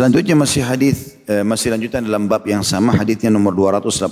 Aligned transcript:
Selanjutnya 0.00 0.32
masih 0.32 0.64
hadis 0.64 1.20
eh, 1.28 1.44
masih 1.44 1.76
lanjutan 1.76 2.00
dalam 2.00 2.24
bab 2.24 2.40
yang 2.48 2.64
sama 2.64 2.96
hadisnya 2.96 3.28
nomor 3.28 3.52
288. 3.52 4.08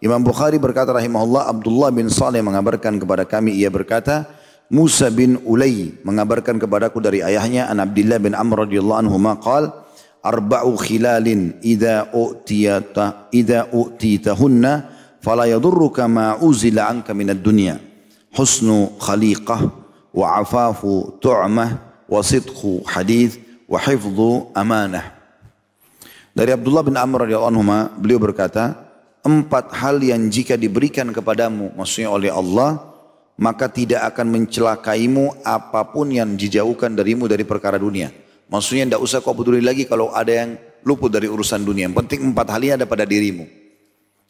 Imam 0.00 0.16
Bukhari 0.24 0.56
berkata 0.56 0.96
rahimahullah 0.96 1.44
Abdullah 1.44 1.92
bin 1.92 2.08
Saleh 2.08 2.40
mengabarkan 2.40 2.96
kepada 2.96 3.28
kami 3.28 3.52
ia 3.52 3.68
berkata 3.68 4.24
Musa 4.72 5.12
bin 5.12 5.44
Ulay 5.44 5.92
mengabarkan 6.00 6.56
kepadaku 6.56 7.04
dari 7.04 7.20
ayahnya 7.20 7.68
an 7.68 7.84
Abdullah 7.84 8.16
bin 8.16 8.32
Amr 8.32 8.64
radhiyallahu 8.64 9.00
anhu 9.04 9.20
maqal 9.20 9.68
arba'u 10.24 10.72
khilalin 10.80 11.60
idza 11.60 12.08
u'tiyata 12.08 13.28
idza 13.28 13.68
u'titahunna 13.68 14.72
fala 15.20 15.44
yadurruka 15.52 16.08
ma 16.08 16.40
uzila 16.40 16.88
anka 16.88 17.12
minad 17.12 17.44
dunya 17.44 17.76
husnu 18.32 18.96
khaliqah 18.96 19.68
wa 20.16 20.40
afafu 20.40 21.20
tu'mah 21.20 21.76
wa 22.08 22.24
sidqu 22.24 22.88
hadith 22.88 23.47
wa 23.68 23.78
hifdhu 23.78 24.50
amanah. 24.56 25.14
Dari 26.32 26.50
Abdullah 26.56 26.82
bin 26.82 26.96
Amr 26.96 27.28
radhiyallahu 27.28 27.52
anhu 27.52 27.62
beliau 28.00 28.18
berkata, 28.18 28.88
empat 29.20 29.76
hal 29.76 30.00
yang 30.00 30.32
jika 30.32 30.56
diberikan 30.56 31.12
kepadamu, 31.12 31.76
maksudnya 31.76 32.08
oleh 32.08 32.32
Allah, 32.32 32.80
maka 33.36 33.68
tidak 33.68 34.02
akan 34.14 34.26
mencelakaimu 34.34 35.44
apa 35.44 35.84
pun 35.92 36.08
yang 36.08 36.34
dijauhkan 36.34 36.96
darimu 36.96 37.28
dari 37.28 37.44
perkara 37.44 37.76
dunia. 37.76 38.10
Maksudnya 38.48 38.88
tidak 38.88 39.02
usah 39.04 39.20
kau 39.20 39.36
peduli 39.36 39.60
lagi 39.60 39.84
kalau 39.84 40.08
ada 40.10 40.32
yang 40.32 40.56
luput 40.82 41.12
dari 41.12 41.28
urusan 41.28 41.60
dunia. 41.62 41.86
Yang 41.90 41.96
penting 42.06 42.32
empat 42.32 42.46
hal 42.48 42.60
ini 42.64 42.72
ada 42.80 42.86
pada 42.88 43.04
dirimu. 43.04 43.44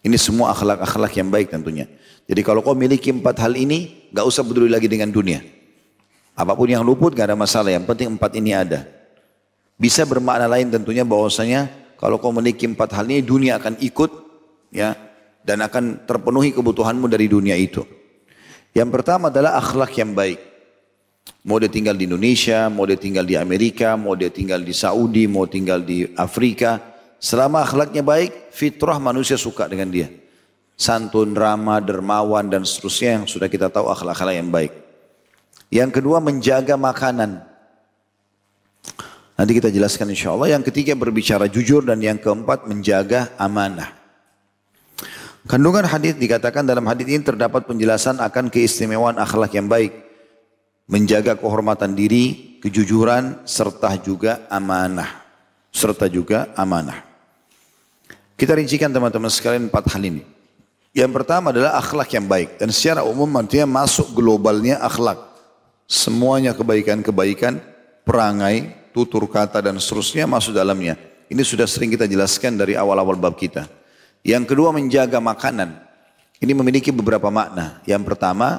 Ini 0.03 0.17
semua 0.19 0.51
akhlak-akhlak 0.51 1.13
yang 1.15 1.31
baik 1.31 1.55
tentunya. 1.55 1.87
Jadi 2.27 2.41
kalau 2.43 2.61
kau 2.61 2.75
miliki 2.75 3.15
empat 3.15 3.39
hal 3.39 3.55
ini, 3.55 4.11
gak 4.11 4.27
usah 4.27 4.43
peduli 4.43 4.69
lagi 4.69 4.91
dengan 4.91 5.13
dunia. 5.13 5.45
Apa 6.39 6.55
pun 6.55 6.67
yang 6.71 6.83
luput 6.83 7.15
gak 7.15 7.31
ada 7.31 7.39
masalah. 7.39 7.71
Yang 7.71 7.85
penting 7.95 8.09
empat 8.19 8.31
ini 8.35 8.51
ada. 8.55 8.98
Bisa 9.79 10.03
bermakna 10.03 10.51
lain 10.51 10.75
tentunya 10.75 11.07
bahwasanya 11.07 11.71
kalau 12.03 12.19
kau 12.19 12.35
memiliki 12.35 12.67
empat 12.67 12.99
hal 12.99 13.07
ini 13.07 13.23
dunia 13.23 13.63
akan 13.63 13.79
ikut 13.79 14.11
ya 14.75 14.99
dan 15.47 15.63
akan 15.63 16.03
terpenuhi 16.03 16.51
kebutuhanmu 16.51 17.07
dari 17.07 17.31
dunia 17.31 17.55
itu. 17.55 17.87
Yang 18.75 18.91
pertama 19.01 19.31
adalah 19.31 19.57
akhlak 19.57 19.95
yang 19.97 20.13
baik. 20.13 20.39
Mau 21.47 21.57
dia 21.57 21.71
tinggal 21.71 21.97
di 21.97 22.05
Indonesia, 22.05 22.69
mau 22.69 22.85
dia 22.85 22.99
tinggal 22.99 23.25
di 23.25 23.39
Amerika, 23.39 23.97
mau 23.97 24.19
dia 24.19 24.29
tinggal 24.29 24.61
di 24.61 24.75
Saudi, 24.77 25.25
mau 25.31 25.49
tinggal 25.49 25.81
di 25.81 26.05
Afrika. 26.19 26.83
Selama 27.23 27.65
akhlaknya 27.65 28.05
baik, 28.05 28.53
fitrah 28.53 29.01
manusia 29.01 29.41
suka 29.41 29.65
dengan 29.71 29.89
dia. 29.89 30.13
Santun, 30.79 31.35
ramah, 31.35 31.83
dermawan, 31.83 32.47
dan 32.47 32.63
seterusnya 32.63 33.23
yang 33.23 33.25
sudah 33.27 33.51
kita 33.51 33.67
tahu 33.73 33.91
akhlak-akhlak 33.91 34.35
yang 34.37 34.51
baik. 34.53 34.73
Yang 35.73 35.91
kedua 36.01 36.21
menjaga 36.21 36.77
makanan. 36.79 37.48
Nanti 39.39 39.55
kita 39.55 39.71
jelaskan 39.71 40.11
insya 40.11 40.35
Allah. 40.35 40.59
Yang 40.59 40.75
ketiga 40.75 40.99
berbicara 40.99 41.47
jujur 41.47 41.87
dan 41.87 42.03
yang 42.03 42.19
keempat 42.19 42.67
menjaga 42.67 43.31
amanah. 43.39 43.95
Kandungan 45.47 45.87
hadis 45.87 46.19
dikatakan 46.19 46.67
dalam 46.67 46.85
hadis 46.91 47.07
ini 47.07 47.23
terdapat 47.23 47.65
penjelasan 47.65 48.19
akan 48.19 48.51
keistimewaan 48.51 49.17
akhlak 49.17 49.55
yang 49.55 49.71
baik, 49.71 49.95
menjaga 50.91 51.39
kehormatan 51.39 51.97
diri, 51.97 52.59
kejujuran 52.61 53.47
serta 53.49 53.97
juga 54.03 54.45
amanah, 54.53 55.25
serta 55.73 56.11
juga 56.11 56.53
amanah. 56.53 57.01
Kita 58.37 58.59
rincikan 58.59 58.93
teman-teman 58.93 59.33
sekalian 59.33 59.73
empat 59.73 59.89
hal 59.89 60.03
ini. 60.05 60.23
Yang 60.93 61.11
pertama 61.23 61.55
adalah 61.55 61.79
akhlak 61.81 62.11
yang 62.13 62.27
baik 62.27 62.59
dan 62.59 62.69
secara 62.75 63.07
umum 63.07 63.31
artinya 63.39 63.87
masuk 63.87 64.13
globalnya 64.13 64.83
akhlak. 64.85 65.17
Semuanya 65.89 66.53
kebaikan-kebaikan, 66.53 67.57
perangai, 68.05 68.78
tutur 68.99 69.23
kata 69.31 69.63
dan 69.63 69.79
seterusnya 69.79 70.27
masuk 70.27 70.59
dalamnya. 70.59 70.99
Ini 71.31 71.39
sudah 71.47 71.71
sering 71.71 71.95
kita 71.95 72.11
jelaskan 72.11 72.59
dari 72.59 72.75
awal-awal 72.75 73.15
bab 73.15 73.39
kita. 73.39 73.71
Yang 74.27 74.51
kedua 74.51 74.75
menjaga 74.75 75.23
makanan. 75.23 75.79
Ini 76.43 76.51
memiliki 76.51 76.91
beberapa 76.91 77.31
makna. 77.31 77.79
Yang 77.87 78.03
pertama 78.11 78.59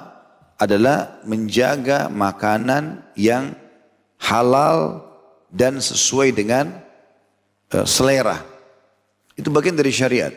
adalah 0.55 1.19
menjaga 1.27 2.07
makanan 2.07 3.03
yang 3.19 3.51
halal 4.19 5.03
dan 5.51 5.83
sesuai 5.83 6.31
dengan 6.31 6.71
uh, 7.75 7.87
selera. 7.87 8.39
Itu 9.35 9.51
bagian 9.51 9.75
dari 9.75 9.91
syariat. 9.91 10.31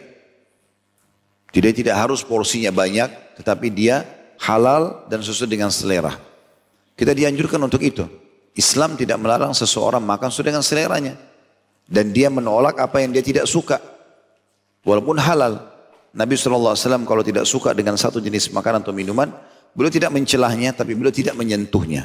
Jadi 1.52 1.84
tidak 1.84 2.00
harus 2.00 2.24
porsinya 2.24 2.72
banyak, 2.72 3.38
tetapi 3.38 3.68
dia 3.68 4.08
halal 4.40 5.04
dan 5.06 5.20
sesuai 5.20 5.50
dengan 5.50 5.68
selera. 5.68 6.16
Kita 6.96 7.12
dianjurkan 7.12 7.60
untuk 7.60 7.82
itu. 7.84 8.21
Islam 8.52 9.00
tidak 9.00 9.16
melarang 9.16 9.56
seseorang 9.56 10.04
makan 10.04 10.28
sesuai 10.28 10.48
dengan 10.52 10.64
seleranya. 10.64 11.14
Dan 11.88 12.12
dia 12.12 12.28
menolak 12.28 12.76
apa 12.80 13.00
yang 13.00 13.12
dia 13.12 13.24
tidak 13.24 13.48
suka. 13.48 13.80
Walaupun 14.84 15.16
halal. 15.20 15.72
Nabi 16.12 16.36
SAW 16.36 16.76
kalau 17.08 17.24
tidak 17.24 17.48
suka 17.48 17.72
dengan 17.72 17.96
satu 17.96 18.20
jenis 18.20 18.52
makanan 18.52 18.84
atau 18.84 18.92
minuman, 18.92 19.32
beliau 19.72 19.88
tidak 19.88 20.12
mencelahnya, 20.12 20.76
tapi 20.76 20.92
beliau 20.92 21.12
tidak 21.12 21.32
menyentuhnya. 21.32 22.04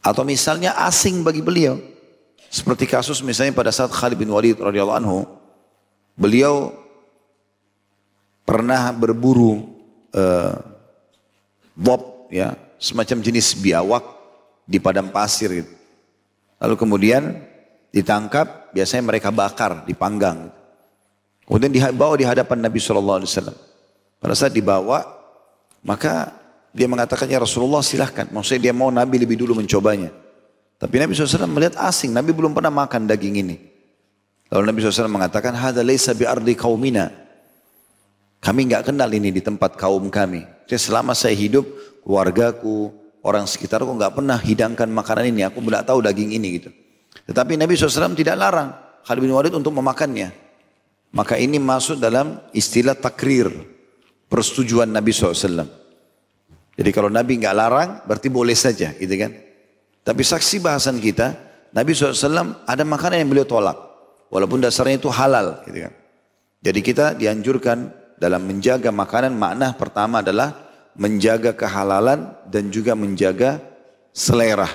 Atau 0.00 0.24
misalnya 0.24 0.72
asing 0.88 1.20
bagi 1.20 1.44
beliau. 1.44 1.76
Seperti 2.48 2.88
kasus 2.88 3.20
misalnya 3.20 3.52
pada 3.52 3.68
saat 3.68 3.92
Khalid 3.92 4.16
bin 4.16 4.32
Walid 4.32 4.56
radhiyallahu 4.56 4.96
anhu, 5.04 5.28
beliau 6.16 6.72
pernah 8.48 8.88
berburu 8.96 9.68
uh, 10.16 10.56
bob 11.76 12.32
ya, 12.32 12.56
semacam 12.80 13.20
jenis 13.20 13.52
biawak 13.60 14.17
di 14.68 14.76
padang 14.76 15.08
pasir 15.08 15.64
gitu. 15.64 15.72
Lalu 16.60 16.74
kemudian 16.76 17.22
ditangkap, 17.88 18.76
biasanya 18.76 19.08
mereka 19.08 19.32
bakar, 19.32 19.88
dipanggang. 19.88 20.52
Kemudian 21.48 21.72
dibawa 21.72 22.12
di 22.20 22.28
hadapan 22.28 22.68
Nabi 22.68 22.76
SAW. 22.76 23.24
Pada 24.20 24.34
saat 24.36 24.52
dibawa, 24.52 25.00
maka 25.80 26.36
dia 26.76 26.84
mengatakan, 26.84 27.24
ya 27.24 27.40
Rasulullah 27.40 27.80
silahkan. 27.80 28.28
Maksudnya 28.28 28.68
dia 28.68 28.74
mau 28.76 28.92
Nabi 28.92 29.16
lebih 29.16 29.40
dulu 29.40 29.56
mencobanya. 29.56 30.12
Tapi 30.76 30.94
Nabi 31.00 31.16
SAW 31.16 31.48
melihat 31.48 31.80
asing, 31.80 32.12
Nabi 32.12 32.36
belum 32.36 32.52
pernah 32.52 32.68
makan 32.68 33.08
daging 33.08 33.40
ini. 33.40 33.56
Lalu 34.52 34.62
Nabi 34.68 34.78
SAW 34.84 35.08
mengatakan, 35.08 35.56
Hada 35.56 35.80
laysa 35.80 36.12
bi 36.12 36.28
ardi 36.28 36.52
kaumina. 36.52 37.08
Kami 38.38 38.70
nggak 38.70 38.92
kenal 38.92 39.10
ini 39.10 39.32
di 39.34 39.42
tempat 39.42 39.74
kaum 39.74 40.12
kami. 40.12 40.46
Jadi 40.68 40.78
selama 40.78 41.16
saya 41.16 41.34
hidup, 41.34 41.66
keluargaku, 42.04 42.92
orang 43.28 43.44
sekitar 43.44 43.84
kok 43.84 43.92
nggak 43.92 44.16
pernah 44.16 44.40
hidangkan 44.40 44.88
makanan 44.88 45.28
ini, 45.28 45.44
aku 45.44 45.60
tidak 45.68 45.84
tahu 45.84 46.00
daging 46.00 46.32
ini 46.32 46.48
gitu. 46.56 46.70
Tetapi 47.28 47.60
Nabi 47.60 47.76
SAW 47.76 48.16
tidak 48.16 48.40
larang 48.40 48.72
Khalid 49.04 49.20
bin 49.24 49.32
Walid 49.32 49.52
untuk 49.52 49.72
memakannya. 49.76 50.32
Maka 51.12 51.40
ini 51.40 51.56
masuk 51.56 51.96
dalam 51.96 52.36
istilah 52.52 52.92
takrir, 52.92 53.48
persetujuan 54.28 54.88
Nabi 54.92 55.08
SAW. 55.12 55.64
Jadi 56.76 56.90
kalau 56.92 57.08
Nabi 57.08 57.40
nggak 57.40 57.56
larang, 57.56 57.90
berarti 58.04 58.28
boleh 58.28 58.52
saja, 58.52 58.92
gitu 58.92 59.16
kan? 59.16 59.32
Tapi 60.04 60.22
saksi 60.24 60.60
bahasan 60.60 61.00
kita, 61.00 61.32
Nabi 61.72 61.96
SAW 61.96 62.68
ada 62.68 62.84
makanan 62.84 63.24
yang 63.24 63.28
beliau 63.32 63.48
tolak, 63.48 63.76
walaupun 64.28 64.60
dasarnya 64.60 65.00
itu 65.00 65.08
halal, 65.08 65.64
gitu 65.64 65.88
kan? 65.88 65.92
Jadi 66.60 66.80
kita 66.84 67.16
dianjurkan 67.16 67.88
dalam 68.20 68.44
menjaga 68.44 68.92
makanan, 68.92 69.32
makna 69.32 69.72
pertama 69.72 70.20
adalah 70.20 70.67
menjaga 70.98 71.54
kehalalan 71.54 72.34
dan 72.50 72.68
juga 72.74 72.98
menjaga 72.98 73.62
selera 74.10 74.66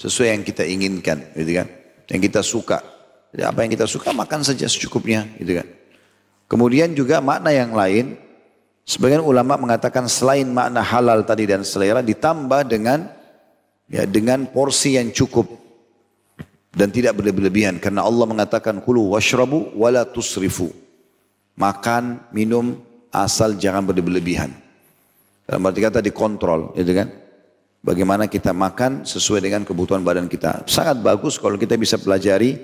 sesuai 0.00 0.32
yang 0.32 0.42
kita 0.42 0.64
inginkan, 0.64 1.20
gitu 1.36 1.52
kan? 1.62 1.68
Yang 2.08 2.20
kita 2.32 2.40
suka. 2.40 2.78
Jadi 3.30 3.44
apa 3.44 3.58
yang 3.60 3.70
kita 3.76 3.84
suka 3.84 4.16
makan 4.16 4.40
saja 4.40 4.64
secukupnya, 4.64 5.28
gitu 5.36 5.60
kan? 5.60 5.68
Kemudian 6.48 6.96
juga 6.96 7.20
makna 7.20 7.52
yang 7.52 7.76
lain, 7.76 8.16
sebagian 8.88 9.20
ulama 9.20 9.60
mengatakan 9.60 10.08
selain 10.08 10.48
makna 10.48 10.80
halal 10.80 11.20
tadi 11.28 11.44
dan 11.44 11.60
selera 11.60 12.00
ditambah 12.00 12.64
dengan 12.64 13.12
ya 13.92 14.08
dengan 14.08 14.48
porsi 14.48 14.96
yang 14.96 15.12
cukup 15.12 15.46
dan 16.72 16.88
tidak 16.88 17.18
berlebihan 17.18 17.82
karena 17.82 18.04
Allah 18.04 18.26
mengatakan 18.28 18.80
kulu 18.80 19.12
washrabu 19.12 19.74
wala 19.76 20.08
tusrifu. 20.08 20.70
Makan, 21.56 22.32
minum 22.36 22.76
asal 23.08 23.56
jangan 23.56 23.80
berlebihan. 23.80 24.65
Dalam 25.46 25.62
arti 25.62 25.78
kata 25.78 26.02
dikontrol, 26.02 26.74
gitu 26.74 26.90
kan? 26.90 27.08
Bagaimana 27.86 28.26
kita 28.26 28.50
makan 28.50 29.06
sesuai 29.06 29.46
dengan 29.46 29.62
kebutuhan 29.62 30.02
badan 30.02 30.26
kita. 30.26 30.66
Sangat 30.66 30.98
bagus 30.98 31.38
kalau 31.38 31.54
kita 31.54 31.78
bisa 31.78 32.02
pelajari, 32.02 32.58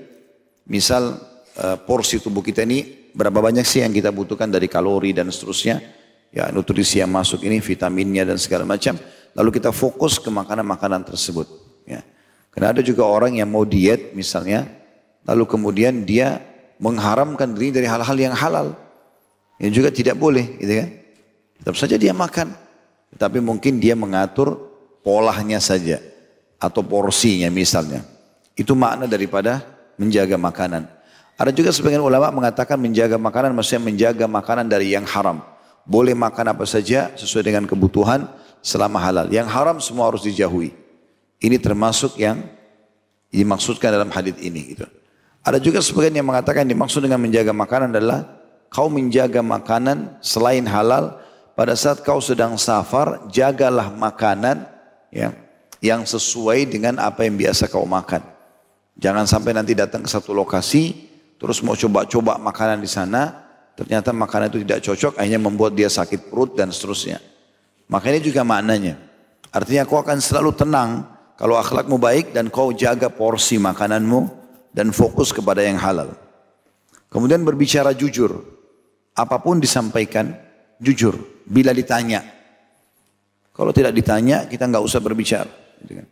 misal 0.67 1.15
uh, 1.63 1.79
porsi 1.79 2.19
tubuh 2.19 2.43
kita 2.43 2.67
ini 2.67 3.11
berapa 3.15 3.39
banyak 3.39 3.63
sih 3.63 3.87
yang 3.87 3.95
kita 3.95 4.11
butuhkan 4.11 4.51
dari 4.51 4.67
kalori 4.67 5.15
dan 5.15 5.31
seterusnya. 5.31 5.79
Ya 6.35 6.51
nutrisi 6.51 6.99
yang 6.99 7.15
masuk 7.15 7.47
ini, 7.47 7.63
vitaminnya 7.63 8.27
dan 8.27 8.41
segala 8.41 8.67
macam. 8.67 8.99
Lalu 9.39 9.63
kita 9.63 9.71
fokus 9.71 10.19
ke 10.19 10.33
makanan-makanan 10.33 11.07
tersebut. 11.07 11.47
Ya. 11.87 12.03
Karena 12.51 12.75
ada 12.75 12.83
juga 12.83 13.07
orang 13.07 13.39
yang 13.39 13.47
mau 13.47 13.63
diet 13.63 14.17
misalnya, 14.17 14.67
lalu 15.23 15.47
kemudian 15.47 16.03
dia 16.03 16.41
mengharamkan 16.83 17.55
diri 17.55 17.71
dari 17.71 17.87
hal-hal 17.87 18.17
yang 18.19 18.35
halal. 18.35 18.75
Yang 19.63 19.73
juga 19.79 19.89
tidak 19.95 20.17
boleh, 20.19 20.59
gitu 20.59 20.73
kan? 20.83 20.89
Tetap 21.63 21.75
saja 21.79 21.95
dia 21.95 22.11
makan. 22.11 22.62
Tapi 23.17 23.39
mungkin 23.45 23.77
dia 23.77 23.93
mengatur 23.93 24.57
polanya 25.05 25.61
saja 25.61 26.01
atau 26.57 26.81
porsinya 26.81 27.51
misalnya. 27.53 28.07
Itu 28.55 28.73
makna 28.79 29.11
daripada 29.11 29.61
menjaga 29.99 30.39
makanan. 30.39 30.89
Ada 31.37 31.51
juga 31.51 31.75
sebagian 31.75 32.05
ulama 32.05 32.31
mengatakan 32.31 32.79
menjaga 32.79 33.19
makanan 33.19 33.57
maksudnya 33.57 33.83
menjaga 33.83 34.27
makanan 34.29 34.69
dari 34.71 34.95
yang 34.95 35.05
haram. 35.09 35.43
Boleh 35.83 36.15
makan 36.15 36.55
apa 36.55 36.63
saja 36.63 37.11
sesuai 37.19 37.43
dengan 37.43 37.65
kebutuhan 37.67 38.31
selama 38.63 39.03
halal. 39.03 39.27
Yang 39.29 39.49
haram 39.51 39.77
semua 39.83 40.07
harus 40.07 40.23
dijauhi. 40.23 40.71
Ini 41.43 41.59
termasuk 41.59 42.15
yang 42.23 42.47
dimaksudkan 43.35 43.91
dalam 43.91 44.13
hadis 44.15 44.39
ini 44.39 44.77
gitu. 44.77 44.87
Ada 45.43 45.59
juga 45.59 45.83
sebagian 45.83 46.23
yang 46.23 46.29
mengatakan 46.29 46.63
dimaksud 46.63 47.03
dengan 47.03 47.19
menjaga 47.19 47.51
makanan 47.51 47.99
adalah 47.99 48.23
kau 48.71 48.87
menjaga 48.87 49.43
makanan 49.43 50.23
selain 50.23 50.63
halal 50.71 51.19
pada 51.53 51.77
saat 51.77 52.01
kau 52.01 52.19
sedang 52.19 52.57
safar 52.57 53.29
jagalah 53.29 53.93
makanan 53.93 54.65
ya 55.13 55.37
yang 55.83 56.07
sesuai 56.07 56.71
dengan 56.71 57.03
apa 57.03 57.27
yang 57.27 57.37
biasa 57.37 57.69
kau 57.69 57.85
makan. 57.85 58.23
Jangan 58.97 59.27
sampai 59.27 59.57
nanti 59.57 59.75
datang 59.75 60.07
ke 60.07 60.11
satu 60.11 60.31
lokasi, 60.31 60.95
terus 61.37 61.59
mau 61.65 61.75
coba-coba 61.75 62.39
makanan 62.39 62.79
di 62.79 62.87
sana, 62.87 63.35
ternyata 63.75 64.15
makanan 64.15 64.53
itu 64.53 64.63
tidak 64.63 64.81
cocok, 64.85 65.13
akhirnya 65.19 65.43
membuat 65.43 65.75
dia 65.75 65.91
sakit 65.91 66.31
perut 66.31 66.55
dan 66.55 66.71
seterusnya. 66.71 67.19
Maka 67.91 68.15
ini 68.15 68.23
juga 68.23 68.47
maknanya. 68.47 68.97
Artinya 69.53 69.85
kau 69.85 70.01
akan 70.01 70.23
selalu 70.23 70.55
tenang 70.55 71.05
kalau 71.37 71.59
akhlakmu 71.59 71.99
baik 71.99 72.31
dan 72.31 72.49
kau 72.49 72.71
jaga 72.73 73.11
porsi 73.11 73.59
makananmu 73.59 74.31
dan 74.71 74.95
fokus 74.95 75.35
kepada 75.35 75.61
yang 75.61 75.77
halal. 75.77 76.15
Kemudian 77.13 77.45
berbicara 77.45 77.93
jujur. 77.93 78.41
Apa 79.13 79.37
pun 79.45 79.61
disampaikan, 79.61 80.33
jujur. 80.83 81.15
Bila 81.47 81.71
ditanya. 81.71 82.27
Kalau 83.55 83.71
tidak 83.71 83.95
ditanya, 83.95 84.51
kita 84.51 84.67
nggak 84.67 84.83
usah 84.83 84.99
berbicara. 84.99 85.51
Gitu 85.79 86.03
kan. 86.03 86.07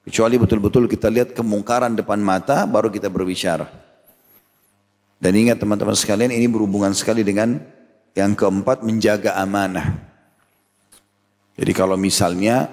Kecuali 0.00 0.36
betul-betul 0.36 0.84
kita 0.88 1.08
lihat 1.08 1.32
kemungkaran 1.32 1.96
depan 1.96 2.20
mata 2.20 2.68
baru 2.68 2.92
kita 2.92 3.08
berbicara. 3.08 3.68
Dan 5.20 5.32
ingat 5.36 5.60
teman-teman 5.60 5.92
sekalian 5.92 6.32
ini 6.32 6.48
berhubungan 6.48 6.96
sekali 6.96 7.20
dengan 7.20 7.60
yang 8.16 8.32
keempat 8.32 8.80
menjaga 8.80 9.36
amanah. 9.36 9.92
Jadi 11.60 11.72
kalau 11.76 12.00
misalnya 12.00 12.64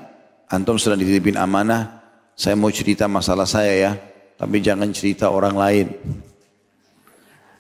antum 0.48 0.80
sedang 0.80 1.04
dititipin 1.04 1.36
amanah, 1.36 2.00
saya 2.40 2.56
mau 2.56 2.72
cerita 2.72 3.12
masalah 3.12 3.44
saya 3.44 3.74
ya, 3.76 3.92
tapi 4.40 4.64
jangan 4.64 4.88
cerita 4.96 5.28
orang 5.28 5.56
lain. 5.60 5.88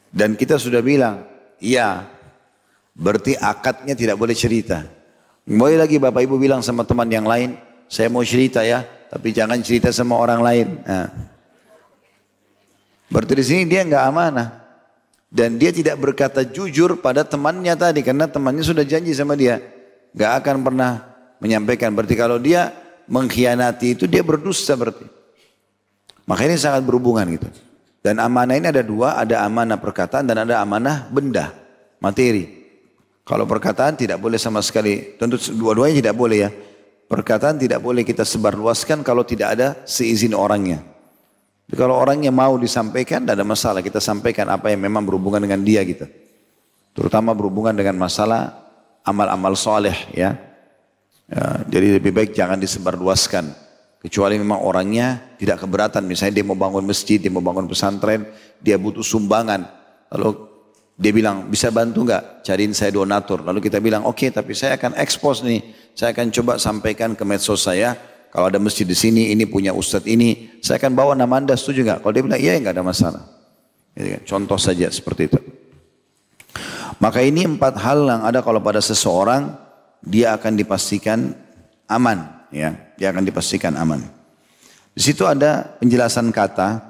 Dan 0.07 0.39
kita 0.39 0.56
sudah 0.56 0.80
bilang, 0.80 1.28
iya, 1.60 2.07
berarti 2.98 3.38
akadnya 3.38 3.94
tidak 3.94 4.18
boleh 4.18 4.34
cerita. 4.34 4.82
Boleh 5.48 5.78
lagi 5.78 6.02
Bapak 6.02 6.26
Ibu 6.26 6.42
bilang 6.42 6.66
sama 6.66 6.84
teman 6.84 7.08
yang 7.08 7.24
lain, 7.24 7.56
saya 7.88 8.10
mau 8.10 8.26
cerita 8.26 8.66
ya, 8.66 8.84
tapi 9.08 9.32
jangan 9.32 9.62
cerita 9.62 9.94
sama 9.94 10.18
orang 10.18 10.42
lain. 10.42 10.68
Nah. 10.84 11.08
Berarti 13.08 13.34
di 13.40 13.46
sini 13.46 13.64
dia 13.70 13.86
nggak 13.86 14.04
amanah. 14.04 14.50
Dan 15.28 15.60
dia 15.60 15.76
tidak 15.76 16.00
berkata 16.00 16.48
jujur 16.48 17.04
pada 17.04 17.28
temannya 17.28 17.76
tadi 17.76 18.00
karena 18.00 18.32
temannya 18.32 18.64
sudah 18.64 18.88
janji 18.88 19.12
sama 19.12 19.36
dia. 19.36 19.60
Gak 20.16 20.40
akan 20.40 20.64
pernah 20.64 21.04
menyampaikan. 21.44 21.92
Berarti 21.92 22.16
kalau 22.16 22.40
dia 22.40 22.72
mengkhianati 23.12 24.00
itu 24.00 24.08
dia 24.08 24.24
berdusta 24.24 24.80
berarti. 24.80 25.04
Maka 26.24 26.48
ini 26.48 26.56
sangat 26.56 26.84
berhubungan 26.84 27.28
gitu. 27.28 27.48
Dan 28.00 28.24
amanah 28.24 28.56
ini 28.56 28.72
ada 28.72 28.80
dua, 28.80 29.20
ada 29.20 29.44
amanah 29.44 29.76
perkataan 29.76 30.24
dan 30.24 30.48
ada 30.48 30.64
amanah 30.64 31.12
benda, 31.12 31.52
materi. 32.00 32.56
Kalau 33.27 33.44
perkataan 33.44 34.00
tidak 34.00 34.24
boleh 34.24 34.39
sama 34.39 34.63
sekali, 34.63 35.19
tentu 35.19 35.35
dua-duanya 35.51 36.00
tidak 36.00 36.15
boleh 36.15 36.38
ya. 36.47 36.50
Perkataan 37.12 37.59
tidak 37.59 37.83
boleh 37.83 38.07
kita 38.07 38.24
sebarluaskan 38.24 39.03
kalau 39.03 39.27
tidak 39.27 39.59
ada 39.59 39.68
seizin 39.83 40.31
orangnya. 40.31 40.79
Jadi 41.68 41.75
kalau 41.75 42.00
orangnya 42.00 42.31
mau 42.31 42.56
disampaikan, 42.56 43.27
tidak 43.27 43.35
ada 43.35 43.44
masalah. 43.44 43.83
Kita 43.83 44.00
sampaikan 44.00 44.47
apa 44.47 44.71
yang 44.71 44.79
memang 44.79 45.03
berhubungan 45.03 45.44
dengan 45.44 45.59
dia 45.59 45.83
gitu. 45.83 46.07
Terutama 46.95 47.35
berhubungan 47.35 47.75
dengan 47.75 48.00
masalah 48.00 48.63
amal-amal 49.03 49.59
soleh 49.59 49.95
ya. 50.15 50.39
ya. 51.27 51.44
Jadi 51.68 52.00
lebih 52.00 52.15
baik 52.15 52.31
jangan 52.31 52.56
disebarluaskan. 52.63 53.51
Kecuali 54.00 54.39
memang 54.39 54.63
orangnya 54.63 55.35
tidak 55.35 55.68
keberatan. 55.68 56.07
Misalnya 56.07 56.39
dia 56.39 56.45
mau 56.47 56.56
bangun 56.56 56.88
masjid, 56.88 57.19
dia 57.19 57.27
mau 57.27 57.44
bangun 57.44 57.68
pesantren, 57.68 58.24
dia 58.63 58.79
butuh 58.79 59.03
sumbangan. 59.03 59.68
Lalu 60.15 60.47
dia 60.98 61.14
bilang, 61.14 61.46
bisa 61.46 61.70
bantu 61.70 62.10
nggak 62.10 62.42
cariin 62.42 62.74
saya 62.74 62.90
donatur? 62.90 63.46
Lalu 63.46 63.70
kita 63.70 63.78
bilang, 63.78 64.10
oke 64.10 64.18
okay, 64.18 64.30
tapi 64.34 64.58
saya 64.58 64.82
akan 64.82 64.98
ekspos 64.98 65.46
nih. 65.46 65.62
Saya 65.94 66.10
akan 66.10 66.34
coba 66.34 66.58
sampaikan 66.58 67.14
ke 67.14 67.22
medsos 67.22 67.62
saya. 67.62 67.94
Kalau 68.34 68.50
ada 68.50 68.58
masjid 68.58 68.82
di 68.82 68.98
sini, 68.98 69.30
ini 69.30 69.46
punya 69.46 69.78
ustadz 69.78 70.10
ini. 70.10 70.58
Saya 70.58 70.82
akan 70.82 70.98
bawa 70.98 71.14
nama 71.14 71.38
anda, 71.38 71.54
setuju 71.54 71.86
nggak? 71.86 72.00
Kalau 72.02 72.14
dia 72.18 72.24
bilang, 72.26 72.42
iya 72.42 72.58
nggak 72.58 72.74
ada 72.74 72.82
masalah. 72.82 73.24
Kan, 73.94 74.26
contoh 74.26 74.58
saja 74.58 74.90
seperti 74.90 75.30
itu. 75.30 75.40
Maka 76.98 77.22
ini 77.22 77.46
empat 77.46 77.78
hal 77.78 78.02
yang 78.02 78.22
ada 78.26 78.42
kalau 78.42 78.58
pada 78.58 78.82
seseorang, 78.82 79.54
dia 80.02 80.34
akan 80.34 80.58
dipastikan 80.58 81.38
aman. 81.86 82.50
ya 82.50 82.74
Dia 82.98 83.14
akan 83.14 83.22
dipastikan 83.22 83.78
aman. 83.78 84.02
Di 84.98 85.02
situ 85.06 85.30
ada 85.30 85.78
penjelasan 85.78 86.34
kata, 86.34 86.82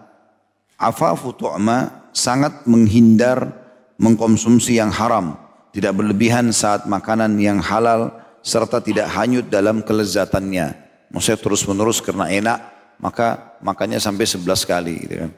afafu 0.79 1.35
tu'ma 1.35 2.07
sangat 2.15 2.63
menghindar 2.63 3.66
mengkonsumsi 3.97 4.77
yang 4.77 4.93
haram, 4.93 5.37
tidak 5.73 5.93
berlebihan 5.97 6.49
saat 6.53 6.85
makanan 6.89 7.37
yang 7.37 7.61
halal, 7.61 8.13
serta 8.41 8.79
tidak 8.81 9.09
hanyut 9.13 9.49
dalam 9.51 9.83
kelezatannya. 9.83 10.73
Maksudnya 11.11 11.39
terus 11.41 11.61
menerus 11.67 11.99
karena 11.99 12.25
enak, 12.29 12.59
maka 13.01 13.57
makannya 13.61 14.01
sampai 14.01 14.25
sebelas 14.25 14.63
kali. 14.63 15.05
Gitu 15.05 15.15
kan. 15.27 15.31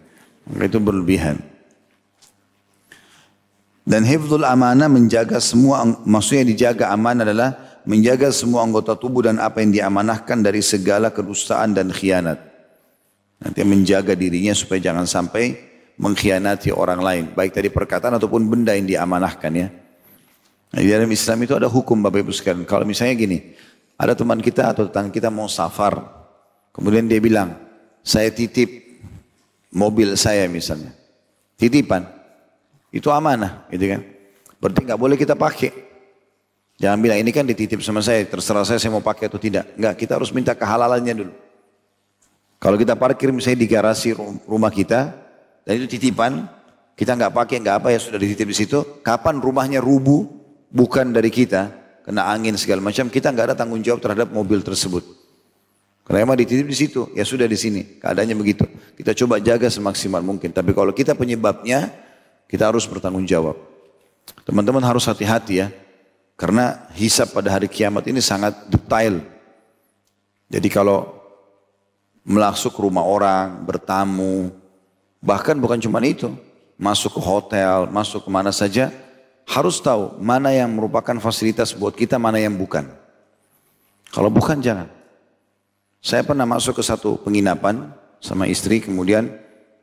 Maka 0.47 0.63
itu 0.69 0.79
berlebihan. 0.79 1.38
Dan 3.89 4.06
hifdzul 4.06 4.45
amanah 4.45 4.85
menjaga 4.85 5.41
semua, 5.41 5.81
maksudnya 6.06 6.45
dijaga 6.45 6.94
amanah 6.94 7.25
adalah 7.25 7.51
menjaga 7.89 8.29
semua 8.29 8.61
anggota 8.61 8.94
tubuh 8.94 9.25
dan 9.25 9.41
apa 9.41 9.65
yang 9.65 9.73
diamanahkan 9.73 10.45
dari 10.45 10.61
segala 10.61 11.09
kedustaan 11.09 11.73
dan 11.73 11.89
khianat. 11.89 12.38
Nanti 13.39 13.65
menjaga 13.65 14.13
dirinya 14.13 14.53
supaya 14.53 14.83
jangan 14.83 15.09
sampai 15.09 15.69
mengkhianati 15.99 16.71
orang 16.71 17.03
lain. 17.03 17.23
Baik 17.35 17.51
tadi 17.51 17.67
perkataan 17.67 18.15
ataupun 18.15 18.47
benda 18.47 18.71
yang 18.71 18.87
diamanahkan 18.87 19.51
ya. 19.51 19.67
Nah, 20.69 20.79
di 20.79 20.87
dalam 20.87 21.11
Islam 21.11 21.37
itu 21.43 21.53
ada 21.53 21.67
hukum 21.67 21.99
Bapak 21.99 22.23
Ibu 22.23 22.31
sekalian. 22.31 22.63
Kalau 22.63 22.87
misalnya 22.87 23.19
gini, 23.19 23.53
ada 23.99 24.15
teman 24.15 24.39
kita 24.39 24.71
atau 24.71 24.87
tetangga 24.87 25.11
kita 25.11 25.27
mau 25.27 25.51
safar. 25.51 25.99
Kemudian 26.71 27.03
dia 27.09 27.19
bilang, 27.19 27.59
saya 27.99 28.31
titip 28.31 28.69
mobil 29.75 30.15
saya 30.15 30.47
misalnya. 30.47 30.95
Titipan. 31.59 32.07
Itu 32.89 33.11
amanah 33.11 33.68
gitu 33.69 33.91
kan. 33.91 34.01
Berarti 34.57 34.79
nggak 34.87 34.99
boleh 34.99 35.18
kita 35.19 35.35
pakai. 35.35 35.91
Jangan 36.79 36.95
bilang 37.03 37.19
ini 37.19 37.35
kan 37.35 37.44
dititip 37.44 37.83
sama 37.83 37.99
saya, 37.99 38.23
terserah 38.23 38.63
saya 38.63 38.79
saya 38.79 38.95
mau 38.95 39.03
pakai 39.03 39.27
atau 39.27 39.35
tidak. 39.35 39.68
Enggak, 39.75 39.99
kita 39.99 40.15
harus 40.15 40.31
minta 40.31 40.56
kehalalannya 40.56 41.11
dulu. 41.11 41.33
Kalau 42.56 42.79
kita 42.79 42.95
parkir 42.95 43.35
misalnya 43.35 43.59
di 43.59 43.68
garasi 43.68 44.15
rumah 44.47 44.71
kita, 44.71 45.11
dan 45.63 45.71
itu 45.80 45.99
titipan, 45.99 46.47
kita 46.99 47.16
nggak 47.16 47.31
pakai, 47.31 47.63
nggak 47.63 47.75
apa 47.80 47.87
ya 47.95 47.99
sudah 47.99 48.19
dititip 48.19 48.47
di 48.49 48.57
situ. 48.57 48.80
Kapan 48.99 49.39
rumahnya 49.39 49.80
rubuh, 49.80 50.28
bukan 50.68 51.16
dari 51.16 51.31
kita, 51.31 51.71
kena 52.04 52.28
angin 52.28 52.59
segala 52.59 52.83
macam, 52.83 53.07
kita 53.07 53.31
nggak 53.31 53.54
ada 53.54 53.56
tanggung 53.56 53.80
jawab 53.80 54.04
terhadap 54.04 54.33
mobil 54.35 54.59
tersebut. 54.59 55.06
Karena 56.04 56.25
emang 56.25 56.42
dititip 56.42 56.66
di 56.66 56.73
situ, 56.73 57.06
ya 57.13 57.21
sudah 57.21 57.45
di 57.45 57.54
sini, 57.54 58.01
keadaannya 58.01 58.33
begitu. 58.33 58.66
Kita 58.97 59.13
coba 59.13 59.37
jaga 59.37 59.69
semaksimal 59.69 60.25
mungkin. 60.25 60.49
Tapi 60.49 60.73
kalau 60.73 60.89
kita 60.89 61.13
penyebabnya, 61.13 61.94
kita 62.49 62.66
harus 62.66 62.89
bertanggung 62.89 63.30
jawab. 63.30 63.54
Teman-teman 64.42 64.81
harus 64.81 65.06
hati-hati 65.06 65.61
ya, 65.61 65.69
karena 66.33 66.89
hisap 66.97 67.30
pada 67.30 67.54
hari 67.54 67.69
kiamat 67.69 68.09
ini 68.09 68.25
sangat 68.25 68.57
detail. 68.68 69.21
Jadi 70.49 70.68
kalau 70.68 71.13
melasuk 72.25 72.73
rumah 72.81 73.06
orang, 73.06 73.61
bertamu, 73.63 74.49
Bahkan 75.19 75.59
bukan 75.59 75.80
cuma 75.83 75.99
itu, 76.04 76.31
masuk 76.80 77.19
ke 77.19 77.21
hotel, 77.21 77.92
masuk 77.92 78.23
ke 78.23 78.30
mana 78.31 78.56
saja, 78.56 78.88
harus 79.44 79.83
tahu 79.83 80.16
mana 80.23 80.56
yang 80.56 80.71
merupakan 80.71 81.18
fasilitas 81.19 81.76
buat 81.76 81.92
kita, 81.92 82.16
mana 82.16 82.40
yang 82.40 82.56
bukan. 82.56 82.88
Kalau 84.09 84.31
bukan 84.31 84.64
jangan. 84.64 84.88
Saya 85.99 86.23
pernah 86.23 86.47
masuk 86.47 86.80
ke 86.80 86.83
satu 86.85 87.19
penginapan 87.19 87.92
sama 88.23 88.47
istri, 88.47 88.80
kemudian 88.80 89.28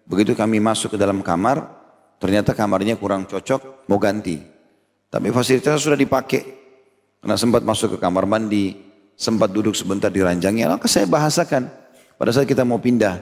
begitu 0.09 0.33
kami 0.33 0.57
masuk 0.57 0.97
ke 0.97 0.99
dalam 0.99 1.21
kamar, 1.21 1.69
ternyata 2.17 2.57
kamarnya 2.57 2.97
kurang 2.97 3.29
cocok, 3.29 3.85
mau 3.93 4.01
ganti. 4.01 4.41
Tapi 5.13 5.29
fasilitasnya 5.29 5.81
sudah 5.81 6.01
dipakai. 6.01 6.43
Karena 7.21 7.37
sempat 7.37 7.61
masuk 7.61 7.97
ke 7.97 7.99
kamar 8.01 8.25
mandi, 8.25 8.77
sempat 9.17 9.53
duduk 9.53 9.77
sebentar 9.77 10.09
di 10.09 10.25
ranjangnya, 10.25 10.73
maka 10.73 10.89
saya 10.89 11.05
bahasakan. 11.05 11.69
Pada 12.17 12.31
saat 12.33 12.49
kita 12.49 12.65
mau 12.65 12.81
pindah, 12.81 13.21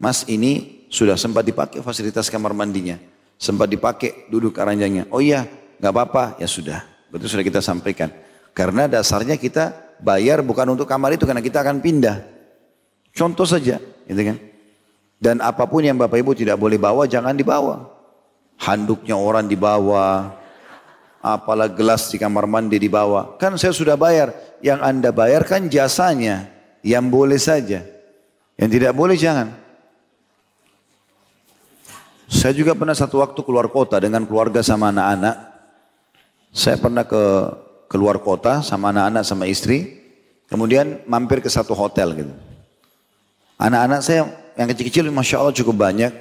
mas 0.00 0.24
ini 0.24 0.81
sudah 0.92 1.16
sempat 1.16 1.48
dipakai 1.48 1.80
fasilitas 1.80 2.28
kamar 2.28 2.52
mandinya. 2.52 3.00
Sempat 3.40 3.72
dipakai 3.72 4.28
duduk 4.28 4.60
ranjangnya. 4.60 5.08
Oh 5.08 5.24
iya, 5.24 5.48
nggak 5.80 5.88
apa-apa. 5.88 6.24
Ya 6.36 6.44
sudah. 6.44 6.84
Betul 7.08 7.32
sudah 7.32 7.42
kita 7.48 7.64
sampaikan. 7.64 8.12
Karena 8.52 8.84
dasarnya 8.84 9.40
kita 9.40 9.96
bayar 10.04 10.44
bukan 10.44 10.68
untuk 10.76 10.84
kamar 10.84 11.16
itu 11.16 11.24
karena 11.24 11.40
kita 11.40 11.64
akan 11.64 11.80
pindah. 11.80 12.20
Contoh 13.16 13.48
saja, 13.48 13.80
gitu 14.04 14.20
kan? 14.20 14.36
Dan 15.16 15.40
apa 15.40 15.64
pun 15.64 15.80
yang 15.80 15.96
Bapak 15.96 16.20
Ibu 16.20 16.36
tidak 16.36 16.60
boleh 16.60 16.76
bawa, 16.76 17.08
jangan 17.08 17.32
dibawa. 17.32 17.88
Handuknya 18.60 19.16
orang 19.16 19.48
dibawa, 19.48 20.36
apalah 21.24 21.72
gelas 21.72 22.12
di 22.12 22.20
kamar 22.20 22.44
mandi 22.44 22.76
dibawa. 22.76 23.40
Kan 23.40 23.56
saya 23.56 23.72
sudah 23.72 23.96
bayar. 23.96 24.34
Yang 24.60 24.80
Anda 24.84 25.10
bayar 25.14 25.48
kan 25.48 25.72
jasanya. 25.72 26.52
Yang 26.84 27.04
boleh 27.08 27.40
saja. 27.40 27.80
Yang 28.60 28.70
tidak 28.76 28.92
boleh 28.92 29.16
jangan. 29.16 29.61
Saya 32.32 32.56
juga 32.56 32.72
pernah 32.72 32.96
satu 32.96 33.20
waktu 33.20 33.36
keluar 33.44 33.68
kota 33.68 34.00
dengan 34.00 34.24
keluarga 34.24 34.64
sama 34.64 34.88
anak-anak. 34.88 35.36
Saya 36.48 36.80
pernah 36.80 37.04
ke 37.04 37.22
keluar 37.92 38.24
kota 38.24 38.64
sama 38.64 38.88
anak-anak 38.88 39.20
sama 39.20 39.44
istri. 39.44 40.00
Kemudian 40.48 41.04
mampir 41.04 41.44
ke 41.44 41.52
satu 41.52 41.76
hotel 41.76 42.16
gitu. 42.16 42.32
Anak-anak 43.60 44.00
saya 44.00 44.32
yang 44.56 44.64
kecil-kecil 44.64 45.12
Masya 45.12 45.44
Allah 45.44 45.52
cukup 45.52 45.76
banyak. 45.76 46.12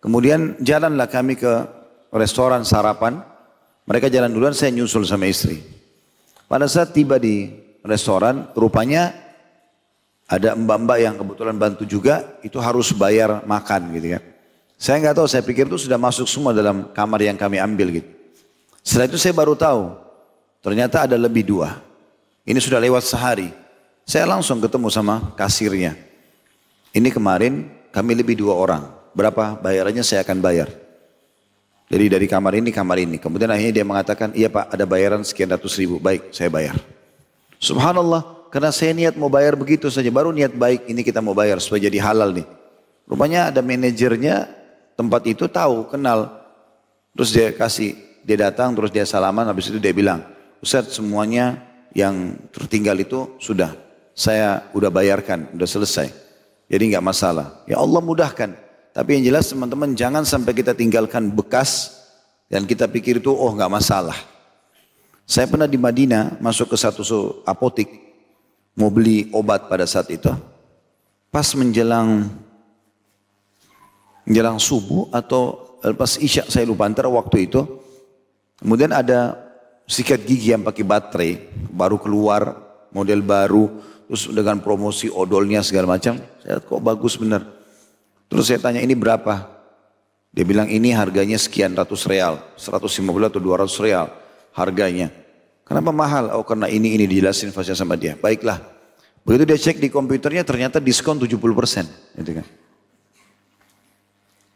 Kemudian 0.00 0.56
jalanlah 0.64 1.12
kami 1.12 1.36
ke 1.36 1.52
restoran 2.08 2.64
sarapan. 2.64 3.20
Mereka 3.84 4.08
jalan 4.08 4.32
duluan, 4.32 4.56
saya 4.56 4.72
nyusul 4.72 5.04
sama 5.04 5.28
istri. 5.28 5.60
Pada 6.48 6.64
saat 6.72 6.96
tiba 6.96 7.20
di 7.20 7.52
restoran, 7.84 8.48
rupanya 8.56 9.12
ada 10.24 10.56
mbak-mbak 10.56 10.98
yang 11.04 11.14
kebetulan 11.20 11.56
bantu 11.60 11.84
juga, 11.84 12.40
itu 12.40 12.56
harus 12.56 12.96
bayar 12.96 13.44
makan 13.44 13.92
gitu 13.92 14.16
kan. 14.16 14.29
Saya 14.80 14.96
nggak 14.96 15.20
tahu, 15.20 15.28
saya 15.28 15.44
pikir 15.44 15.68
itu 15.68 15.76
sudah 15.76 16.00
masuk 16.00 16.24
semua 16.24 16.56
dalam 16.56 16.88
kamar 16.96 17.20
yang 17.20 17.36
kami 17.36 17.60
ambil 17.60 18.00
gitu. 18.00 18.08
Setelah 18.80 19.12
itu 19.12 19.20
saya 19.20 19.36
baru 19.36 19.52
tahu, 19.52 19.92
ternyata 20.64 21.04
ada 21.04 21.20
lebih 21.20 21.44
dua. 21.44 21.84
Ini 22.48 22.56
sudah 22.56 22.80
lewat 22.80 23.04
sehari. 23.04 23.52
Saya 24.08 24.24
langsung 24.24 24.56
ketemu 24.56 24.88
sama 24.88 25.36
kasirnya. 25.36 26.00
Ini 26.96 27.12
kemarin 27.12 27.68
kami 27.92 28.16
lebih 28.16 28.40
dua 28.40 28.56
orang. 28.56 28.88
Berapa 29.12 29.60
bayarannya 29.60 30.00
saya 30.00 30.24
akan 30.24 30.40
bayar. 30.40 30.72
Jadi 31.92 32.16
dari 32.16 32.24
kamar 32.24 32.56
ini, 32.56 32.72
kamar 32.72 33.04
ini. 33.04 33.20
Kemudian 33.20 33.52
akhirnya 33.52 33.82
dia 33.82 33.86
mengatakan, 33.86 34.32
iya 34.32 34.48
pak 34.48 34.72
ada 34.72 34.88
bayaran 34.88 35.20
sekian 35.20 35.52
ratus 35.52 35.76
ribu. 35.76 36.00
Baik, 36.00 36.32
saya 36.32 36.48
bayar. 36.48 36.80
Subhanallah, 37.60 38.48
karena 38.48 38.72
saya 38.72 38.96
niat 38.96 39.14
mau 39.20 39.28
bayar 39.28 39.60
begitu 39.60 39.92
saja. 39.92 40.08
Baru 40.08 40.32
niat 40.32 40.56
baik, 40.56 40.88
ini 40.88 41.04
kita 41.04 41.20
mau 41.20 41.36
bayar 41.36 41.60
supaya 41.60 41.84
jadi 41.84 42.00
halal 42.00 42.32
nih. 42.32 42.48
Rupanya 43.04 43.52
ada 43.52 43.60
manajernya, 43.60 44.59
tempat 45.00 45.24
itu 45.24 45.48
tahu, 45.48 45.88
kenal. 45.88 46.28
Terus 47.16 47.32
dia 47.32 47.48
kasih, 47.56 47.96
dia 48.20 48.36
datang 48.36 48.76
terus 48.76 48.92
dia 48.92 49.08
salaman, 49.08 49.48
habis 49.48 49.72
itu 49.72 49.80
dia 49.80 49.96
bilang, 49.96 50.20
Ustaz 50.60 50.92
semuanya 50.92 51.56
yang 51.96 52.36
tertinggal 52.52 53.00
itu 53.00 53.32
sudah, 53.40 53.72
saya 54.12 54.68
udah 54.76 54.92
bayarkan, 54.92 55.48
udah 55.56 55.64
selesai. 55.64 56.12
Jadi 56.68 56.92
nggak 56.92 57.02
masalah. 57.02 57.64
Ya 57.64 57.80
Allah 57.80 57.98
mudahkan. 57.98 58.52
Tapi 58.94 59.18
yang 59.18 59.32
jelas 59.32 59.50
teman-teman 59.50 59.96
jangan 59.96 60.22
sampai 60.22 60.52
kita 60.54 60.76
tinggalkan 60.76 61.32
bekas 61.32 61.98
dan 62.46 62.66
kita 62.68 62.86
pikir 62.86 63.18
itu 63.18 63.32
oh 63.32 63.50
nggak 63.50 63.72
masalah. 63.72 64.18
Saya 65.26 65.46
pernah 65.46 65.66
di 65.66 65.78
Madinah 65.78 66.42
masuk 66.42 66.74
ke 66.74 66.76
satu 66.78 67.02
apotik 67.46 67.86
mau 68.74 68.90
beli 68.90 69.30
obat 69.34 69.66
pada 69.70 69.86
saat 69.86 70.10
itu. 70.10 70.30
Pas 71.30 71.46
menjelang 71.54 72.26
menjelang 74.24 74.60
subuh 74.60 75.08
atau 75.12 75.76
lepas 75.84 76.20
isya 76.20 76.44
saya 76.48 76.68
lupa 76.68 76.88
antara 76.88 77.08
waktu 77.08 77.48
itu. 77.48 77.64
Kemudian 78.60 78.92
ada 78.92 79.40
sikat 79.88 80.22
gigi 80.22 80.52
yang 80.52 80.62
pakai 80.62 80.84
baterai 80.84 81.32
baru 81.72 81.96
keluar 81.96 82.54
model 82.92 83.24
baru 83.24 83.64
terus 84.10 84.26
dengan 84.28 84.58
promosi 84.60 85.08
odolnya 85.08 85.64
segala 85.64 85.96
macam. 85.96 86.18
Saya 86.42 86.60
kok 86.60 86.82
bagus 86.82 87.16
benar. 87.16 87.46
Terus 88.30 88.46
saya 88.46 88.60
tanya 88.62 88.82
ini 88.82 88.94
berapa? 88.94 89.58
Dia 90.30 90.46
bilang 90.46 90.70
ini 90.70 90.94
harganya 90.94 91.34
sekian 91.34 91.74
ratus 91.74 92.06
real, 92.06 92.38
150 92.54 93.02
atau 93.26 93.40
200 93.42 93.66
real 93.82 94.06
harganya. 94.54 95.10
Kenapa 95.66 95.90
mahal? 95.94 96.34
Oh 96.34 96.42
karena 96.42 96.66
ini 96.66 96.98
ini 96.98 97.06
dijelasin 97.06 97.54
fasilitas 97.54 97.82
sama 97.82 97.94
dia. 97.94 98.18
Baiklah. 98.18 98.58
Begitu 99.22 99.44
dia 99.46 99.58
cek 99.58 99.76
di 99.78 99.88
komputernya 99.90 100.42
ternyata 100.42 100.82
diskon 100.82 101.18
70 101.18 101.38
persen. 101.54 101.86
Gitu 102.18 102.42
kan. 102.42 102.46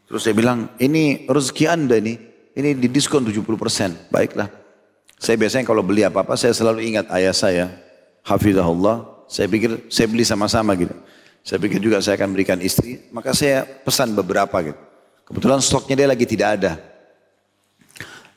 Terus 0.05 0.21
saya 0.21 0.35
bilang, 0.37 0.69
ini 0.77 1.25
rezeki 1.25 1.65
anda 1.65 1.97
nih, 1.97 2.17
ini 2.53 2.69
di 2.77 2.87
diskon 2.87 3.25
70%. 3.25 4.13
Baiklah. 4.13 4.49
Saya 5.17 5.35
biasanya 5.39 5.65
kalau 5.65 5.81
beli 5.81 6.05
apa-apa, 6.05 6.37
saya 6.37 6.53
selalu 6.53 6.85
ingat 6.85 7.09
ayah 7.15 7.33
saya, 7.33 7.65
Hafizahullah, 8.25 9.25
saya 9.25 9.49
pikir 9.49 9.89
saya 9.89 10.05
beli 10.09 10.25
sama-sama 10.27 10.77
gitu. 10.77 10.93
Saya 11.45 11.61
pikir 11.61 11.77
juga 11.77 12.01
saya 12.01 12.17
akan 12.17 12.33
berikan 12.33 12.57
istri, 12.57 13.05
maka 13.13 13.33
saya 13.33 13.65
pesan 13.65 14.17
beberapa 14.17 14.57
gitu. 14.65 14.81
Kebetulan 15.29 15.61
stoknya 15.61 15.95
dia 15.97 16.09
lagi 16.09 16.25
tidak 16.25 16.49
ada. 16.57 16.73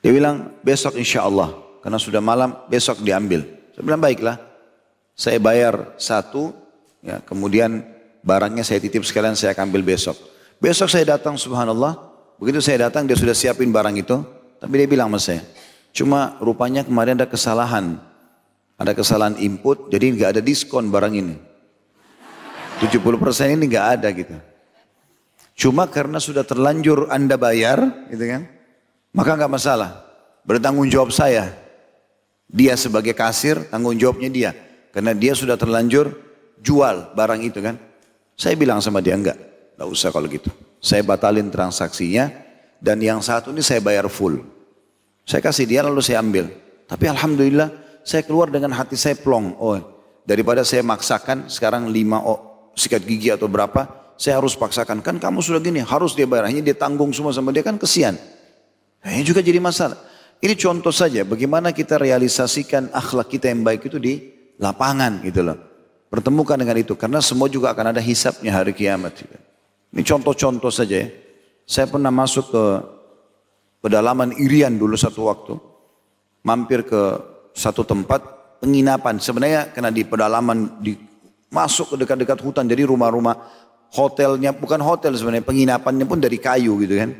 Dia 0.04 0.12
bilang, 0.12 0.60
besok 0.60 0.96
insya 0.96 1.24
Allah, 1.24 1.56
karena 1.80 1.96
sudah 1.96 2.20
malam, 2.20 2.52
besok 2.68 3.00
diambil. 3.00 3.44
Saya 3.72 3.82
bilang, 3.84 4.00
baiklah. 4.00 4.36
Saya 5.18 5.40
bayar 5.42 5.98
satu, 5.98 6.54
ya, 7.02 7.18
kemudian 7.24 7.82
barangnya 8.22 8.62
saya 8.62 8.78
titip 8.78 9.02
sekalian, 9.02 9.34
saya 9.34 9.56
akan 9.56 9.72
ambil 9.72 9.82
besok. 9.82 10.20
Besok 10.58 10.90
saya 10.90 11.14
datang 11.14 11.38
subhanallah, 11.38 11.94
begitu 12.42 12.58
saya 12.58 12.90
datang 12.90 13.06
dia 13.06 13.14
sudah 13.14 13.30
siapin 13.30 13.70
barang 13.70 13.94
itu, 13.94 14.18
tapi 14.58 14.74
dia 14.74 14.90
bilang 14.90 15.06
sama 15.06 15.22
saya, 15.22 15.42
cuma 15.94 16.34
rupanya 16.42 16.82
kemarin 16.82 17.14
ada 17.14 17.30
kesalahan, 17.30 17.94
ada 18.74 18.90
kesalahan 18.90 19.38
input, 19.38 19.86
jadi 19.86 20.10
nggak 20.18 20.30
ada 20.34 20.42
diskon 20.42 20.90
barang 20.90 21.14
ini. 21.14 21.38
70% 22.82 23.54
ini 23.54 23.64
nggak 23.70 23.86
ada 23.98 24.08
gitu. 24.10 24.34
Cuma 25.58 25.86
karena 25.86 26.18
sudah 26.18 26.42
terlanjur 26.42 27.06
Anda 27.06 27.38
bayar, 27.38 28.10
gitu 28.10 28.26
kan, 28.26 28.50
maka 29.14 29.38
nggak 29.38 29.54
masalah. 29.54 30.06
Bertanggung 30.42 30.90
jawab 30.90 31.14
saya. 31.14 31.54
Dia 32.50 32.74
sebagai 32.74 33.14
kasir, 33.14 33.62
tanggung 33.70 33.94
jawabnya 33.94 34.30
dia. 34.30 34.50
Karena 34.90 35.14
dia 35.14 35.38
sudah 35.38 35.54
terlanjur 35.54 36.14
jual 36.58 37.14
barang 37.14 37.42
itu 37.46 37.62
kan. 37.62 37.78
Saya 38.38 38.54
bilang 38.54 38.82
sama 38.82 39.02
dia, 39.02 39.18
enggak. 39.18 39.47
Tidak 39.78 39.86
usah 39.86 40.10
kalau 40.10 40.26
gitu. 40.26 40.50
Saya 40.82 41.06
batalin 41.06 41.46
transaksinya 41.54 42.34
dan 42.82 42.98
yang 42.98 43.22
satu 43.22 43.54
ini 43.54 43.62
saya 43.62 43.78
bayar 43.78 44.10
full. 44.10 44.42
Saya 45.22 45.38
kasih 45.38 45.70
dia 45.70 45.86
lalu 45.86 46.02
saya 46.02 46.18
ambil. 46.18 46.50
Tapi 46.90 47.06
Alhamdulillah 47.06 47.70
saya 48.02 48.26
keluar 48.26 48.50
dengan 48.50 48.74
hati 48.74 48.98
saya 48.98 49.14
plong. 49.14 49.54
Oh 49.62 49.78
daripada 50.28 50.60
saya 50.60 50.84
maksakan 50.84 51.48
sekarang 51.48 51.88
lima 51.88 52.20
oh, 52.20 52.70
sikat 52.76 53.00
gigi 53.06 53.32
atau 53.32 53.48
berapa. 53.48 53.86
Saya 54.18 54.42
harus 54.42 54.58
paksakan. 54.58 54.98
Kan 54.98 55.16
kamu 55.22 55.40
sudah 55.40 55.62
gini 55.62 55.78
harus 55.78 56.12
dia 56.12 56.26
bayar. 56.26 56.50
Hanya 56.50 56.60
dia 56.60 56.74
tanggung 56.74 57.14
semua 57.14 57.30
sama 57.30 57.54
dia 57.54 57.62
kan 57.62 57.78
kesian. 57.78 58.18
Nah, 58.98 59.14
ini 59.14 59.22
juga 59.22 59.40
jadi 59.40 59.62
masalah. 59.62 59.94
Ini 60.42 60.58
contoh 60.58 60.90
saja 60.90 61.22
bagaimana 61.22 61.70
kita 61.70 62.02
realisasikan 62.02 62.90
akhlak 62.90 63.30
kita 63.30 63.46
yang 63.46 63.62
baik 63.62 63.86
itu 63.86 64.02
di 64.02 64.18
lapangan 64.58 65.22
gitu 65.22 65.46
loh. 65.46 65.58
Pertemukan 66.10 66.58
dengan 66.58 66.74
itu 66.78 66.98
karena 66.98 67.22
semua 67.22 67.46
juga 67.46 67.70
akan 67.70 67.94
ada 67.94 68.02
hisapnya 68.02 68.50
hari 68.50 68.74
kiamat. 68.74 69.14
Juga. 69.22 69.38
Ini 69.92 70.02
contoh-contoh 70.04 70.68
saja 70.68 71.04
ya. 71.04 71.08
Saya 71.68 71.88
pernah 71.88 72.08
masuk 72.08 72.48
ke 72.52 72.64
pedalaman 73.84 74.36
Irian 74.36 74.76
dulu 74.76 74.96
satu 74.96 75.28
waktu. 75.28 75.54
Mampir 76.44 76.84
ke 76.88 77.00
satu 77.52 77.84
tempat 77.84 78.24
penginapan. 78.60 79.20
Sebenarnya 79.20 79.72
karena 79.72 79.92
di 79.92 80.04
pedalaman 80.04 80.80
di, 80.80 80.96
masuk 81.52 81.92
ke 81.92 82.04
dekat-dekat 82.04 82.40
hutan. 82.40 82.64
Jadi 82.68 82.88
rumah-rumah 82.88 83.36
hotelnya 83.92 84.52
bukan 84.52 84.80
hotel 84.80 85.16
sebenarnya. 85.16 85.44
Penginapannya 85.44 86.04
pun 86.08 86.20
dari 86.20 86.40
kayu 86.40 86.76
gitu 86.84 86.96
kan. 86.96 87.10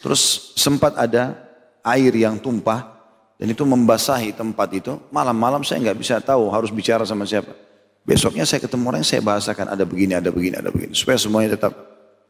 Terus 0.00 0.52
sempat 0.56 0.96
ada 0.96 1.36
air 1.84 2.12
yang 2.12 2.40
tumpah. 2.40 2.96
Dan 3.36 3.52
itu 3.52 3.68
membasahi 3.68 4.32
tempat 4.32 4.68
itu. 4.72 4.96
Malam-malam 5.12 5.60
saya 5.60 5.84
nggak 5.84 6.00
bisa 6.00 6.16
tahu 6.24 6.48
harus 6.48 6.72
bicara 6.72 7.04
sama 7.04 7.28
siapa. 7.28 7.65
Besoknya 8.06 8.46
saya 8.46 8.62
ketemu 8.62 8.86
orang, 8.86 9.02
saya 9.02 9.18
bahasakan 9.18 9.74
ada 9.74 9.82
begini, 9.82 10.14
ada 10.14 10.30
begini, 10.30 10.54
ada 10.54 10.70
begini. 10.70 10.94
Supaya 10.94 11.18
semuanya 11.18 11.58
tetap 11.58 11.74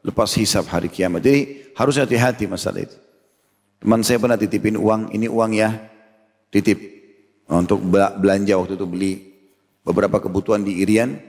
lepas 0.00 0.32
hisap 0.32 0.64
hari 0.72 0.88
kiamat. 0.88 1.20
Jadi 1.20 1.68
harus 1.76 2.00
hati-hati 2.00 2.48
masalah 2.48 2.88
itu. 2.88 2.96
Teman 3.84 4.00
saya 4.00 4.16
pernah 4.16 4.40
titipin 4.40 4.80
uang, 4.80 5.12
ini 5.12 5.28
uang 5.28 5.52
ya, 5.52 5.76
titip. 6.48 6.96
Untuk 7.46 7.78
belanja 7.92 8.58
waktu 8.58 8.74
itu 8.74 8.86
beli 8.88 9.12
beberapa 9.84 10.16
kebutuhan 10.16 10.64
di 10.64 10.80
Irian. 10.80 11.20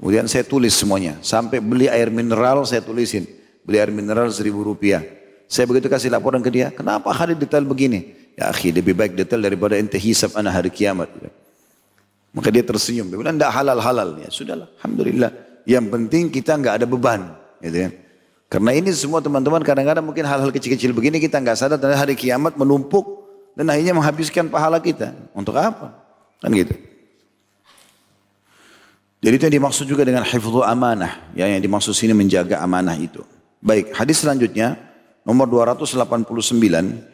Kemudian 0.00 0.26
saya 0.32 0.48
tulis 0.48 0.72
semuanya. 0.72 1.20
Sampai 1.20 1.60
beli 1.60 1.86
air 1.86 2.08
mineral 2.08 2.64
saya 2.64 2.80
tulisin. 2.80 3.28
Beli 3.68 3.78
air 3.84 3.92
mineral 3.92 4.32
seribu 4.32 4.64
rupiah. 4.64 5.04
Saya 5.44 5.68
begitu 5.68 5.92
kasih 5.92 6.08
laporan 6.08 6.40
ke 6.40 6.48
dia, 6.48 6.72
kenapa 6.72 7.12
hari 7.12 7.36
detail 7.36 7.68
begini? 7.68 8.16
Ya 8.34 8.48
akhi, 8.48 8.72
lebih 8.72 8.96
baik 8.96 9.12
detail 9.12 9.44
daripada 9.44 9.76
ente 9.76 10.00
hisap 10.00 10.34
anak 10.34 10.56
hari 10.56 10.70
kiamat. 10.72 11.12
Maka 12.34 12.50
dia 12.50 12.66
tersenyum. 12.66 13.06
Dia 13.06 13.16
bilang, 13.16 13.38
tidak 13.38 13.54
halal-halal. 13.54 14.18
Ya 14.18 14.28
sudahlah, 14.28 14.66
Alhamdulillah. 14.82 15.30
Yang 15.64 15.86
penting 15.86 16.22
kita 16.34 16.58
nggak 16.58 16.82
ada 16.82 16.86
beban. 16.90 17.30
Gitu 17.62 17.78
kan. 17.86 17.92
Karena 18.50 18.70
ini 18.74 18.90
semua 18.92 19.22
teman-teman 19.22 19.62
kadang-kadang 19.62 20.04
mungkin 20.04 20.26
hal-hal 20.26 20.50
kecil-kecil 20.50 20.90
begini 20.94 21.22
kita 21.22 21.38
nggak 21.38 21.56
sadar 21.58 21.78
dan 21.78 21.94
hari 21.94 22.14
kiamat 22.18 22.54
menumpuk 22.58 23.02
dan 23.54 23.70
akhirnya 23.70 23.94
menghabiskan 23.94 24.50
pahala 24.50 24.82
kita. 24.82 25.14
Untuk 25.30 25.54
apa? 25.54 25.94
Kan 26.42 26.50
gitu. 26.52 26.74
Jadi 29.24 29.34
itu 29.40 29.44
yang 29.48 29.56
dimaksud 29.62 29.88
juga 29.88 30.04
dengan 30.04 30.20
hifdhu 30.20 30.60
amanah. 30.60 31.32
Ya, 31.32 31.48
yang 31.48 31.62
dimaksud 31.64 31.96
sini 31.96 32.12
menjaga 32.12 32.60
amanah 32.60 32.92
itu. 32.98 33.24
Baik, 33.64 33.96
hadis 33.96 34.20
selanjutnya 34.20 34.76
nomor 35.24 35.48
289. 35.48 37.13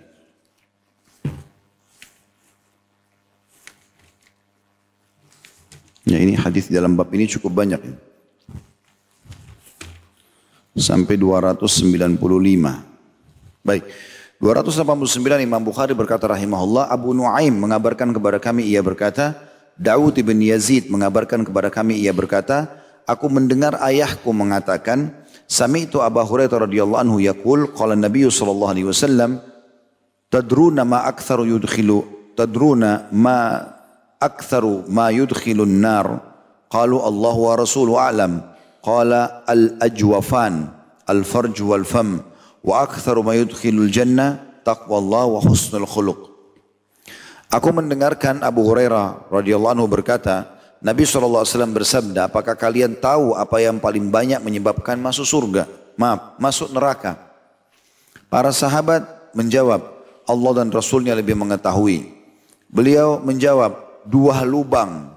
Ini 6.20 6.36
hadis 6.36 6.68
dalam 6.68 6.94
bab 6.94 7.08
ini 7.16 7.24
cukup 7.24 7.64
banyak. 7.64 7.80
Sampai 10.76 11.16
295. 11.16 12.16
Baik. 13.64 13.84
289 14.40 15.44
Imam 15.44 15.60
Bukhari 15.60 15.92
berkata 15.92 16.24
rahimahullah 16.24 16.88
Abu 16.88 17.12
Nuaim 17.12 17.52
mengabarkan 17.52 18.08
kepada 18.16 18.40
kami 18.40 18.72
ia 18.72 18.80
berkata 18.80 19.36
Daud 19.80 20.16
ibn 20.20 20.36
Yazid 20.44 20.92
mengabarkan 20.92 21.40
kepada 21.40 21.72
kami 21.72 22.04
ia 22.04 22.12
berkata, 22.12 22.68
aku 23.08 23.32
mendengar 23.32 23.80
ayahku 23.80 24.28
mengatakan, 24.36 25.12
Sami 25.50 25.88
itu 25.88 25.98
Abu 26.04 26.22
Hurairah 26.22 26.68
radhiyallahu 26.68 27.00
anhu 27.00 27.18
yaqul 27.18 27.72
qala 27.74 27.98
Nabi 27.98 28.28
sallallahu 28.28 28.70
alaihi 28.70 28.86
wasallam 28.86 29.42
tadruna 30.30 30.86
ma 30.86 31.02
aktsaru 31.10 31.42
yudkhilu 31.42 32.06
tadruna 32.38 33.10
ma 33.10 33.66
aktsaru 34.20 34.84
ma 34.86 35.08
yudkhilu 35.08 35.64
an-nar 35.64 36.20
qalu 36.68 37.00
Allah 37.00 37.34
wa 37.34 37.52
rasuluhu 37.56 37.96
a'lam 37.96 38.44
qala 38.84 39.42
al-ajwafan 39.48 40.68
al-farj 41.08 41.56
wal 41.64 41.88
fam 41.88 42.20
wa 42.60 42.84
aktsaru 42.84 43.24
ma 43.24 43.32
yudkhilu 43.34 43.88
al-jannah 43.88 44.62
taqwa 44.62 45.00
Allah 45.00 45.24
wa 45.26 45.40
husnul 45.40 45.88
khuluq 45.88 46.30
Aku 47.50 47.74
mendengarkan 47.74 48.46
Abu 48.46 48.62
Hurairah 48.62 49.26
radhiyallahu 49.26 49.74
anhu 49.74 49.90
berkata, 49.90 50.54
Nabi 50.86 51.02
SAW 51.02 51.42
bersabda, 51.74 52.30
apakah 52.30 52.54
kalian 52.54 52.94
tahu 52.94 53.34
apa 53.34 53.58
yang 53.58 53.82
paling 53.82 54.06
banyak 54.06 54.38
menyebabkan 54.38 54.94
masuk 55.02 55.26
surga? 55.26 55.66
Maaf, 55.98 56.38
masuk 56.38 56.70
neraka. 56.70 57.18
Para 58.30 58.54
sahabat 58.54 59.02
menjawab, 59.34 59.82
Allah 60.30 60.52
dan 60.62 60.70
Rasulnya 60.70 61.10
lebih 61.18 61.34
mengetahui. 61.34 62.14
Beliau 62.70 63.18
menjawab, 63.18 63.89
dua 64.06 64.44
lubang, 64.44 65.12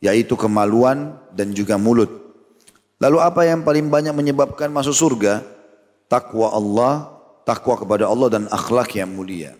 yaitu 0.00 0.36
kemaluan 0.36 1.16
dan 1.32 1.52
juga 1.52 1.76
mulut. 1.80 2.08
Lalu 2.96 3.18
apa 3.20 3.44
yang 3.44 3.60
paling 3.60 3.92
banyak 3.92 4.14
menyebabkan 4.16 4.72
masuk 4.72 4.96
surga? 4.96 5.44
Takwa 6.08 6.48
Allah, 6.54 7.12
takwa 7.44 7.76
kepada 7.76 8.08
Allah 8.08 8.28
dan 8.32 8.44
akhlak 8.48 8.96
yang 8.96 9.12
mulia. 9.12 9.52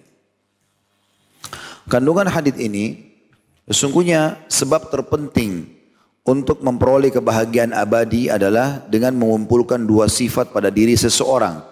Kandungan 1.87 2.27
hadis 2.27 2.57
ini 2.59 3.15
sesungguhnya 3.69 4.43
sebab 4.51 4.91
terpenting 4.91 5.71
untuk 6.27 6.59
memperoleh 6.59 7.15
kebahagiaan 7.15 7.71
abadi 7.71 8.27
adalah 8.27 8.83
dengan 8.91 9.15
mengumpulkan 9.15 9.87
dua 9.87 10.11
sifat 10.11 10.51
pada 10.51 10.75
diri 10.75 10.99
seseorang 10.99 11.63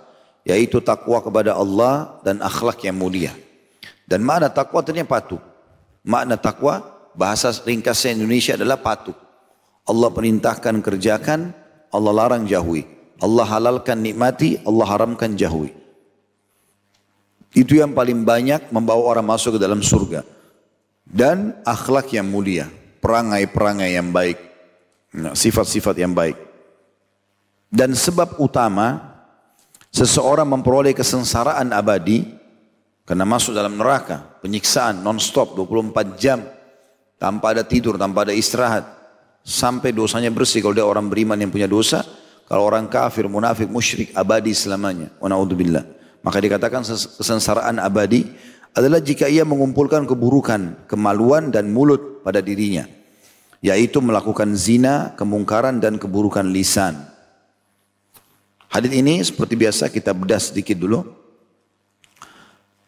yaitu 0.46 0.78
takwa 0.78 1.18
kepada 1.18 1.56
Allah 1.56 2.20
dan 2.22 2.38
akhlak 2.38 2.84
yang 2.86 2.94
mulia. 2.94 3.34
Dan 4.04 4.22
makna 4.22 4.52
takwa 4.52 4.84
ternyata 4.84 5.10
patuh. 5.10 5.42
Makna 6.04 6.36
takwa 6.36 6.84
bahasa 7.14 7.50
ringkasnya 7.50 8.18
Indonesia 8.18 8.58
adalah 8.58 8.78
patuh. 8.78 9.16
Allah 9.86 10.10
perintahkan 10.10 10.82
kerjakan, 10.82 11.54
Allah 11.94 12.12
larang 12.12 12.44
jauhi. 12.44 12.84
Allah 13.22 13.46
halalkan 13.46 14.02
nikmati, 14.02 14.58
Allah 14.66 14.86
haramkan 14.90 15.38
jauhi. 15.38 15.72
Itu 17.54 17.78
yang 17.78 17.94
paling 17.94 18.26
banyak 18.26 18.74
membawa 18.74 19.14
orang 19.14 19.30
masuk 19.30 19.56
ke 19.56 19.60
dalam 19.62 19.78
surga. 19.78 20.26
Dan 21.06 21.54
akhlak 21.62 22.10
yang 22.10 22.26
mulia. 22.26 22.66
Perangai-perangai 22.98 23.94
yang 23.94 24.10
baik. 24.10 24.38
Nah, 25.14 25.38
sifat-sifat 25.38 25.94
yang 26.02 26.10
baik. 26.10 26.34
Dan 27.70 27.94
sebab 27.94 28.42
utama 28.42 29.14
seseorang 29.94 30.50
memperoleh 30.50 30.90
kesengsaraan 30.90 31.70
abadi 31.70 32.26
karena 33.06 33.22
masuk 33.28 33.54
dalam 33.54 33.78
neraka, 33.78 34.40
penyiksaan 34.40 35.04
non-stop 35.04 35.54
24 35.54 36.18
jam 36.18 36.42
tanpa 37.24 37.56
ada 37.56 37.64
tidur, 37.64 37.96
tanpa 37.96 38.28
ada 38.28 38.36
istirahat 38.36 38.84
sampai 39.40 39.96
dosanya 39.96 40.28
bersih 40.28 40.60
kalau 40.60 40.76
dia 40.76 40.84
orang 40.84 41.08
beriman 41.08 41.40
yang 41.40 41.48
punya 41.48 41.64
dosa, 41.64 42.04
kalau 42.44 42.68
orang 42.68 42.84
kafir, 42.84 43.24
munafik, 43.24 43.64
musyrik 43.72 44.12
abadi 44.12 44.52
selamanya. 44.52 45.08
Wa 45.16 45.32
naudzubillah. 45.32 45.88
Maka 46.20 46.36
dikatakan 46.36 46.84
kesengsaraan 46.84 47.80
abadi 47.80 48.28
adalah 48.76 49.00
jika 49.00 49.24
ia 49.24 49.40
mengumpulkan 49.48 50.04
keburukan, 50.04 50.84
kemaluan 50.84 51.48
dan 51.48 51.72
mulut 51.72 52.20
pada 52.20 52.44
dirinya. 52.44 52.84
Yaitu 53.64 54.04
melakukan 54.04 54.52
zina, 54.52 55.16
kemungkaran 55.16 55.80
dan 55.80 55.96
keburukan 55.96 56.44
lisan. 56.44 57.08
Hadis 58.68 58.92
ini 58.92 59.24
seperti 59.24 59.56
biasa 59.56 59.88
kita 59.88 60.12
bedah 60.12 60.36
sedikit 60.36 60.76
dulu. 60.76 61.23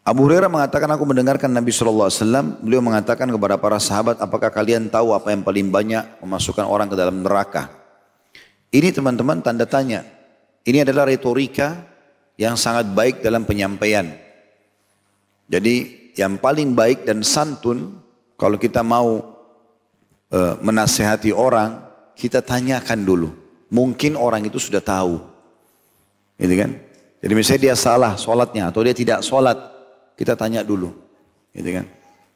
Abu 0.07 0.31
Hurairah 0.31 0.47
mengatakan 0.47 0.87
aku 0.87 1.03
mendengarkan 1.03 1.51
Nabi 1.51 1.75
SAW, 1.75 2.63
beliau 2.63 2.79
mengatakan 2.79 3.27
kepada 3.27 3.59
para 3.59 3.83
sahabat, 3.83 4.23
apakah 4.23 4.55
kalian 4.55 4.87
tahu 4.87 5.11
apa 5.11 5.35
yang 5.35 5.43
paling 5.43 5.67
banyak 5.67 6.23
memasukkan 6.23 6.63
orang 6.63 6.87
ke 6.87 6.95
dalam 6.95 7.27
neraka? 7.27 7.75
Ini 8.71 8.95
teman-teman 8.95 9.43
tanda 9.43 9.67
tanya. 9.67 10.07
Ini 10.63 10.87
adalah 10.87 11.11
retorika 11.11 11.83
yang 12.39 12.55
sangat 12.55 12.87
baik 12.95 13.19
dalam 13.19 13.43
penyampaian. 13.43 14.07
Jadi 15.51 15.75
yang 16.15 16.39
paling 16.39 16.71
baik 16.79 17.03
dan 17.03 17.27
santun 17.27 17.99
kalau 18.39 18.63
kita 18.63 18.87
mau 18.87 19.27
e, 20.31 20.39
menasehati 20.63 21.35
orang, 21.35 21.83
kita 22.15 22.47
tanyakan 22.47 23.03
dulu. 23.03 23.35
Mungkin 23.75 24.15
orang 24.15 24.47
itu 24.47 24.63
sudah 24.63 24.79
tahu. 24.79 25.19
Gitu 26.39 26.55
kan? 26.55 26.71
Jadi 27.19 27.33
misalnya 27.35 27.63
dia 27.71 27.75
salah 27.75 28.15
sholatnya 28.15 28.71
atau 28.71 28.87
dia 28.87 28.95
tidak 28.95 29.27
sholat, 29.27 29.76
kita 30.17 30.35
tanya 30.35 30.65
dulu. 30.65 30.91
Gitu 31.53 31.71
kan? 31.77 31.87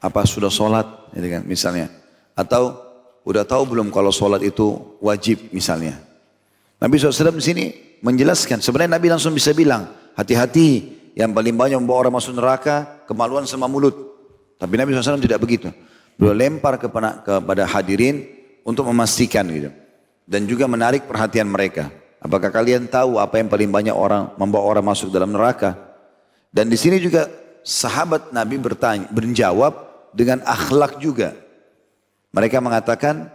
Apa 0.01 0.29
sudah 0.29 0.53
sholat? 0.53 0.87
Gitu 1.17 1.29
kan? 1.29 1.43
Misalnya. 1.49 1.89
Atau 2.37 2.77
udah 3.25 3.45
tahu 3.45 3.77
belum 3.77 3.89
kalau 3.89 4.13
sholat 4.13 4.45
itu 4.45 4.97
wajib 5.01 5.51
misalnya. 5.51 5.99
Nabi 6.81 6.97
SAW 6.97 7.37
di 7.37 7.45
sini 7.45 7.65
menjelaskan. 8.01 8.65
Sebenarnya 8.65 8.97
Nabi 8.97 9.13
langsung 9.13 9.37
bisa 9.37 9.53
bilang, 9.53 9.89
hati-hati 10.17 10.97
yang 11.17 11.37
paling 11.37 11.57
banyak 11.57 11.77
membawa 11.77 12.09
orang 12.09 12.17
masuk 12.17 12.33
neraka, 12.37 13.05
kemaluan 13.05 13.45
sama 13.45 13.69
mulut. 13.69 13.93
Tapi 14.57 14.77
Nabi 14.77 14.93
SAW 14.97 15.21
tidak 15.21 15.41
begitu. 15.41 15.69
Beliau 16.17 16.37
lempar 16.37 16.77
kepada, 16.77 17.25
kepada 17.25 17.65
hadirin 17.65 18.29
untuk 18.65 18.85
memastikan 18.89 19.45
gitu. 19.49 19.73
Dan 20.29 20.45
juga 20.45 20.69
menarik 20.69 21.09
perhatian 21.09 21.49
mereka. 21.49 21.89
Apakah 22.21 22.53
kalian 22.53 22.85
tahu 22.85 23.17
apa 23.17 23.41
yang 23.41 23.49
paling 23.49 23.73
banyak 23.73 23.97
orang 23.97 24.37
membawa 24.37 24.77
orang 24.77 24.85
masuk 24.93 25.09
dalam 25.09 25.33
neraka? 25.33 25.77
Dan 26.53 26.69
di 26.69 26.77
sini 26.77 27.01
juga 27.01 27.25
sahabat 27.63 28.33
Nabi 28.35 28.57
bertanya, 28.61 29.09
menjawab 29.11 29.73
dengan 30.15 30.43
akhlak 30.43 30.99
juga. 30.99 31.37
Mereka 32.31 32.63
mengatakan, 32.63 33.31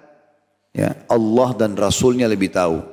ya 0.72 0.96
Allah 1.08 1.50
dan 1.56 1.76
Rasulnya 1.76 2.28
lebih 2.28 2.52
tahu. 2.52 2.84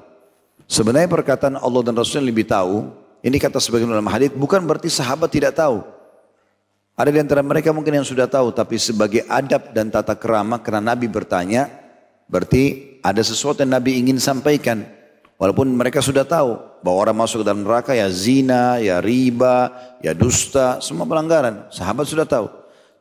Sebenarnya 0.67 1.11
perkataan 1.11 1.59
Allah 1.59 1.83
dan 1.85 1.95
Rasulnya 1.95 2.27
lebih 2.27 2.47
tahu, 2.49 2.91
ini 3.23 3.37
kata 3.39 3.63
sebagian 3.63 3.91
dalam 3.91 4.09
hadis 4.11 4.35
bukan 4.35 4.63
berarti 4.67 4.91
sahabat 4.91 5.31
tidak 5.31 5.55
tahu. 5.55 5.83
Ada 6.93 7.09
di 7.09 7.19
antara 7.23 7.41
mereka 7.41 7.73
mungkin 7.73 8.03
yang 8.03 8.07
sudah 8.07 8.29
tahu, 8.29 8.53
tapi 8.53 8.77
sebagai 8.77 9.25
adab 9.27 9.73
dan 9.73 9.89
tata 9.89 10.13
kerama 10.13 10.61
karena 10.61 10.93
Nabi 10.93 11.09
bertanya, 11.09 11.71
berarti 12.29 12.97
ada 13.01 13.23
sesuatu 13.25 13.65
yang 13.65 13.73
Nabi 13.75 13.99
ingin 13.99 14.21
sampaikan. 14.21 14.85
Walaupun 15.43 15.75
mereka 15.75 15.99
sudah 15.99 16.23
tahu 16.23 16.55
bahwa 16.87 16.97
orang 17.03 17.19
masuk 17.19 17.43
ke 17.43 17.47
dalam 17.51 17.67
neraka 17.67 17.99
ya 17.99 18.07
zina, 18.15 18.79
ya 18.79 19.03
riba, 19.03 19.75
ya 19.99 20.15
dusta, 20.15 20.79
semua 20.79 21.03
pelanggaran. 21.03 21.67
Sahabat 21.75 22.07
sudah 22.07 22.23
tahu. 22.23 22.47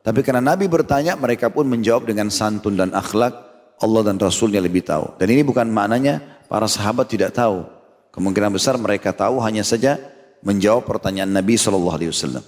Tapi 0.02 0.26
karena 0.26 0.42
Nabi 0.42 0.66
bertanya, 0.66 1.14
mereka 1.14 1.54
pun 1.54 1.70
menjawab 1.70 2.10
dengan 2.10 2.26
santun 2.34 2.74
dan 2.74 2.90
akhlak. 2.90 3.54
Allah 3.78 4.02
dan 4.02 4.18
Rasulnya 4.18 4.58
lebih 4.58 4.82
tahu. 4.82 5.14
Dan 5.22 5.30
ini 5.30 5.42
bukan 5.46 5.70
maknanya 5.70 6.32
Para 6.52 6.68
sahabat 6.68 7.08
tidak 7.08 7.32
tahu. 7.32 7.64
Kemungkinan 8.12 8.52
besar 8.52 8.76
mereka 8.76 9.08
tahu 9.16 9.40
hanya 9.40 9.64
saja 9.64 9.96
menjawab 10.44 10.84
pertanyaan 10.84 11.32
Nabi 11.32 11.56
Wasallam. 11.56 12.44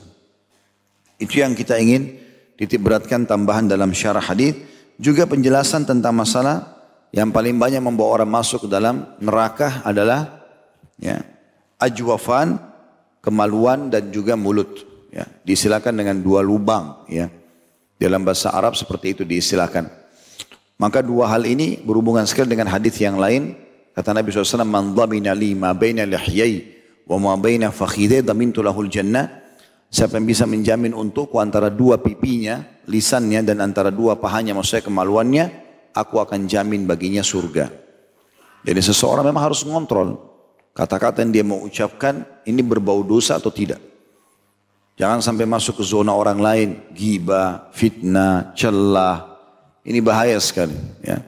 Itu 1.17 1.41
yang 1.41 1.57
kita 1.57 1.81
ingin 1.81 2.21
titip 2.61 2.85
beratkan 2.85 3.25
tambahan 3.25 3.65
dalam 3.65 3.97
syarah 3.97 4.21
hadis 4.21 4.61
juga 5.01 5.25
penjelasan 5.25 5.89
tentang 5.89 6.13
masalah 6.13 6.74
yang 7.15 7.31
paling 7.31 7.55
banyak 7.55 7.79
membawa 7.79 8.21
orang 8.21 8.31
masuk 8.35 8.67
ke 8.67 8.69
dalam 8.69 9.07
neraka 9.23 9.87
adalah 9.87 10.43
ya, 10.99 11.23
ajwafan, 11.79 12.59
kemaluan 13.23 13.89
dan 13.89 14.11
juga 14.11 14.35
mulut. 14.35 14.83
Ya, 15.15 15.31
disilakan 15.47 15.95
dengan 15.95 16.19
dua 16.19 16.43
lubang. 16.43 17.07
Ya, 17.07 17.31
dalam 18.03 18.27
bahasa 18.27 18.51
Arab 18.51 18.75
seperti 18.75 19.15
itu 19.15 19.23
disilakan. 19.23 19.87
Maka 20.75 21.07
dua 21.07 21.31
hal 21.31 21.47
ini 21.47 21.79
berhubungan 21.79 22.27
sekali 22.27 22.51
dengan 22.51 22.67
hadis 22.67 22.99
yang 22.99 23.15
lain 23.15 23.65
Kata 23.95 24.11
Nabi 24.11 24.35
SAW, 24.35 24.67
Man 24.67 24.91
dhamina 24.91 25.31
li 25.39 25.55
ma 25.55 25.71
baina 25.71 26.03
lihyai 26.03 26.67
wa 27.07 27.17
ma 27.23 27.33
baina 27.39 27.71
fakhidai 27.71 28.27
dhamintu 28.27 28.59
lahul 28.59 28.91
jannah. 28.91 29.47
Siapa 29.87 30.19
yang 30.19 30.27
bisa 30.27 30.51
menjamin 30.51 30.91
untukku 30.91 31.39
antara 31.39 31.71
dua 31.71 32.03
pipinya, 32.03 32.59
lisannya 32.91 33.47
dan 33.47 33.63
antara 33.63 33.95
dua 33.95 34.19
pahanya, 34.19 34.51
maksudnya 34.51 34.83
kemaluannya, 34.83 35.64
aku 35.95 36.19
akan 36.19 36.51
jamin 36.51 36.85
baginya 36.85 37.23
surga. 37.23 37.71
Jadi 38.67 38.81
seseorang 38.83 39.25
memang 39.25 39.49
harus 39.49 39.63
mengontrol 39.63 40.19
kata-kata 40.75 41.23
yang 41.23 41.33
dia 41.33 41.45
mau 41.47 41.63
ucapkan 41.63 42.27
ini 42.45 42.61
berbau 42.61 43.01
dosa 43.07 43.39
atau 43.39 43.55
tidak. 43.55 43.79
Jangan 44.95 45.23
sampai 45.23 45.47
masuk 45.47 45.83
ke 45.83 45.85
zona 45.87 46.15
orang 46.15 46.39
lain, 46.39 46.69
giba, 46.95 47.71
fitnah, 47.75 48.55
celah. 48.55 49.39
Ini 49.83 49.99
bahaya 49.99 50.39
sekali. 50.39 50.75
Ya. 51.03 51.19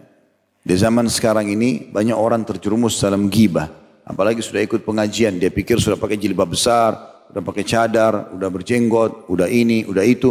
Di 0.63 0.75
zaman 0.79 1.11
sekarang 1.11 1.51
ini 1.51 1.91
banyak 1.91 2.15
orang 2.15 2.47
terjerumus 2.47 2.99
dalam 3.03 3.27
gibah. 3.27 3.71
Apalagi 4.07 4.39
sudah 4.39 4.63
ikut 4.63 4.87
pengajian, 4.87 5.43
dia 5.43 5.51
pikir 5.51 5.83
sudah 5.83 5.99
pakai 5.99 6.15
jilbab 6.15 6.55
besar, 6.55 6.95
udah 7.35 7.43
pakai 7.43 7.67
cadar, 7.67 8.31
udah 8.39 8.47
berjenggot, 8.47 9.27
udah 9.27 9.51
ini, 9.51 9.83
udah 9.83 10.05
itu. 10.07 10.31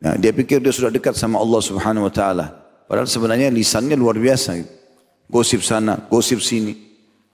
Nah, 0.00 0.16
dia 0.16 0.32
pikir 0.32 0.64
dia 0.64 0.72
sudah 0.72 0.88
dekat 0.88 1.12
sama 1.12 1.36
Allah 1.36 1.60
Subhanahu 1.60 2.08
wa 2.08 2.12
taala. 2.12 2.61
Padahal 2.86 3.08
sebenarnya 3.08 3.48
lisannya 3.48 3.96
luar 3.96 4.18
biasa. 4.18 4.58
Gosip 5.28 5.64
sana, 5.64 5.96
gosip 6.08 6.44
sini. 6.44 6.76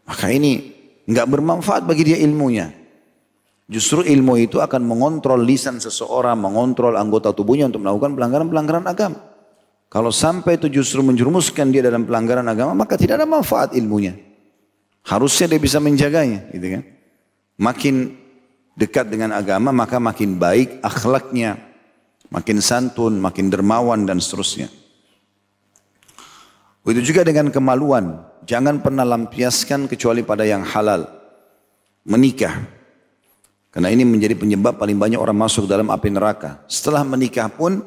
Maka 0.06 0.30
ini 0.30 0.72
nggak 1.08 1.26
bermanfaat 1.26 1.82
bagi 1.84 2.14
dia 2.14 2.18
ilmunya. 2.20 2.70
Justru 3.68 4.00
ilmu 4.00 4.40
itu 4.40 4.64
akan 4.64 4.80
mengontrol 4.80 5.44
lisan 5.44 5.76
seseorang, 5.76 6.40
mengontrol 6.40 6.96
anggota 6.96 7.37
tubuhnya 7.37 7.68
untuk 7.68 7.84
melakukan 7.84 8.16
pelanggaran-pelanggaran 8.16 8.87
agama. 8.88 9.18
Kalau 9.92 10.08
sampai 10.08 10.56
itu 10.56 10.72
justru 10.72 11.04
menjerumuskan 11.04 11.68
dia 11.68 11.84
dalam 11.84 12.08
pelanggaran 12.08 12.48
agama, 12.48 12.72
maka 12.72 12.96
tidak 12.96 13.20
ada 13.20 13.28
manfaat 13.28 13.76
ilmunya. 13.76 14.16
Harusnya 15.04 15.52
dia 15.52 15.61
bisa 15.61 15.80
menjaganya, 15.80 16.48
gitu 16.52 16.80
kan? 16.80 16.82
Makin 17.61 17.94
dekat 18.78 19.11
dengan 19.11 19.34
agama 19.34 19.74
maka 19.74 19.98
makin 19.98 20.38
baik 20.38 20.78
akhlaknya, 20.80 21.58
makin 22.30 22.62
santun, 22.62 23.18
makin 23.18 23.50
dermawan 23.50 24.06
dan 24.06 24.22
seterusnya. 24.22 24.70
Begitu 26.88 27.12
juga 27.12 27.20
dengan 27.20 27.53
kemaluan, 27.53 28.24
jangan 28.48 28.81
pernah 28.81 29.05
lampiaskan 29.05 29.92
kecuali 29.92 30.24
pada 30.24 30.48
yang 30.48 30.64
halal. 30.64 31.05
Menikah. 32.09 32.64
Karena 33.68 33.92
ini 33.92 34.09
menjadi 34.09 34.33
penyebab 34.33 34.81
paling 34.81 34.96
banyak 34.96 35.20
orang 35.20 35.37
masuk 35.37 35.68
dalam 35.68 35.92
api 35.92 36.09
neraka. 36.09 36.64
Setelah 36.64 37.05
menikah 37.05 37.53
pun, 37.53 37.85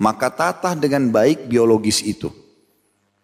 maka 0.00 0.32
tata 0.32 0.72
dengan 0.72 1.12
baik 1.12 1.44
biologis 1.52 2.00
itu. 2.00 2.32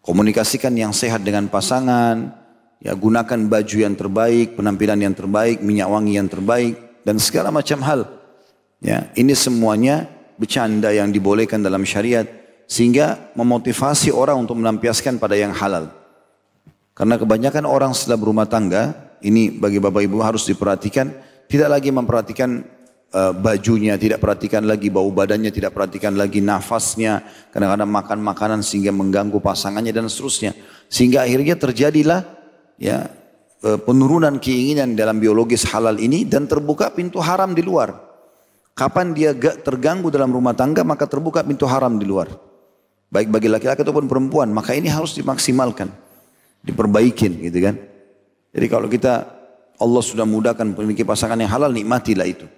Komunikasikan 0.05 0.77
yang 0.77 0.93
sehat 0.93 1.25
dengan 1.25 1.49
pasangan, 1.49 2.45
Ya 2.85 2.93
gunakan 2.93 3.49
baju 3.49 3.77
yang 3.81 3.97
terbaik, 3.97 4.61
penampilan 4.61 5.01
yang 5.01 5.17
terbaik, 5.17 5.65
minyak 5.65 5.89
wangi 5.89 6.21
yang 6.21 6.29
terbaik 6.29 7.01
dan 7.01 7.17
segala 7.17 7.49
macam 7.49 7.81
hal. 7.81 8.05
Ya, 8.85 9.09
ini 9.17 9.33
semuanya 9.33 10.05
bercanda 10.37 10.93
yang 10.93 11.09
dibolehkan 11.09 11.65
dalam 11.65 11.89
syariat 11.89 12.29
sehingga 12.65 13.33
memotivasi 13.37 14.11
orang 14.11 14.45
untuk 14.45 14.57
melampiaskan 14.59 15.21
pada 15.21 15.37
yang 15.37 15.53
halal. 15.53 15.93
Karena 16.95 17.19
kebanyakan 17.19 17.65
orang 17.67 17.91
setelah 17.91 18.19
berumah 18.23 18.47
tangga, 18.47 18.95
ini 19.25 19.51
bagi 19.51 19.83
bapak 19.83 20.07
ibu 20.07 20.23
harus 20.23 20.47
diperhatikan, 20.47 21.11
tidak 21.51 21.69
lagi 21.75 21.91
memperhatikan 21.91 22.63
uh, 23.11 23.33
bajunya, 23.35 23.99
tidak 23.99 24.23
perhatikan 24.23 24.63
lagi 24.63 24.95
bau 24.95 25.11
badannya, 25.11 25.51
tidak 25.51 25.75
perhatikan 25.75 26.15
lagi 26.15 26.39
nafasnya, 26.39 27.27
kadang-kadang 27.51 27.91
makan 27.91 28.19
makanan 28.23 28.61
sehingga 28.63 28.95
mengganggu 28.95 29.43
pasangannya 29.43 29.91
dan 29.91 30.07
seterusnya. 30.07 30.55
Sehingga 30.87 31.27
akhirnya 31.27 31.59
terjadilah 31.59 32.23
ya 32.79 33.11
e, 33.65 33.81
penurunan 33.81 34.37
keinginan 34.39 34.93
dalam 34.95 35.19
biologis 35.19 35.65
halal 35.73 35.97
ini 35.97 36.29
dan 36.29 36.45
terbuka 36.45 36.93
pintu 36.93 37.19
haram 37.19 37.57
di 37.57 37.65
luar. 37.65 37.97
Kapan 38.75 39.15
dia 39.15 39.31
gak 39.33 39.63
terganggu 39.63 40.11
dalam 40.11 40.35
rumah 40.35 40.53
tangga 40.53 40.83
maka 40.83 41.07
terbuka 41.07 41.41
pintu 41.47 41.65
haram 41.65 41.95
di 41.97 42.07
luar. 42.07 42.31
Baik 43.15 43.31
bagi 43.31 43.47
laki-laki 43.47 43.87
ataupun 43.87 44.11
perempuan, 44.11 44.51
maka 44.51 44.75
ini 44.75 44.91
harus 44.91 45.15
dimaksimalkan, 45.15 45.87
diperbaikin 46.67 47.47
gitu 47.47 47.63
kan. 47.63 47.79
Jadi 48.51 48.67
kalau 48.67 48.91
kita 48.91 49.23
Allah 49.79 50.03
sudah 50.03 50.27
mudahkan 50.27 50.75
memiliki 50.75 51.07
pasangan 51.07 51.39
yang 51.39 51.47
halal, 51.47 51.71
nikmatilah 51.71 52.27
itu. 52.27 52.51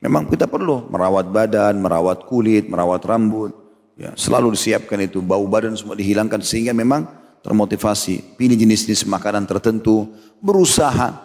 Memang 0.00 0.24
kita 0.24 0.48
perlu 0.48 0.88
merawat 0.88 1.28
badan, 1.28 1.76
merawat 1.76 2.24
kulit, 2.24 2.64
merawat 2.64 3.04
rambut. 3.04 3.52
Ya, 4.00 4.16
selalu 4.16 4.56
disiapkan 4.56 4.96
itu, 5.04 5.20
bau 5.20 5.44
badan 5.44 5.76
semua 5.76 5.92
dihilangkan 5.92 6.40
sehingga 6.40 6.72
memang 6.72 7.04
termotivasi, 7.44 8.40
pilih 8.40 8.56
jenis-jenis 8.56 9.04
makanan 9.04 9.44
tertentu, 9.44 10.08
berusaha 10.40 11.20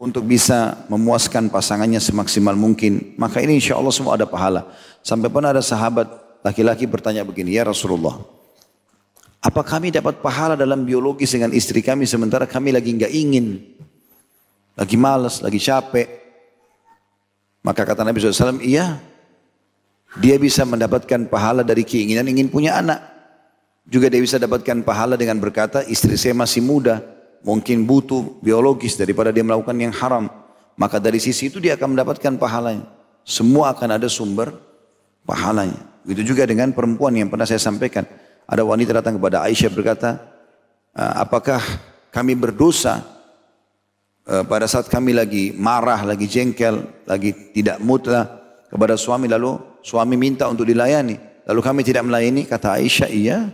untuk 0.00 0.24
bisa 0.24 0.88
memuaskan 0.88 1.52
pasangannya 1.52 2.00
semaksimal 2.00 2.56
mungkin. 2.56 3.12
Maka 3.20 3.44
ini 3.44 3.60
insya 3.60 3.76
Allah 3.76 3.92
semua 3.92 4.16
ada 4.16 4.24
pahala. 4.24 4.64
Sampai 5.04 5.28
pernah 5.28 5.52
ada 5.52 5.60
sahabat 5.60 6.25
laki-laki 6.46 6.86
bertanya 6.86 7.26
begini, 7.26 7.58
Ya 7.58 7.66
Rasulullah, 7.66 8.22
apa 9.42 9.66
kami 9.66 9.90
dapat 9.90 10.22
pahala 10.22 10.54
dalam 10.54 10.86
biologis 10.86 11.34
dengan 11.34 11.50
istri 11.50 11.82
kami 11.82 12.06
sementara 12.06 12.46
kami 12.46 12.70
lagi 12.70 12.94
nggak 12.94 13.10
ingin, 13.10 13.66
lagi 14.78 14.94
malas, 14.94 15.42
lagi 15.42 15.58
capek. 15.58 16.06
Maka 17.66 17.82
kata 17.82 18.06
Nabi 18.06 18.22
SAW, 18.22 18.62
iya, 18.62 19.02
dia 20.22 20.38
bisa 20.38 20.62
mendapatkan 20.62 21.26
pahala 21.26 21.66
dari 21.66 21.82
keinginan 21.82 22.30
ingin 22.30 22.46
punya 22.46 22.78
anak. 22.78 23.02
Juga 23.86 24.06
dia 24.06 24.22
bisa 24.22 24.38
dapatkan 24.38 24.86
pahala 24.86 25.18
dengan 25.18 25.38
berkata, 25.42 25.82
istri 25.82 26.14
saya 26.14 26.34
masih 26.34 26.62
muda, 26.62 27.02
mungkin 27.42 27.82
butuh 27.82 28.38
biologis 28.38 28.94
daripada 28.94 29.34
dia 29.34 29.42
melakukan 29.42 29.74
yang 29.78 29.94
haram. 29.94 30.30
Maka 30.78 31.02
dari 31.02 31.18
sisi 31.18 31.50
itu 31.50 31.58
dia 31.58 31.74
akan 31.74 31.98
mendapatkan 31.98 32.38
pahalanya. 32.38 32.86
Semua 33.26 33.74
akan 33.74 33.98
ada 33.98 34.06
sumber 34.06 34.54
pahalanya. 35.26 35.95
Begitu 36.06 36.32
juga 36.32 36.46
dengan 36.46 36.70
perempuan 36.70 37.18
yang 37.18 37.26
pernah 37.26 37.42
saya 37.42 37.58
sampaikan. 37.58 38.06
Ada 38.46 38.62
wanita 38.62 38.94
datang 38.94 39.18
kepada 39.18 39.42
Aisyah 39.42 39.70
berkata, 39.74 40.22
ah, 40.94 41.26
apakah 41.26 41.58
kami 42.14 42.38
berdosa 42.38 43.02
eh, 44.22 44.46
pada 44.46 44.70
saat 44.70 44.86
kami 44.86 45.18
lagi 45.18 45.50
marah, 45.58 46.06
lagi 46.06 46.30
jengkel, 46.30 46.86
lagi 47.10 47.34
tidak 47.50 47.82
mutlak 47.82 48.30
kepada 48.70 48.94
suami 48.94 49.26
lalu 49.26 49.58
suami 49.82 50.14
minta 50.14 50.46
untuk 50.46 50.62
dilayani. 50.62 51.18
Lalu 51.46 51.60
kami 51.62 51.80
tidak 51.82 52.06
melayani, 52.06 52.46
kata 52.46 52.78
Aisyah, 52.78 53.10
iya. 53.10 53.50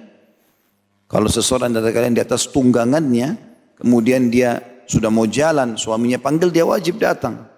Kalau 1.09 1.29
seseorang 1.29 1.73
dari 1.73 1.93
kalian 1.93 2.17
di 2.17 2.25
atas 2.25 2.49
tunggangannya, 2.53 3.37
kemudian 3.81 4.29
dia 4.29 4.61
sudah 4.85 5.09
mau 5.09 5.25
jalan, 5.25 5.81
suaminya 5.81 6.21
panggil 6.21 6.53
dia 6.53 6.69
wajib 6.69 7.01
datang. 7.01 7.49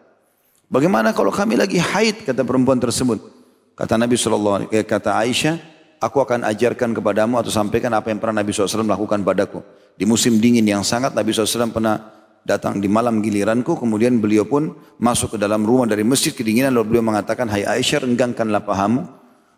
Bagaimana 0.70 1.11
kalau 1.14 1.35
kami 1.35 1.59
lagi 1.59 1.83
haid 1.83 2.26
kata 2.26 2.46
perempuan 2.46 2.78
tersebut? 2.78 3.34
Kata 3.74 3.98
Nabi 3.98 4.14
SAW, 4.14 4.70
eh, 4.70 4.87
kata 4.87 5.18
Aisyah, 5.18 5.58
aku 5.98 6.22
akan 6.22 6.46
ajarkan 6.46 6.94
kepadamu 6.94 7.42
atau 7.42 7.50
sampaikan 7.50 7.90
apa 7.90 8.14
yang 8.14 8.22
pernah 8.22 8.38
Nabi 8.42 8.54
SAW 8.54 8.87
lakukan 8.87 9.26
padaku. 9.26 9.66
Di 9.98 10.06
musim 10.06 10.38
dingin 10.38 10.62
yang 10.62 10.87
sangat 10.87 11.10
Nabi 11.10 11.34
SAW 11.34 11.74
pernah 11.74 11.98
datang 12.46 12.78
di 12.78 12.87
malam 12.87 13.18
giliranku, 13.18 13.74
kemudian 13.74 14.22
beliau 14.22 14.46
pun 14.46 14.78
masuk 15.02 15.34
ke 15.34 15.38
dalam 15.42 15.66
rumah 15.66 15.90
dari 15.90 16.06
masjid 16.06 16.30
kedinginan, 16.30 16.70
lalu 16.70 16.94
beliau 16.94 17.04
mengatakan, 17.10 17.50
Hai 17.50 17.66
Aisyah, 17.66 18.06
renggangkanlah 18.06 18.62
pahamu. 18.62 19.02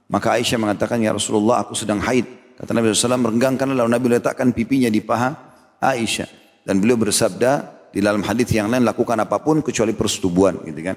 Maka 0.09 0.39
Aisyah 0.39 0.57
mengatakan, 0.57 1.03
Ya 1.03 1.13
Rasulullah, 1.13 1.61
aku 1.61 1.77
sedang 1.77 2.01
haid. 2.01 2.25
Kata 2.57 2.73
Nabi 2.73 2.97
SAW, 2.97 3.21
merenggangkan 3.21 3.69
lalu 3.77 3.91
Nabi 3.93 4.07
letakkan 4.17 4.49
pipinya 4.57 4.89
di 4.89 5.05
paha 5.05 5.37
Aisyah. 5.83 6.31
Dan 6.65 6.81
beliau 6.81 6.97
bersabda 6.97 7.53
di 7.93 8.01
dalam 8.01 8.25
hadis 8.25 8.49
yang 8.55 8.73
lain, 8.73 8.87
lakukan 8.87 9.19
apa 9.21 9.45
pun 9.45 9.61
kecuali 9.61 9.93
persetubuhan. 9.93 10.65
Gitu 10.65 10.81
kan. 10.81 10.97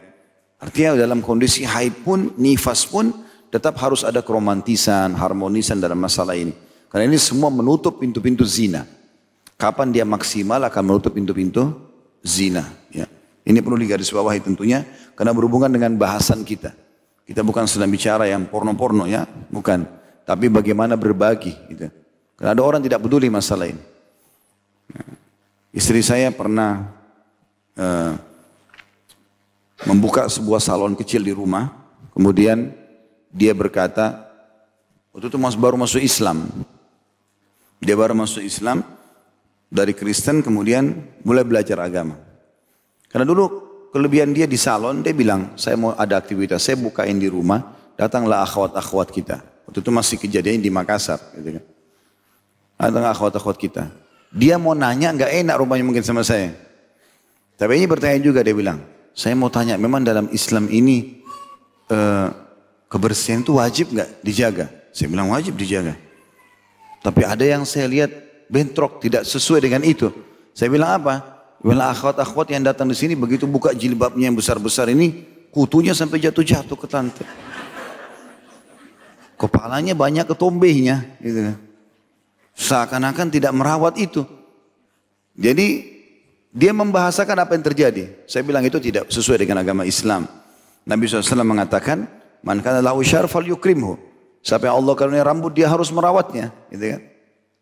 Artinya 0.60 1.00
dalam 1.00 1.24
kondisi 1.24 1.64
haid 1.64 2.04
pun, 2.04 2.36
nifas 2.36 2.84
pun, 2.84 3.16
tetap 3.48 3.80
harus 3.80 4.04
ada 4.04 4.20
keromantisan, 4.20 5.16
harmonisan 5.16 5.80
dalam 5.80 5.98
masalah 5.98 6.36
ini. 6.36 6.52
Karena 6.92 7.08
ini 7.08 7.18
semua 7.18 7.48
menutup 7.48 7.98
pintu-pintu 7.98 8.44
zina. 8.44 8.84
Kapan 9.56 9.92
dia 9.92 10.04
maksimal 10.04 10.60
akan 10.68 10.84
menutup 10.84 11.16
pintu-pintu 11.16 11.72
zina. 12.20 12.68
Ya. 12.92 13.08
Ini 13.48 13.64
perlu 13.64 13.80
digarisbawahi 13.80 14.44
tentunya, 14.44 14.84
karena 15.16 15.32
berhubungan 15.32 15.72
dengan 15.72 15.96
bahasan 15.96 16.44
kita. 16.44 16.76
Kita 17.24 17.40
bukan 17.46 17.70
sedang 17.70 17.90
bicara 17.90 18.28
yang 18.28 18.50
porno-porno 18.50 19.08
ya, 19.08 19.24
bukan. 19.50 19.86
Tapi 20.28 20.46
bagaimana 20.52 21.00
berbagi 21.00 21.56
gitu. 21.72 21.88
Karena 22.38 22.52
ada 22.54 22.64
orang 22.64 22.82
tidak 22.84 23.02
peduli 23.02 23.32
masalah 23.32 23.70
ini. 23.70 23.82
Istri 25.70 26.02
saya 26.02 26.30
pernah 26.34 26.90
uh, 27.78 28.14
membuka 29.88 30.28
sebuah 30.28 30.60
salon 30.60 30.98
kecil 30.98 31.24
di 31.24 31.32
rumah. 31.32 31.72
Kemudian 32.12 32.74
dia 33.32 33.56
berkata, 33.56 34.28
waktu 35.16 35.30
itu 35.32 35.38
mas 35.40 35.56
baru 35.56 35.80
masuk 35.80 36.02
Islam. 36.02 36.50
Dia 37.80 37.96
baru 37.96 38.12
masuk 38.12 38.44
Islam 38.44 38.84
dari 39.72 39.96
Kristen 39.96 40.44
kemudian 40.44 41.00
mulai 41.24 41.48
belajar 41.48 41.80
agama. 41.80 42.20
Karena 43.08 43.24
dulu 43.24 43.46
kelebihan 43.96 44.36
dia 44.36 44.46
di 44.46 44.58
salon, 44.60 45.00
dia 45.00 45.16
bilang, 45.16 45.56
saya 45.56 45.80
mau 45.80 45.96
ada 45.96 46.20
aktivitas, 46.20 46.60
saya 46.60 46.76
bukain 46.78 47.18
di 47.18 47.32
rumah, 47.32 47.74
datanglah 47.96 48.44
akhwat-akhwat 48.44 49.10
kita. 49.16 49.40
Waktu 49.70 49.80
itu 49.86 49.92
masih 49.94 50.18
kejadian 50.18 50.60
di 50.66 50.74
Makassar. 50.74 51.22
Gitu 51.38 51.62
kan. 51.62 51.66
Ada 52.80 53.14
akhwat-akhwat 53.14 53.58
kita. 53.58 53.90
Dia 54.30 54.58
mau 54.62 54.74
nanya 54.78 55.14
nggak 55.14 55.32
enak 55.46 55.56
rumahnya 55.58 55.86
mungkin 55.86 56.06
sama 56.06 56.22
saya. 56.22 56.54
Tapi 57.58 57.76
ini 57.76 57.86
bertanya 57.90 58.18
juga 58.22 58.46
dia 58.46 58.56
bilang, 58.56 58.82
saya 59.20 59.36
mau 59.36 59.52
tanya 59.52 59.76
memang 59.76 60.00
dalam 60.00 60.32
Islam 60.32 60.72
ini 60.72 61.20
eh, 61.92 62.28
kebersihan 62.88 63.44
itu 63.44 63.60
wajib 63.60 63.92
nggak 63.92 64.24
dijaga? 64.24 64.72
Saya 64.96 65.12
bilang 65.12 65.28
wajib 65.36 65.60
dijaga. 65.60 66.00
Tapi 67.04 67.28
ada 67.28 67.44
yang 67.44 67.68
saya 67.68 67.92
lihat 67.92 68.16
bentrok 68.48 69.04
tidak 69.04 69.28
sesuai 69.28 69.68
dengan 69.68 69.84
itu. 69.84 70.08
Saya 70.56 70.72
bilang 70.72 71.04
apa? 71.04 71.44
Bilang 71.60 71.92
akhwat-akhwat 71.92 72.48
yang 72.56 72.64
datang 72.64 72.88
di 72.88 72.96
sini 72.96 73.12
begitu 73.20 73.44
buka 73.44 73.76
jilbabnya 73.76 74.32
yang 74.32 74.40
besar-besar 74.40 74.88
ini, 74.88 75.28
kutunya 75.52 75.92
sampai 75.92 76.24
jatuh-jatuh 76.24 76.80
ke 76.80 76.88
lantai. 76.88 77.28
Kepalanya 79.36 80.00
banyak 80.00 80.24
ketombehnya, 80.32 81.20
gitu 81.20 81.52
kan. 81.52 81.58
Seakan-akan 82.56 83.28
tidak 83.32 83.52
merawat 83.52 84.00
itu. 84.00 84.24
Jadi 85.36 85.99
dia 86.50 86.74
membahasakan 86.74 87.46
apa 87.46 87.54
yang 87.54 87.64
terjadi. 87.66 88.04
Saya 88.26 88.42
bilang 88.42 88.66
itu 88.66 88.82
tidak 88.82 89.10
sesuai 89.14 89.46
dengan 89.46 89.62
agama 89.62 89.86
Islam. 89.86 90.26
Nabi 90.86 91.06
SAW 91.06 91.46
mengatakan, 91.46 92.10
Man 92.42 92.64
kana 92.64 92.82
lahu 92.82 93.06
syarfal 93.06 93.46
yukrimhu. 93.46 94.00
Siapa 94.40 94.72
yang 94.72 94.80
Allah 94.80 94.94
karunia 94.96 95.24
rambut 95.28 95.52
dia 95.52 95.68
harus 95.68 95.92
merawatnya. 95.92 96.50
Gitu 96.72 96.96
kan. 96.96 97.02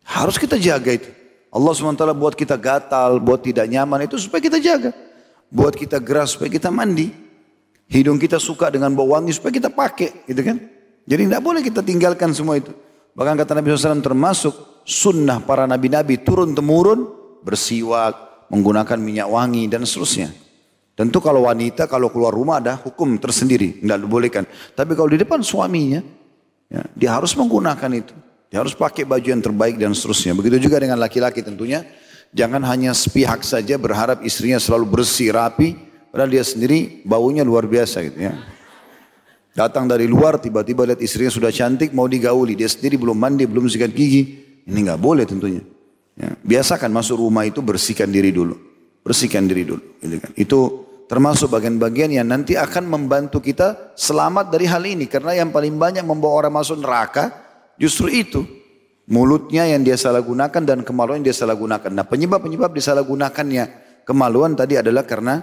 Harus 0.06 0.38
kita 0.38 0.56
jaga 0.56 0.94
itu. 0.94 1.10
Allah 1.48 1.72
SWT 1.72 2.04
buat 2.12 2.36
kita 2.36 2.60
gatal, 2.60 3.18
buat 3.24 3.40
tidak 3.40 3.66
nyaman 3.66 4.04
itu 4.04 4.20
supaya 4.20 4.40
kita 4.40 4.60
jaga. 4.60 4.92
Buat 5.48 5.74
kita 5.74 5.98
geras 5.98 6.36
supaya 6.36 6.48
kita 6.52 6.68
mandi. 6.70 7.10
Hidung 7.88 8.20
kita 8.20 8.36
suka 8.36 8.68
dengan 8.68 8.92
bau 8.92 9.16
wangi 9.16 9.32
supaya 9.34 9.52
kita 9.52 9.72
pakai. 9.72 10.28
Gitu 10.28 10.40
kan. 10.44 10.56
Jadi 11.08 11.22
tidak 11.28 11.42
boleh 11.42 11.60
kita 11.64 11.80
tinggalkan 11.80 12.36
semua 12.36 12.60
itu. 12.60 12.70
Bahkan 13.16 13.34
kata 13.34 13.52
Nabi 13.58 13.72
SAW 13.74 14.04
termasuk 14.04 14.54
sunnah 14.84 15.40
para 15.40 15.64
nabi-nabi 15.64 16.20
turun 16.20 16.52
temurun 16.52 17.08
bersiwak, 17.40 18.27
menggunakan 18.48 18.98
minyak 19.00 19.28
wangi 19.28 19.68
dan 19.68 19.84
seterusnya. 19.84 20.32
Tentu 20.98 21.22
kalau 21.22 21.46
wanita 21.46 21.86
kalau 21.86 22.10
keluar 22.10 22.34
rumah 22.34 22.58
ada 22.58 22.74
hukum 22.74 23.22
tersendiri, 23.22 23.78
tidak 23.78 24.02
dibolehkan. 24.02 24.44
Tapi 24.74 24.98
kalau 24.98 25.06
di 25.06 25.22
depan 25.22 25.46
suaminya, 25.46 26.02
ya, 26.66 26.82
dia 26.98 27.14
harus 27.14 27.38
menggunakan 27.38 27.90
itu. 27.94 28.14
Dia 28.50 28.66
harus 28.66 28.74
pakai 28.74 29.06
baju 29.06 29.28
yang 29.28 29.38
terbaik 29.38 29.78
dan 29.78 29.94
seterusnya. 29.94 30.34
Begitu 30.34 30.66
juga 30.66 30.82
dengan 30.82 30.98
laki-laki 30.98 31.44
tentunya. 31.44 31.86
Jangan 32.34 32.66
hanya 32.66 32.92
sepihak 32.98 33.46
saja 33.46 33.78
berharap 33.78 34.26
istrinya 34.26 34.58
selalu 34.58 34.98
bersih, 34.98 35.30
rapi. 35.30 35.78
Padahal 36.10 36.32
dia 36.34 36.42
sendiri 36.42 37.04
baunya 37.06 37.46
luar 37.46 37.68
biasa 37.68 38.02
gitu 38.02 38.18
ya. 38.18 38.34
Datang 39.54 39.86
dari 39.86 40.10
luar 40.10 40.42
tiba-tiba 40.42 40.82
lihat 40.82 40.98
istrinya 40.98 41.30
sudah 41.30 41.54
cantik 41.54 41.94
mau 41.94 42.10
digauli. 42.10 42.58
Dia 42.58 42.66
sendiri 42.66 42.98
belum 42.98 43.14
mandi, 43.14 43.46
belum 43.46 43.70
sikat 43.70 43.94
gigi. 43.94 44.22
Ini 44.66 44.78
nggak 44.82 44.98
boleh 44.98 45.24
tentunya. 45.28 45.62
Ya, 46.18 46.34
biasakan 46.42 46.90
masuk 46.90 47.22
rumah 47.22 47.46
itu 47.46 47.62
bersihkan 47.62 48.10
diri 48.10 48.34
dulu. 48.34 48.58
Bersihkan 49.06 49.46
diri 49.46 49.62
dulu. 49.62 50.02
Gitu 50.02 50.18
kan. 50.18 50.30
Itu 50.34 50.60
termasuk 51.06 51.54
bagian-bagian 51.54 52.10
yang 52.10 52.26
nanti 52.26 52.58
akan 52.58 52.90
membantu 52.90 53.38
kita 53.38 53.94
selamat 53.94 54.50
dari 54.50 54.66
hal 54.66 54.82
ini. 54.82 55.06
Karena 55.06 55.38
yang 55.38 55.54
paling 55.54 55.78
banyak 55.78 56.02
membawa 56.02 56.44
orang 56.44 56.58
masuk 56.58 56.82
neraka 56.82 57.30
justru 57.78 58.10
itu. 58.10 58.42
Mulutnya 59.08 59.64
yang 59.64 59.86
dia 59.86 59.96
salah 59.96 60.20
gunakan 60.20 60.60
dan 60.60 60.84
kemaluan 60.84 61.22
yang 61.22 61.32
dia 61.32 61.36
salah 61.38 61.56
gunakan. 61.56 61.88
Nah 61.88 62.04
penyebab-penyebab 62.04 62.76
disalahgunakannya 62.76 63.64
kemaluan 64.04 64.52
tadi 64.52 64.76
adalah 64.76 65.08
karena 65.08 65.40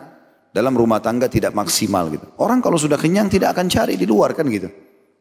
dalam 0.54 0.78
rumah 0.78 1.02
tangga 1.02 1.26
tidak 1.26 1.56
maksimal 1.58 2.12
gitu. 2.14 2.30
Orang 2.38 2.62
kalau 2.62 2.78
sudah 2.78 3.00
kenyang 3.00 3.32
tidak 3.32 3.58
akan 3.58 3.66
cari 3.66 3.98
di 3.98 4.06
luar 4.06 4.38
kan 4.38 4.46
gitu. 4.52 4.70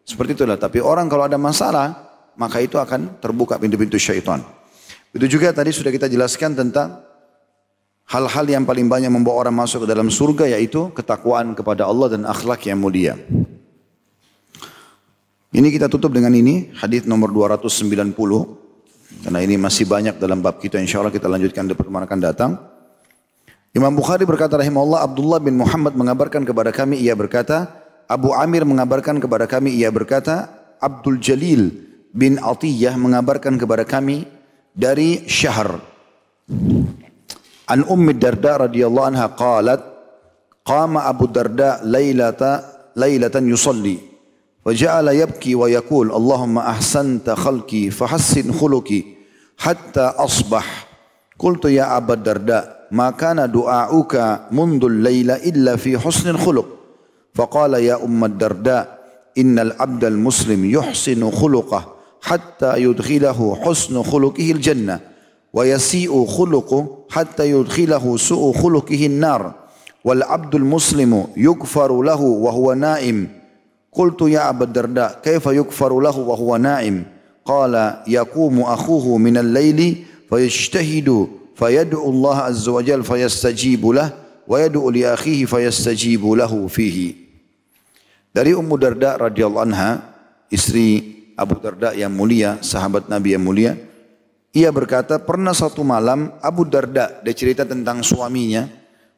Seperti 0.05 0.37
itulah. 0.37 0.61
Tapi 0.61 0.83
orang 0.85 1.09
kalau 1.09 1.25
ada 1.25 1.41
masalah 1.41 2.05
maka 2.37 2.61
itu 2.61 2.77
akan 2.77 3.17
terbuka 3.23 3.57
pintu-pintu 3.57 3.97
syaitan. 3.97 4.45
Itu 5.15 5.31
juga 5.31 5.55
tadi 5.55 5.71
sudah 5.71 5.95
kita 5.95 6.11
jelaskan 6.11 6.59
tentang 6.59 6.99
hal-hal 8.11 8.47
yang 8.51 8.67
paling 8.67 8.91
banyak 8.91 9.09
membawa 9.15 9.47
orang 9.47 9.63
masuk 9.63 9.87
ke 9.87 9.89
dalam 9.89 10.11
surga 10.11 10.59
yaitu 10.59 10.91
ketakwaan 10.91 11.55
kepada 11.55 11.87
Allah 11.87 12.19
dan 12.19 12.27
akhlak 12.27 12.67
yang 12.67 12.83
mulia. 12.83 13.15
Ini 15.55 15.71
kita 15.71 15.87
tutup 15.87 16.11
dengan 16.11 16.35
ini 16.35 16.75
hadis 16.75 17.07
nomor 17.07 17.31
290 17.31 18.11
karena 19.23 19.39
ini 19.39 19.55
masih 19.55 19.87
banyak 19.87 20.19
dalam 20.19 20.43
bab 20.43 20.59
kita 20.59 20.83
insya 20.83 20.99
Allah 20.99 21.15
kita 21.15 21.31
lanjutkan 21.31 21.71
di 21.71 21.79
pertemuan 21.79 22.03
akan 22.03 22.19
datang. 22.19 22.59
Imam 23.71 23.95
Bukhari 23.95 24.27
berkata 24.27 24.59
rahimahullah 24.59 25.07
Abdullah 25.07 25.39
bin 25.39 25.55
Muhammad 25.55 25.95
mengabarkan 25.95 26.43
kepada 26.43 26.75
kami 26.75 26.99
ia 26.99 27.15
berkata 27.15 27.71
Abu 28.11 28.35
Amir 28.35 28.67
mengabarkan 28.67 29.23
kepada 29.23 29.47
kami 29.47 29.79
ia 29.79 29.95
berkata 29.95 30.51
Abdul 30.83 31.23
Jalil 31.23 31.71
bin 32.11 32.43
Atiyah 32.43 32.99
mengabarkan 32.99 33.55
kepada 33.55 33.87
kami 33.87 34.34
dari 34.75 35.25
Syahr 35.31 35.79
An 37.65 37.81
Ummi 37.89 38.13
Darda 38.19 38.69
radhiyallahu 38.69 39.09
anha 39.09 39.33
qalat 39.33 39.81
qama 40.67 41.07
Abu 41.09 41.31
Darda 41.31 41.81
lailata 41.87 42.91
lailatan 42.99 43.47
yusalli 43.49 44.15
وجعل 44.65 45.09
يبكي 45.09 45.55
ويقول 45.55 46.13
اللهم 46.13 46.59
أحسنت 46.59 47.31
خلقي 47.31 47.93
فحسن 47.93 48.53
خلقي 48.53 49.03
حتى 49.61 50.01
أصبح. 50.01 50.89
قلت 51.39 51.65
يا 51.65 51.97
أبا 51.97 52.15
الدرداء 52.15 52.89
ما 52.89 53.13
كان 53.13 53.45
دعاؤك 53.53 54.41
منذ 54.57 54.85
الليلة 54.85 55.35
إلا 55.35 55.77
في 55.77 56.01
حسن 56.01 56.41
الخلق. 56.41 56.65
فقال 57.37 57.75
يا 57.75 58.01
أم 58.05 58.25
الدرداء 58.25 58.99
إن 59.39 59.59
العبد 59.59 60.05
المسلم 60.05 60.65
يحسن 60.65 61.31
خلقه 61.31 61.94
حتى 62.25 62.81
يدخله 62.81 63.59
حسن 63.63 64.03
خلقه 64.03 64.51
الجنة 64.51 65.01
ويسيء 65.53 66.27
خلقه 66.27 66.81
حتى 67.11 67.51
يدخله 67.51 68.17
سوء 68.17 68.53
خلقه 68.57 69.07
النار. 69.07 69.53
والعبد 70.05 70.55
المسلم 70.55 71.27
يكفر 71.37 72.03
له 72.03 72.21
وهو 72.21 72.73
نائم. 72.73 73.29
قلت 73.93 74.21
يا 74.23 74.49
أبا 74.49 74.65
الدرداء 74.65 75.21
كيف 75.25 75.47
يكفر 75.47 76.01
له 76.01 76.19
وهو 76.19 76.57
نائم؟ 76.57 77.05
قال 77.45 78.03
يقوم 78.09 78.61
أخوه 78.61 79.19
من 79.19 79.37
الليل 79.37 80.05
فيجتهد 80.31 81.29
wa 81.61 82.83
jal 82.83 83.03
fayastajibu 83.07 83.95
lah 83.95 84.11
wa 84.47 84.59
yad'u 84.59 84.91
li 84.91 85.07
akhihi 85.07 85.47
fayastajibu 85.47 86.35
lahu 86.35 86.67
fihi. 86.67 87.15
Dari 88.35 88.51
Ummu 88.51 88.75
Darda 88.75 89.15
radhiyallahu 89.31 89.63
anha, 89.71 90.03
istri 90.51 91.14
Abu 91.35 91.59
Darda 91.59 91.95
yang 91.95 92.15
mulia, 92.15 92.63
sahabat 92.63 93.11
Nabi 93.11 93.35
yang 93.35 93.45
mulia, 93.45 93.75
ia 94.55 94.71
berkata, 94.71 95.19
pernah 95.19 95.51
satu 95.51 95.83
malam 95.83 96.31
Abu 96.39 96.63
Darda, 96.63 97.21
dia 97.27 97.35
cerita 97.35 97.67
tentang 97.67 98.07
suaminya, 98.07 98.71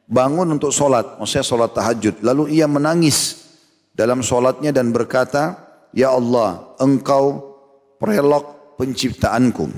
bangun 0.09 0.57
untuk 0.57 0.73
sholat, 0.73 1.21
maksudnya 1.21 1.45
sholat 1.45 1.71
tahajud. 1.77 2.25
Lalu 2.25 2.57
ia 2.57 2.65
menangis 2.65 3.45
dalam 3.93 4.25
sholatnya 4.25 4.73
dan 4.73 4.89
berkata, 4.89 5.67
Ya 5.93 6.09
Allah, 6.09 6.73
engkau 6.81 7.53
perelok 8.01 8.77
penciptaanku. 8.81 9.69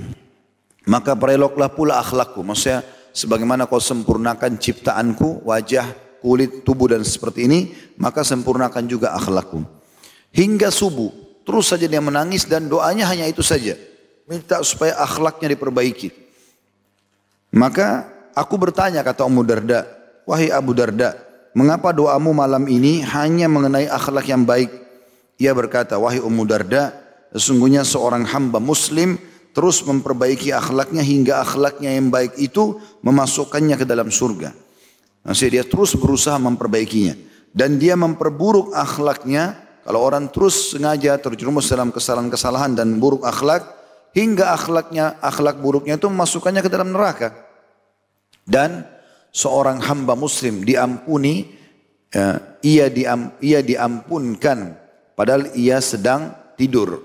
Maka 0.87 1.13
pereloklah 1.15 1.69
pula 1.75 1.99
akhlakku. 1.99 2.39
Maksudnya 2.43 2.83
sebagaimana 3.11 3.67
kau 3.67 3.83
sempurnakan 3.83 4.57
ciptaanku, 4.57 5.43
wajah, 5.43 5.91
kulit, 6.23 6.63
tubuh 6.63 6.91
dan 6.91 7.03
seperti 7.03 7.47
ini, 7.47 7.59
maka 7.99 8.23
sempurnakan 8.23 8.83
juga 8.87 9.15
akhlakku. 9.15 9.63
Hingga 10.35 10.69
subuh, 10.69 11.09
terus 11.49 11.73
saja 11.73 11.89
dia 11.89 11.97
menangis 11.97 12.45
dan 12.45 12.69
doanya 12.69 13.09
hanya 13.09 13.25
itu 13.25 13.41
saja. 13.41 13.73
Minta 14.29 14.61
supaya 14.61 14.93
akhlaknya 15.01 15.57
diperbaiki. 15.57 16.13
Maka 17.57 18.05
aku 18.37 18.53
bertanya 18.61 19.01
kata 19.01 19.25
Ummu 19.25 19.41
Darda, 19.41 19.89
wahai 20.29 20.53
Abu 20.53 20.77
Darda, 20.77 21.17
mengapa 21.57 21.89
doamu 21.89 22.37
malam 22.37 22.69
ini 22.69 23.01
hanya 23.01 23.49
mengenai 23.49 23.89
akhlak 23.89 24.29
yang 24.29 24.45
baik? 24.45 24.69
Ia 25.41 25.49
berkata, 25.57 25.97
wahai 25.97 26.21
Ummu 26.21 26.45
Darda, 26.45 26.93
sesungguhnya 27.33 27.81
seorang 27.81 28.29
hamba 28.29 28.61
muslim 28.61 29.17
terus 29.49 29.81
memperbaiki 29.81 30.53
akhlaknya 30.53 31.01
hingga 31.01 31.41
akhlaknya 31.41 31.97
yang 31.97 32.13
baik 32.13 32.37
itu 32.37 32.77
memasukkannya 33.01 33.73
ke 33.73 33.89
dalam 33.89 34.13
surga. 34.13 34.53
Maksudnya 35.25 35.51
dia 35.57 35.65
terus 35.65 35.97
berusaha 35.97 36.37
memperbaikinya. 36.37 37.17
Dan 37.49 37.81
dia 37.81 37.97
memperburuk 37.97 38.77
akhlaknya 38.77 39.57
kalau 39.89 40.05
orang 40.05 40.29
terus 40.29 40.77
sengaja 40.77 41.17
terjerumus 41.17 41.65
dalam 41.65 41.89
kesalahan-kesalahan 41.89 42.77
dan 42.77 43.01
buruk 43.01 43.25
akhlak 43.25 43.65
hingga 44.13 44.53
akhlaknya 44.53 45.17
akhlak 45.17 45.57
buruknya 45.57 45.97
itu 45.97 46.05
memasukkannya 46.05 46.61
ke 46.61 46.69
dalam 46.69 46.93
neraka. 46.93 47.33
Dan 48.45 48.85
seorang 49.33 49.81
hamba 49.81 50.13
muslim 50.13 50.61
diampuni 50.61 51.57
ya, 52.13 52.37
ia 52.61 52.85
diam, 52.85 53.33
ia 53.41 53.65
diampunkan 53.65 54.77
padahal 55.17 55.49
ia 55.57 55.81
sedang 55.81 56.37
tidur. 56.53 57.01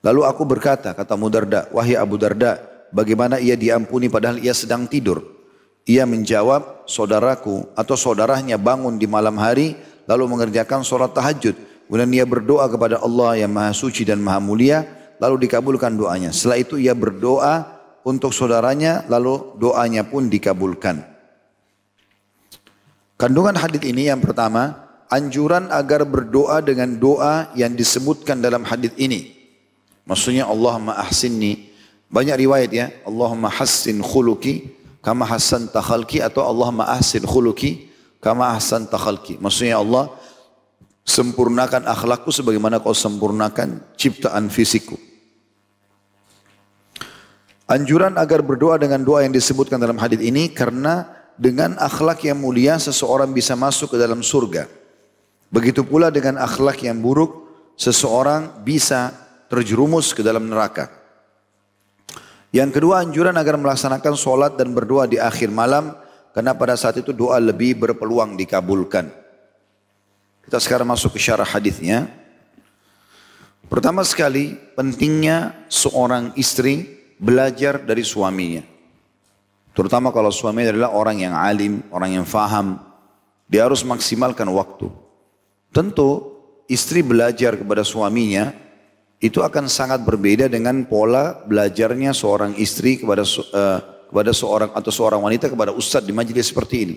Lalu 0.00 0.24
aku 0.24 0.48
berkata, 0.48 0.96
kata 0.96 1.12
Mudarda, 1.20 1.68
wahai 1.76 2.00
Abu 2.00 2.16
Darda, 2.16 2.56
bagaimana 2.88 3.36
ia 3.36 3.52
diampuni 3.52 4.08
padahal 4.08 4.40
ia 4.40 4.56
sedang 4.56 4.88
tidur? 4.88 5.20
Ia 5.84 6.08
menjawab, 6.08 6.88
saudaraku 6.88 7.68
atau 7.76 8.00
saudaranya 8.00 8.56
bangun 8.56 8.96
di 8.96 9.04
malam 9.04 9.36
hari 9.36 9.76
lalu 10.08 10.24
mengerjakan 10.24 10.80
sholat 10.80 11.12
tahajud. 11.12 11.71
Kemudian 11.92 12.08
ia 12.08 12.24
berdoa 12.24 12.64
kepada 12.72 13.04
Allah 13.04 13.36
yang 13.36 13.52
maha 13.52 13.76
suci 13.76 14.08
dan 14.08 14.16
maha 14.16 14.40
mulia 14.40 14.88
lalu 15.20 15.44
dikabulkan 15.44 15.92
doanya. 15.92 16.32
Setelah 16.32 16.64
itu 16.64 16.80
ia 16.80 16.96
berdoa 16.96 17.68
untuk 18.00 18.32
saudaranya 18.32 19.04
lalu 19.12 19.60
doanya 19.60 20.00
pun 20.00 20.24
dikabulkan. 20.24 21.04
Kandungan 23.20 23.60
hadis 23.60 23.84
ini 23.84 24.08
yang 24.08 24.24
pertama, 24.24 24.88
anjuran 25.12 25.68
agar 25.68 26.08
berdoa 26.08 26.64
dengan 26.64 26.96
doa 26.96 27.52
yang 27.52 27.76
disebutkan 27.76 28.40
dalam 28.40 28.64
hadis 28.64 28.96
ini. 28.96 29.36
Maksudnya 30.08 30.48
Allahumma 30.48 30.96
ahsinni. 30.96 31.76
Banyak 32.08 32.40
riwayat 32.40 32.70
ya. 32.72 32.88
Allahumma 33.04 33.52
hassin 33.52 34.00
khuluki. 34.00 34.80
kama 35.04 35.28
hasan 35.28 35.68
takhalki 35.68 36.24
atau 36.24 36.46
Allah 36.46 36.72
ma'ahsin 36.72 37.26
khuluki 37.28 37.92
kama 38.16 38.48
ahsan 38.56 38.88
takhalki. 38.88 39.36
Maksudnya 39.36 39.76
Allah 39.76 40.08
sempurnakan 41.02 41.86
akhlakku 41.86 42.30
sebagaimana 42.30 42.78
kau 42.78 42.94
sempurnakan 42.94 43.82
ciptaan 43.98 44.48
fisikku. 44.48 44.98
Anjuran 47.70 48.18
agar 48.20 48.44
berdoa 48.44 48.76
dengan 48.76 49.00
doa 49.00 49.24
yang 49.24 49.32
disebutkan 49.32 49.80
dalam 49.80 49.96
hadis 49.96 50.20
ini 50.20 50.52
karena 50.52 51.08
dengan 51.40 51.78
akhlak 51.80 52.20
yang 52.26 52.36
mulia 52.36 52.76
seseorang 52.76 53.32
bisa 53.32 53.56
masuk 53.56 53.94
ke 53.94 53.96
dalam 53.96 54.20
surga. 54.20 54.68
Begitu 55.48 55.80
pula 55.84 56.12
dengan 56.12 56.36
akhlak 56.36 56.84
yang 56.84 57.00
buruk 57.00 57.48
seseorang 57.80 58.60
bisa 58.60 59.12
terjerumus 59.48 60.12
ke 60.12 60.20
dalam 60.20 60.48
neraka. 60.48 60.88
Yang 62.52 62.76
kedua 62.76 63.00
anjuran 63.00 63.32
agar 63.40 63.56
melaksanakan 63.56 64.12
sholat 64.12 64.52
dan 64.60 64.76
berdoa 64.76 65.08
di 65.08 65.16
akhir 65.16 65.48
malam 65.48 65.96
karena 66.36 66.52
pada 66.52 66.76
saat 66.76 67.00
itu 67.00 67.16
doa 67.16 67.40
lebih 67.40 67.80
berpeluang 67.80 68.36
dikabulkan. 68.36 69.21
Kita 70.42 70.58
sekarang 70.58 70.90
masuk 70.90 71.14
ke 71.14 71.20
syarah 71.22 71.46
hadisnya. 71.46 72.10
Pertama 73.70 74.04
sekali 74.04 74.58
pentingnya 74.76 75.54
seorang 75.70 76.34
istri 76.36 77.00
belajar 77.16 77.80
dari 77.80 78.02
suaminya. 78.02 78.66
Terutama 79.72 80.12
kalau 80.12 80.28
suami 80.28 80.68
adalah 80.68 80.92
orang 80.92 81.24
yang 81.24 81.32
alim, 81.32 81.80
orang 81.88 82.20
yang 82.20 82.26
faham. 82.28 82.76
Dia 83.48 83.64
harus 83.64 83.80
maksimalkan 83.86 84.44
waktu. 84.52 84.92
Tentu 85.72 86.36
istri 86.68 87.00
belajar 87.00 87.56
kepada 87.56 87.80
suaminya 87.80 88.52
itu 89.22 89.40
akan 89.40 89.70
sangat 89.70 90.02
berbeda 90.04 90.50
dengan 90.50 90.84
pola 90.84 91.40
belajarnya 91.46 92.12
seorang 92.12 92.58
istri 92.58 93.00
kepada 93.00 93.24
uh, 93.24 93.78
kepada 94.12 94.32
seorang 94.36 94.70
atau 94.76 94.92
seorang 94.92 95.24
wanita 95.24 95.48
kepada 95.48 95.72
ustadz 95.72 96.04
di 96.04 96.12
majelis 96.12 96.52
seperti 96.52 96.76
ini. 96.84 96.96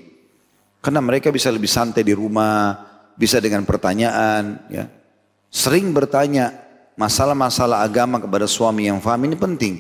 Karena 0.84 1.00
mereka 1.00 1.32
bisa 1.32 1.48
lebih 1.48 1.72
santai 1.72 2.04
di 2.04 2.12
rumah, 2.12 2.95
bisa 3.16 3.40
dengan 3.40 3.64
pertanyaan, 3.64 4.60
ya. 4.70 4.86
Sering 5.52 5.96
bertanya 5.96 6.52
masalah-masalah 7.00 7.84
agama 7.84 8.20
kepada 8.20 8.44
suami 8.48 8.92
yang 8.92 9.00
faham 9.00 9.24
ini 9.28 9.36
penting. 9.40 9.76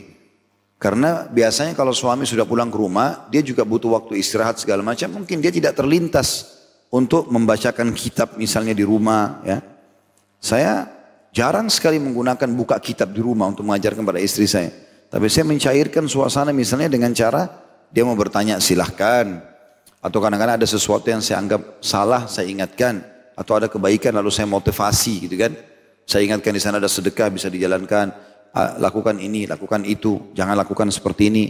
Karena 0.80 1.28
biasanya 1.28 1.76
kalau 1.76 1.92
suami 1.96 2.24
sudah 2.28 2.48
pulang 2.48 2.72
ke 2.72 2.78
rumah, 2.80 3.28
dia 3.32 3.44
juga 3.44 3.64
butuh 3.68 3.96
waktu 3.96 4.20
istirahat 4.20 4.60
segala 4.60 4.84
macam. 4.84 5.24
Mungkin 5.24 5.40
dia 5.44 5.52
tidak 5.52 5.76
terlintas 5.76 6.56
untuk 6.92 7.28
membacakan 7.28 7.92
kitab 7.92 8.40
misalnya 8.40 8.76
di 8.76 8.84
rumah. 8.88 9.44
Ya. 9.44 9.60
Saya 10.40 10.96
Jarang 11.36 11.68
sekali 11.68 12.00
menggunakan 12.00 12.48
buka 12.56 12.80
kitab 12.80 13.12
di 13.12 13.20
rumah 13.20 13.52
untuk 13.52 13.68
mengajarkan 13.68 14.08
pada 14.08 14.24
istri 14.24 14.48
saya. 14.48 14.72
Tapi 15.12 15.28
saya 15.28 15.44
mencairkan 15.44 16.08
suasana 16.08 16.56
misalnya 16.56 16.88
dengan 16.88 17.12
cara 17.12 17.52
dia 17.92 18.08
mau 18.08 18.16
bertanya 18.16 18.64
silahkan. 18.64 19.44
Atau 20.00 20.24
kadang-kadang 20.24 20.64
ada 20.64 20.64
sesuatu 20.64 21.12
yang 21.12 21.20
saya 21.20 21.44
anggap 21.44 21.84
salah 21.84 22.32
saya 22.32 22.48
ingatkan. 22.48 23.04
Atau 23.36 23.60
ada 23.60 23.68
kebaikan 23.68 24.16
lalu 24.16 24.32
saya 24.32 24.48
motivasi 24.48 25.28
gitu 25.28 25.36
kan. 25.36 25.52
Saya 26.08 26.24
ingatkan 26.24 26.56
di 26.56 26.62
sana 26.64 26.80
ada 26.80 26.88
sedekah 26.88 27.30
bisa 27.30 27.52
dijalankan. 27.52 28.12
Lakukan 28.80 29.20
ini, 29.20 29.44
lakukan 29.44 29.84
itu. 29.84 30.32
Jangan 30.32 30.56
lakukan 30.56 30.88
seperti 30.88 31.28
ini. 31.28 31.46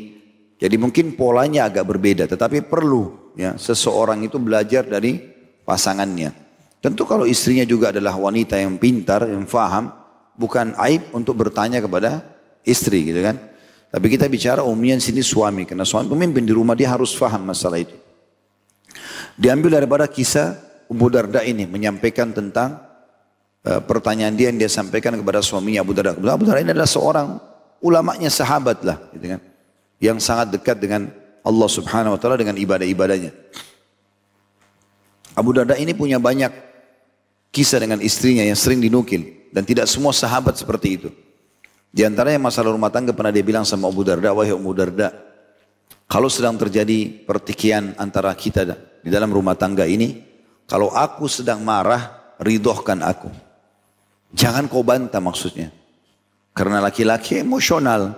Jadi 0.58 0.76
mungkin 0.82 1.14
polanya 1.14 1.70
agak 1.70 1.86
berbeda. 1.86 2.26
Tetapi 2.26 2.66
perlu 2.66 3.34
ya 3.38 3.54
seseorang 3.54 4.26
itu 4.26 4.42
belajar 4.42 4.82
dari 4.82 5.22
pasangannya. 5.62 6.34
Tentu 6.82 7.06
kalau 7.06 7.30
istrinya 7.30 7.66
juga 7.66 7.94
adalah 7.94 8.18
wanita 8.18 8.58
yang 8.58 8.82
pintar, 8.82 9.26
yang 9.30 9.46
faham, 9.46 9.94
bukan 10.34 10.74
aib 10.90 11.14
untuk 11.14 11.38
bertanya 11.38 11.82
kepada 11.82 12.26
istri 12.66 13.10
gitu 13.14 13.22
kan. 13.22 13.38
Tapi 13.94 14.06
kita 14.10 14.26
bicara 14.26 14.66
umumnya 14.66 14.98
sini 14.98 15.22
suami, 15.22 15.70
karena 15.70 15.86
suami 15.86 16.10
pemimpin 16.10 16.42
di 16.42 16.54
rumah 16.54 16.74
dia 16.74 16.90
harus 16.90 17.14
faham 17.14 17.48
masalah 17.48 17.80
itu. 17.80 17.94
Diambil 19.38 19.78
daripada 19.82 20.10
kisah 20.10 20.58
Abu 20.86 21.08
Darda 21.10 21.42
ini 21.42 21.66
menyampaikan 21.66 22.30
tentang 22.32 22.82
uh, 23.66 23.82
pertanyaan 23.82 24.34
dia 24.38 24.54
yang 24.54 24.60
dia 24.62 24.70
sampaikan 24.70 25.18
kepada 25.18 25.42
suaminya 25.42 25.82
Abu 25.82 25.98
Darda. 25.98 26.16
Abu 26.18 26.46
Darda 26.46 26.62
ini 26.62 26.72
adalah 26.72 26.90
seorang 26.90 27.28
ulamanya 27.82 28.30
sahabat 28.30 28.82
lah, 28.86 28.98
gitu 29.14 29.38
kan, 29.38 29.42
yang 30.02 30.18
sangat 30.22 30.54
dekat 30.54 30.78
dengan 30.82 31.10
Allah 31.46 31.70
Subhanahu 31.70 32.18
Wa 32.18 32.20
Taala 32.22 32.38
dengan 32.38 32.58
ibadah-ibadahnya. 32.58 33.32
Abu 35.36 35.52
Darda 35.52 35.76
ini 35.76 35.92
punya 35.92 36.18
banyak 36.18 36.50
kisah 37.52 37.80
dengan 37.84 38.00
istrinya 38.00 38.44
yang 38.44 38.56
sering 38.56 38.80
dinukil. 38.80 39.48
Dan 39.56 39.64
tidak 39.64 39.88
semua 39.88 40.12
sahabat 40.12 40.60
seperti 40.60 41.00
itu. 41.00 41.10
Di 41.88 42.04
antaranya 42.04 42.44
masalah 42.44 42.76
rumah 42.76 42.92
tangga 42.92 43.16
pernah 43.16 43.32
dia 43.32 43.40
bilang 43.40 43.64
sama 43.64 43.88
Abu 43.88 44.04
Darda, 44.04 44.36
wahai 44.36 44.52
Abu 44.52 44.76
Darda, 44.76 45.16
kalau 46.12 46.28
sedang 46.28 46.60
terjadi 46.60 47.24
pertikaian 47.24 47.96
antara 47.96 48.36
kita 48.36 48.68
di 49.00 49.08
dalam 49.08 49.32
rumah 49.32 49.56
tangga 49.56 49.88
ini, 49.88 50.20
kalau 50.66 50.90
aku 50.90 51.30
sedang 51.30 51.62
marah, 51.62 52.34
ridohkan 52.42 53.06
aku. 53.06 53.30
Jangan 54.34 54.66
kau 54.66 54.82
bantah 54.82 55.22
maksudnya. 55.22 55.70
Karena 56.52 56.82
laki-laki 56.82 57.40
emosional. 57.40 58.16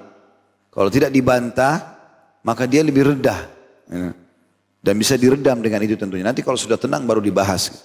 Kalau 0.71 0.89
tidak 0.93 1.11
dibantah, 1.11 1.99
maka 2.45 2.63
dia 2.63 2.81
lebih 2.81 3.13
redah. 3.13 3.39
Dan 4.79 4.95
bisa 4.95 5.19
diredam 5.19 5.59
dengan 5.59 5.83
itu 5.83 5.99
tentunya. 5.99 6.23
Nanti 6.23 6.39
kalau 6.39 6.55
sudah 6.55 6.79
tenang 6.79 7.03
baru 7.03 7.19
dibahas. 7.19 7.83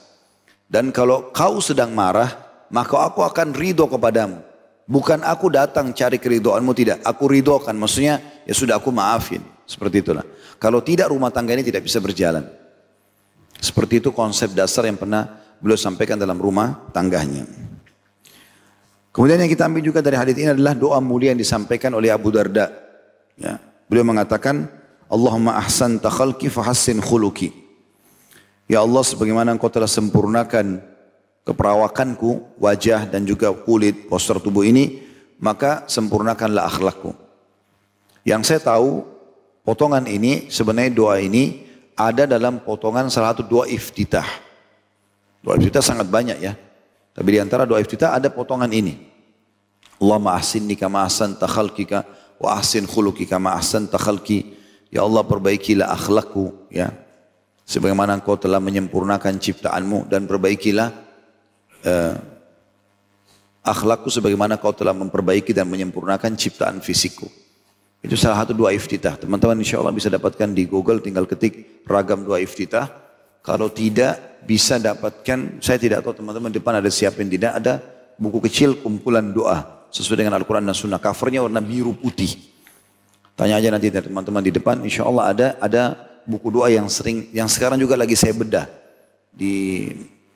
Dan 0.70 0.94
kalau 0.94 1.35
kau 1.35 1.59
sedang 1.59 1.90
marah, 1.92 2.31
maka 2.70 3.03
aku 3.03 3.27
akan 3.27 3.53
ridho 3.53 3.90
kepadamu. 3.90 4.40
Bukan 4.87 5.27
aku 5.27 5.51
datang 5.51 5.90
cari 5.90 6.22
keridoanmu, 6.22 6.72
tidak. 6.77 7.03
Aku 7.03 7.27
ridhokan, 7.27 7.75
maksudnya 7.75 8.22
ya 8.46 8.55
sudah 8.55 8.79
aku 8.79 8.94
maafin. 8.94 9.42
Seperti 9.66 10.05
itulah. 10.05 10.22
Kalau 10.62 10.79
tidak 10.85 11.11
rumah 11.11 11.35
tangga 11.35 11.57
ini 11.59 11.64
tidak 11.66 11.83
bisa 11.83 11.98
berjalan. 11.98 12.62
Seperti 13.62 14.03
itu 14.03 14.11
konsep 14.11 14.51
dasar 14.59 14.90
yang 14.90 14.98
pernah 14.98 15.38
beliau 15.62 15.79
sampaikan 15.79 16.18
dalam 16.18 16.35
rumah 16.35 16.90
tangganya. 16.90 17.46
Kemudian 19.14 19.38
yang 19.38 19.46
kita 19.46 19.70
ambil 19.70 19.87
juga 19.87 20.03
dari 20.03 20.18
hadis 20.18 20.35
ini 20.35 20.51
adalah 20.51 20.75
doa 20.75 20.98
mulia 20.98 21.31
yang 21.31 21.38
disampaikan 21.38 21.94
oleh 21.94 22.11
Abu 22.11 22.35
Darda. 22.35 22.75
Ya. 23.38 23.62
Beliau 23.87 24.03
mengatakan, 24.03 24.66
Allahumma 25.07 25.61
ahsan 25.62 26.03
takhalki 26.03 26.51
fahassin 26.51 26.98
khuluki. 26.98 27.55
Ya 28.66 28.83
Allah 28.83 29.05
sebagaimana 29.07 29.55
engkau 29.55 29.70
telah 29.70 29.87
sempurnakan 29.87 30.83
keperawakanku, 31.46 32.59
wajah 32.59 33.07
dan 33.07 33.22
juga 33.22 33.55
kulit, 33.55 34.11
postur 34.11 34.42
tubuh 34.42 34.66
ini, 34.66 35.07
maka 35.38 35.87
sempurnakanlah 35.87 36.66
akhlakku. 36.66 37.14
Yang 38.27 38.42
saya 38.48 38.75
tahu, 38.75 39.07
potongan 39.62 40.09
ini, 40.11 40.51
sebenarnya 40.51 40.90
doa 40.96 41.22
ini 41.22 41.62
ada 41.96 42.24
dalam 42.24 42.61
potongan 42.62 43.09
salah 43.12 43.37
satu 43.37 43.44
doa 43.44 43.68
iftitah. 43.68 44.26
Doa 45.42 45.59
iftitah 45.59 45.85
sangat 45.85 46.09
banyak 46.09 46.38
ya. 46.40 46.55
Tapi 47.12 47.28
di 47.28 47.38
antara 47.38 47.68
doa 47.68 47.78
iftitah 47.81 48.16
ada 48.16 48.33
potongan 48.33 48.70
ini. 48.72 48.96
Allahumma 50.02 50.35
ahsinni 50.35 50.74
kama 50.74 51.05
ahsan 51.07 51.38
takhalkika 51.38 52.02
wa 52.42 52.59
ahsin 52.59 52.88
khuluki 52.88 53.28
kama 53.28 53.55
ahsan 53.55 53.87
takhalki. 53.87 54.59
Ya 54.92 55.07
Allah 55.07 55.24
perbaikilah 55.24 55.88
akhlakku 55.88 56.68
ya 56.68 56.92
sebagaimana 57.64 58.20
engkau 58.20 58.37
telah 58.37 58.61
menyempurnakan 58.61 59.40
ciptaanmu 59.40 60.11
dan 60.11 60.28
perbaikilah 60.28 60.92
uh, 61.87 62.14
akhlakku 63.62 64.11
sebagaimana 64.11 64.59
kau 64.59 64.74
telah 64.74 64.92
memperbaiki 64.92 65.55
dan 65.55 65.70
menyempurnakan 65.70 66.35
ciptaan 66.35 66.83
fisikku. 66.83 67.31
Itu 68.02 68.18
salah 68.18 68.42
satu 68.42 68.52
doa 68.52 68.74
iftitah. 68.74 69.14
Teman-teman 69.14 69.55
insya 69.62 69.78
Allah 69.78 69.94
bisa 69.94 70.11
dapatkan 70.11 70.50
di 70.50 70.66
Google 70.66 70.98
tinggal 70.98 71.24
ketik 71.24 71.71
ragam 71.92 72.24
doa 72.24 72.40
iftitah. 72.40 72.88
Kalau 73.44 73.68
tidak 73.68 74.40
bisa 74.48 74.81
dapatkan, 74.81 75.61
saya 75.61 75.76
tidak 75.76 76.00
tahu 76.07 76.24
teman-teman 76.24 76.48
depan 76.48 76.81
ada 76.81 76.88
siapin 76.88 77.28
tidak, 77.28 77.59
ada 77.59 77.83
buku 78.16 78.48
kecil 78.48 78.81
kumpulan 78.81 79.28
doa 79.35 79.87
sesuai 79.92 80.24
dengan 80.24 80.38
Al-Quran 80.40 80.64
dan 80.64 80.74
Sunnah. 80.74 81.02
Covernya 81.02 81.44
warna 81.44 81.61
biru 81.61 81.92
putih. 81.92 82.38
Tanya 83.37 83.59
aja 83.59 83.69
nanti 83.73 83.92
teman-teman 83.92 84.40
di 84.44 84.52
depan, 84.54 84.81
insya 84.85 85.04
Allah 85.04 85.25
ada 85.33 85.46
ada 85.58 85.83
buku 86.25 86.48
doa 86.52 86.71
yang 86.71 86.87
sering, 86.87 87.29
yang 87.35 87.50
sekarang 87.50 87.81
juga 87.81 87.98
lagi 87.98 88.14
saya 88.14 88.37
bedah 88.37 88.67
di 89.33 89.88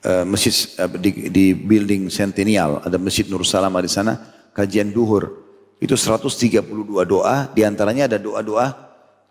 uh, 0.03 0.25
masjid 0.25 0.53
uh, 0.81 0.89
di, 0.97 1.29
di 1.29 1.45
building 1.53 2.09
Centennial, 2.09 2.81
ada 2.81 2.97
masjid 2.97 3.23
Nur 3.29 3.45
Salam 3.45 3.73
di 3.79 3.91
sana, 3.91 4.17
kajian 4.51 4.89
duhur. 4.89 5.45
Itu 5.77 5.93
132 5.93 6.65
doa, 7.05 7.53
di 7.53 7.61
antaranya 7.61 8.09
ada 8.09 8.17
doa-doa 8.17 8.73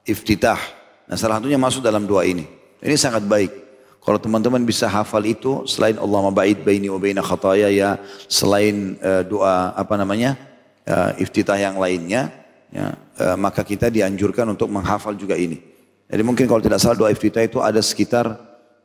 iftitah. 0.06 0.85
Nah 1.06 1.14
salah 1.14 1.38
satunya 1.38 1.58
masuk 1.58 1.82
dalam 1.82 2.06
doa 2.06 2.26
ini. 2.26 2.46
Ini 2.82 2.98
sangat 2.98 3.22
baik. 3.26 3.66
Kalau 4.06 4.22
teman-teman 4.22 4.62
bisa 4.62 4.86
hafal 4.86 5.26
itu, 5.26 5.66
selain 5.66 5.98
Allah 5.98 6.30
mabait 6.30 6.54
baini 6.54 6.86
wa 6.86 6.98
baina 7.02 7.26
khataya 7.26 7.66
ya, 7.74 7.98
selain 8.30 8.94
uh, 9.02 9.26
doa 9.26 9.74
apa 9.74 9.98
namanya, 9.98 10.38
uh, 10.86 11.10
iftitah 11.18 11.58
yang 11.58 11.74
lainnya, 11.74 12.30
ya, 12.70 12.94
uh, 13.18 13.34
maka 13.34 13.66
kita 13.66 13.90
dianjurkan 13.90 14.46
untuk 14.54 14.70
menghafal 14.70 15.10
juga 15.18 15.34
ini. 15.34 15.58
Jadi 16.06 16.22
mungkin 16.22 16.46
kalau 16.46 16.62
tidak 16.62 16.78
salah 16.78 16.94
doa 16.94 17.10
iftitah 17.10 17.42
itu 17.42 17.58
ada 17.58 17.82
sekitar 17.82 18.30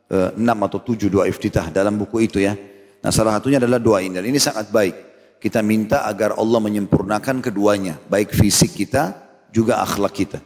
uh, 0.10 0.34
6 0.34 0.42
atau 0.42 0.80
7 0.82 1.06
doa 1.14 1.30
iftitah 1.30 1.70
dalam 1.70 2.02
buku 2.02 2.26
itu 2.26 2.42
ya. 2.42 2.58
Nah 3.06 3.14
salah 3.14 3.38
satunya 3.38 3.62
adalah 3.62 3.78
doa 3.78 4.02
ini. 4.02 4.18
Dan 4.18 4.26
ini 4.26 4.42
sangat 4.42 4.74
baik. 4.74 4.96
Kita 5.38 5.62
minta 5.62 6.06
agar 6.10 6.34
Allah 6.38 6.58
menyempurnakan 6.62 7.46
keduanya. 7.46 7.98
Baik 8.10 8.34
fisik 8.34 8.74
kita 8.74 9.14
juga 9.54 9.82
akhlak 9.86 10.14
kita. 10.14 10.42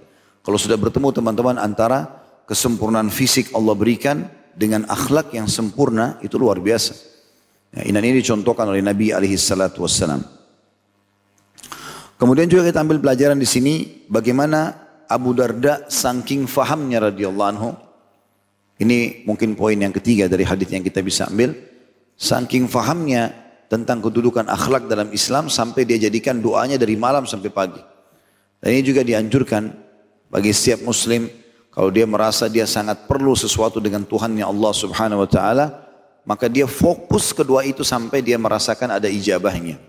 Kalau 0.46 0.62
sudah 0.62 0.78
bertemu 0.78 1.10
teman-teman 1.10 1.58
antara 1.58 2.22
kesempurnaan 2.46 3.10
fisik 3.10 3.50
Allah 3.58 3.74
berikan 3.74 4.30
dengan 4.54 4.86
akhlak 4.86 5.34
yang 5.34 5.50
sempurna 5.50 6.22
itu 6.22 6.38
luar 6.38 6.62
biasa. 6.62 6.94
Ya, 7.74 7.82
ini 7.90 8.22
dicontohkan 8.22 8.70
oleh 8.70 8.86
Nabi 8.86 9.10
alaihi 9.10 9.36
salatu 9.36 9.84
wassalam. 9.84 10.22
Kemudian 12.16 12.48
juga 12.48 12.64
kita 12.72 12.80
ambil 12.80 13.04
pelajaran 13.04 13.36
di 13.36 13.50
sini 13.50 14.06
bagaimana 14.08 14.72
Abu 15.10 15.36
Darda 15.36 15.90
saking 15.92 16.48
fahamnya 16.48 17.12
radhiyallahu 17.12 17.50
anhu. 17.52 17.76
Ini 18.80 19.28
mungkin 19.28 19.58
poin 19.58 19.76
yang 19.76 19.92
ketiga 19.92 20.32
dari 20.32 20.48
hadis 20.48 20.72
yang 20.72 20.86
kita 20.86 21.04
bisa 21.04 21.28
ambil. 21.28 21.52
Saking 22.16 22.72
fahamnya 22.72 23.34
tentang 23.68 24.00
kedudukan 24.00 24.48
akhlak 24.48 24.88
dalam 24.88 25.12
Islam 25.12 25.52
sampai 25.52 25.84
dia 25.84 26.00
jadikan 26.00 26.40
doanya 26.40 26.80
dari 26.80 26.96
malam 26.96 27.28
sampai 27.28 27.52
pagi. 27.52 27.82
Dan 28.64 28.70
ini 28.72 28.84
juga 28.88 29.04
dianjurkan 29.04 29.85
bagi 30.36 30.52
setiap 30.52 30.84
muslim 30.84 31.32
kalau 31.72 31.88
dia 31.96 32.04
merasa 32.04 32.52
dia 32.52 32.68
sangat 32.68 33.08
perlu 33.08 33.32
sesuatu 33.40 33.80
dengan 33.80 34.04
Tuhannya 34.04 34.44
Allah 34.44 34.72
Subhanahu 34.76 35.24
wa 35.24 35.30
taala, 35.32 35.66
maka 36.28 36.52
dia 36.52 36.68
fokus 36.68 37.32
kedua 37.32 37.64
itu 37.64 37.88
sampai 37.88 38.20
dia 38.20 38.36
merasakan 38.36 39.00
ada 39.00 39.08
ijabahnya. 39.08 39.80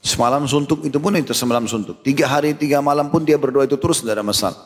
Semalam 0.00 0.48
suntuk 0.48 0.84
itu 0.84 0.96
pun 0.96 1.12
itu 1.16 1.36
semalam 1.36 1.68
suntuk. 1.68 2.00
Tiga 2.00 2.24
hari, 2.24 2.56
tiga 2.56 2.80
malam 2.80 3.12
pun 3.12 3.20
dia 3.20 3.36
berdoa 3.36 3.68
itu 3.68 3.76
terus 3.76 4.00
tidak 4.00 4.20
ada 4.20 4.24
masalah. 4.24 4.60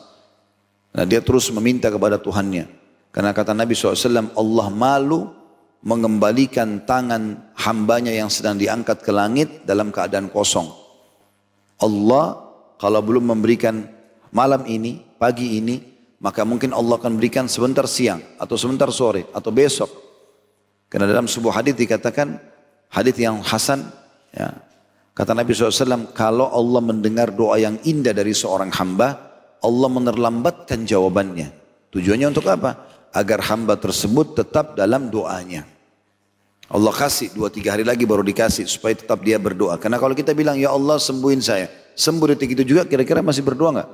Nah, 0.95 1.03
dia 1.07 1.19
terus 1.23 1.47
meminta 1.51 1.87
kepada 1.87 2.15
Tuhannya. 2.19 2.67
Karena 3.15 3.31
kata 3.31 3.55
Nabi 3.55 3.75
SAW, 3.75 4.31
Allah 4.35 4.67
malu 4.71 5.31
mengembalikan 5.79 6.83
tangan 6.83 7.51
hambanya 7.55 8.11
yang 8.11 8.27
sedang 8.27 8.59
diangkat 8.59 8.99
ke 8.99 9.11
langit 9.11 9.63
dalam 9.63 9.91
keadaan 9.91 10.27
kosong. 10.27 10.67
Allah 11.79 12.43
kalau 12.75 12.99
belum 12.99 13.31
memberikan 13.31 13.98
malam 14.31 14.65
ini, 14.65 15.01
pagi 15.17 15.57
ini, 15.57 15.79
maka 16.19 16.43
mungkin 16.43 16.75
Allah 16.75 16.99
akan 16.99 17.15
berikan 17.15 17.47
sebentar 17.47 17.87
siang 17.87 18.19
atau 18.35 18.55
sebentar 18.59 18.91
sore 18.91 19.27
atau 19.31 19.49
besok. 19.49 19.89
Karena 20.89 21.05
dalam 21.07 21.29
sebuah 21.29 21.63
hadis 21.63 21.77
dikatakan 21.77 22.35
hadis 22.91 23.15
yang 23.21 23.39
hasan 23.45 23.85
ya, 24.33 24.49
kata 25.13 25.37
Nabi 25.37 25.53
SAW 25.53 26.11
kalau 26.11 26.49
Allah 26.49 26.81
mendengar 26.81 27.29
doa 27.29 27.61
yang 27.61 27.77
indah 27.85 28.11
dari 28.11 28.33
seorang 28.33 28.73
hamba 28.73 29.29
Allah 29.61 29.89
menerlambatkan 29.91 30.83
jawabannya 30.83 31.53
tujuannya 31.93 32.27
untuk 32.33 32.49
apa? 32.49 32.89
agar 33.09 33.41
hamba 33.49 33.73
tersebut 33.73 34.37
tetap 34.37 34.77
dalam 34.77 35.09
doanya 35.09 35.65
Allah 36.69 36.93
kasih 36.93 37.33
dua 37.33 37.49
tiga 37.49 37.73
hari 37.73 37.81
lagi 37.81 38.05
baru 38.05 38.21
dikasih 38.21 38.69
supaya 38.69 38.93
tetap 38.93 39.21
dia 39.25 39.41
berdoa 39.41 39.77
karena 39.81 39.97
kalau 39.97 40.13
kita 40.13 40.37
bilang 40.37 40.57
ya 40.57 40.69
Allah 40.73 41.01
sembuhin 41.01 41.41
saya 41.41 41.69
sembuh 41.97 42.33
detik 42.33 42.53
itu 42.53 42.61
juga 42.65 42.85
kira-kira 42.85 43.25
masih 43.25 43.41
berdoa 43.41 43.81
nggak? 43.81 43.89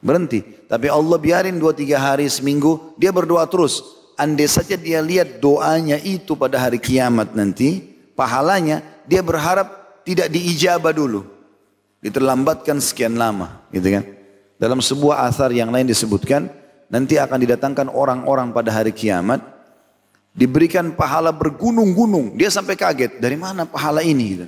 Berhenti. 0.00 0.40
Tapi 0.66 0.88
Allah 0.88 1.18
biarin 1.20 1.60
dua 1.60 1.76
tiga 1.76 2.00
hari 2.00 2.24
seminggu, 2.26 2.96
dia 2.96 3.12
berdoa 3.12 3.44
terus. 3.44 3.84
Andai 4.16 4.48
saja 4.48 4.76
dia 4.76 5.00
lihat 5.00 5.40
doanya 5.40 5.96
itu 6.00 6.36
pada 6.36 6.60
hari 6.60 6.76
kiamat 6.76 7.32
nanti, 7.32 7.84
pahalanya, 8.16 8.84
dia 9.08 9.24
berharap 9.24 10.00
tidak 10.04 10.28
diijabah 10.28 10.92
dulu. 10.92 11.24
Diterlambatkan 12.00 12.80
sekian 12.80 13.16
lama, 13.16 13.60
gitu 13.72 13.92
kan. 13.92 14.04
Dalam 14.60 14.80
sebuah 14.80 15.24
asar 15.28 15.52
yang 15.52 15.72
lain 15.72 15.88
disebutkan, 15.88 16.48
nanti 16.88 17.16
akan 17.16 17.38
didatangkan 17.40 17.88
orang-orang 17.92 18.52
pada 18.52 18.72
hari 18.72 18.92
kiamat, 18.92 19.40
diberikan 20.32 20.92
pahala 20.92 21.32
bergunung-gunung. 21.32 22.36
Dia 22.36 22.48
sampai 22.52 22.76
kaget, 22.76 23.20
dari 23.20 23.36
mana 23.36 23.64
pahala 23.68 24.04
ini? 24.04 24.24
Gitu. 24.36 24.46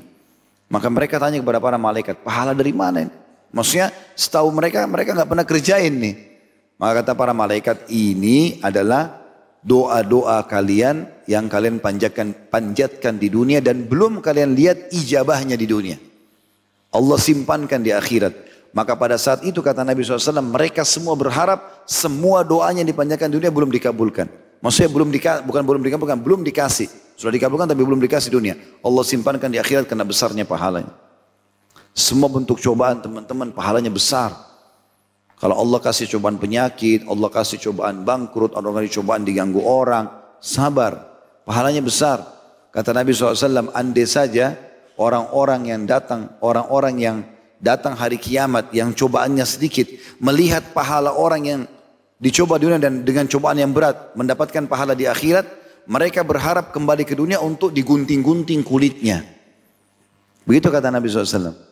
Maka 0.72 0.88
mereka 0.88 1.20
tanya 1.20 1.40
kepada 1.40 1.61
para 1.61 1.76
malaikat, 1.76 2.20
pahala 2.24 2.57
dari 2.57 2.72
mana 2.72 3.05
ini? 3.09 3.22
Maksudnya 3.53 3.92
setahu 4.16 4.48
mereka, 4.50 4.84
mereka 4.88 5.12
nggak 5.12 5.28
pernah 5.28 5.46
kerjain 5.46 5.92
nih. 5.92 6.14
Maka 6.80 7.05
kata 7.05 7.12
para 7.14 7.36
malaikat, 7.36 7.86
ini 7.92 8.59
adalah 8.64 9.22
doa-doa 9.62 10.42
kalian 10.48 11.07
yang 11.30 11.46
kalian 11.46 11.78
panjatkan, 11.78 12.34
panjatkan 12.50 13.20
di 13.20 13.30
dunia 13.30 13.62
dan 13.62 13.86
belum 13.86 14.18
kalian 14.18 14.57
lihat 14.59 14.90
ijabahnya 14.90 15.55
di 15.55 15.66
dunia. 15.68 15.96
Allah 16.92 17.18
simpankan 17.20 17.80
di 17.80 17.94
akhirat. 17.94 18.50
Maka 18.72 18.96
pada 18.96 19.20
saat 19.20 19.44
itu 19.44 19.61
kata 19.61 19.84
Nabi 19.84 20.00
SAW, 20.00 20.40
mereka 20.40 20.80
semua 20.82 21.12
berharap 21.12 21.84
semua 21.84 22.40
doanya 22.40 22.80
yang 22.80 22.88
dipanjatkan 22.88 23.28
di 23.28 23.36
dunia 23.36 23.53
belum 23.53 23.68
dikabulkan. 23.68 24.26
Maksudnya 24.64 24.90
belum 24.94 25.09
dikasih, 25.12 25.42
bukan 25.44 25.62
belum 25.66 25.82
dikabulkan, 25.84 26.18
belum 26.24 26.40
dikasih. 26.40 26.88
Sudah 27.20 27.36
dikabulkan 27.36 27.68
tapi 27.68 27.84
belum 27.84 28.00
dikasih 28.00 28.32
dunia. 28.32 28.55
Allah 28.80 29.05
simpankan 29.05 29.53
di 29.53 29.61
akhirat 29.61 29.84
karena 29.84 30.09
besarnya 30.09 30.48
pahalanya. 30.48 31.01
Semua 31.93 32.32
bentuk 32.32 32.57
cobaan 32.57 33.05
teman-teman 33.05 33.53
pahalanya 33.53 33.93
besar. 33.93 34.32
Kalau 35.36 35.59
Allah 35.59 35.82
kasih 35.82 36.09
cobaan 36.16 36.40
penyakit, 36.40 37.05
Allah 37.05 37.28
kasih 37.28 37.61
cobaan 37.61 38.07
bangkrut, 38.07 38.57
Allah 38.57 38.72
kasih 38.80 39.03
cobaan 39.03 39.26
diganggu 39.28 39.61
orang, 39.61 40.09
sabar. 40.40 41.05
Pahalanya 41.45 41.82
besar. 41.84 42.22
Kata 42.72 42.97
Nabi 42.97 43.12
SAW, 43.12 43.74
andai 43.76 44.07
saja 44.09 44.57
orang-orang 44.97 45.68
yang 45.68 45.82
datang, 45.84 46.32
orang-orang 46.40 46.95
yang 46.97 47.16
datang 47.61 47.93
hari 47.99 48.16
kiamat 48.16 48.72
yang 48.72 48.95
cobaannya 48.97 49.45
sedikit, 49.45 49.90
melihat 50.22 50.72
pahala 50.72 51.12
orang 51.12 51.43
yang 51.45 51.61
dicoba 52.22 52.57
di 52.57 52.70
dunia 52.70 52.80
dan 52.80 53.03
dengan 53.03 53.26
cobaan 53.26 53.59
yang 53.59 53.74
berat, 53.74 54.14
mendapatkan 54.14 54.64
pahala 54.70 54.95
di 54.95 55.11
akhirat, 55.11 55.45
mereka 55.90 56.22
berharap 56.22 56.70
kembali 56.70 57.03
ke 57.03 57.18
dunia 57.18 57.43
untuk 57.43 57.74
digunting-gunting 57.74 58.62
kulitnya. 58.62 59.26
Begitu 60.47 60.70
kata 60.70 60.88
Nabi 60.88 61.11
SAW. 61.11 61.72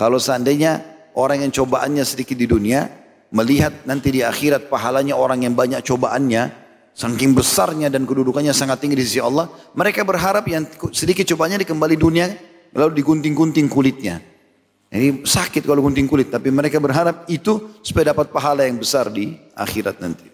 Kalau 0.00 0.16
seandainya 0.16 0.80
orang 1.12 1.44
yang 1.44 1.52
cobaannya 1.52 2.00
sedikit 2.08 2.40
di 2.40 2.48
dunia, 2.48 2.88
melihat 3.36 3.84
nanti 3.84 4.08
di 4.08 4.24
akhirat 4.24 4.72
pahalanya 4.72 5.12
orang 5.12 5.44
yang 5.44 5.52
banyak 5.52 5.84
cobaannya, 5.84 6.48
saking 6.96 7.36
besarnya 7.36 7.92
dan 7.92 8.08
kedudukannya 8.08 8.56
sangat 8.56 8.80
tinggi 8.80 8.96
di 8.96 9.04
sisi 9.04 9.20
Allah, 9.20 9.52
mereka 9.76 10.00
berharap 10.00 10.48
yang 10.48 10.64
sedikit 10.96 11.28
cobaannya 11.28 11.60
dikembali 11.68 12.00
dunia, 12.00 12.32
lalu 12.72 13.04
digunting-gunting 13.04 13.68
kulitnya. 13.68 14.24
Ini 14.88 15.20
sakit 15.20 15.68
kalau 15.68 15.84
gunting 15.84 16.08
kulit, 16.08 16.32
tapi 16.32 16.48
mereka 16.48 16.80
berharap 16.80 17.28
itu 17.28 17.78
supaya 17.84 18.16
dapat 18.16 18.32
pahala 18.32 18.64
yang 18.64 18.80
besar 18.80 19.12
di 19.12 19.36
akhirat 19.52 20.00
nanti. 20.00 20.26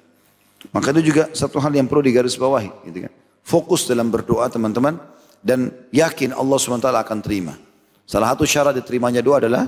Maka 0.71 0.95
itu 0.95 1.11
juga 1.11 1.29
satu 1.35 1.59
hal 1.59 1.75
yang 1.75 1.91
perlu 1.91 2.07
digarisbawahi. 2.07 2.87
Gitu 2.87 3.11
kan. 3.11 3.13
Fokus 3.43 3.85
dalam 3.91 4.15
berdoa 4.15 4.47
teman-teman 4.47 4.97
dan 5.43 5.75
yakin 5.91 6.33
Allah 6.33 6.57
SWT 6.57 6.87
akan 6.87 7.19
terima. 7.19 7.66
Salah 8.07 8.33
satu 8.33 8.47
syarat 8.47 8.79
diterimanya 8.79 9.19
doa 9.19 9.43
adalah 9.43 9.67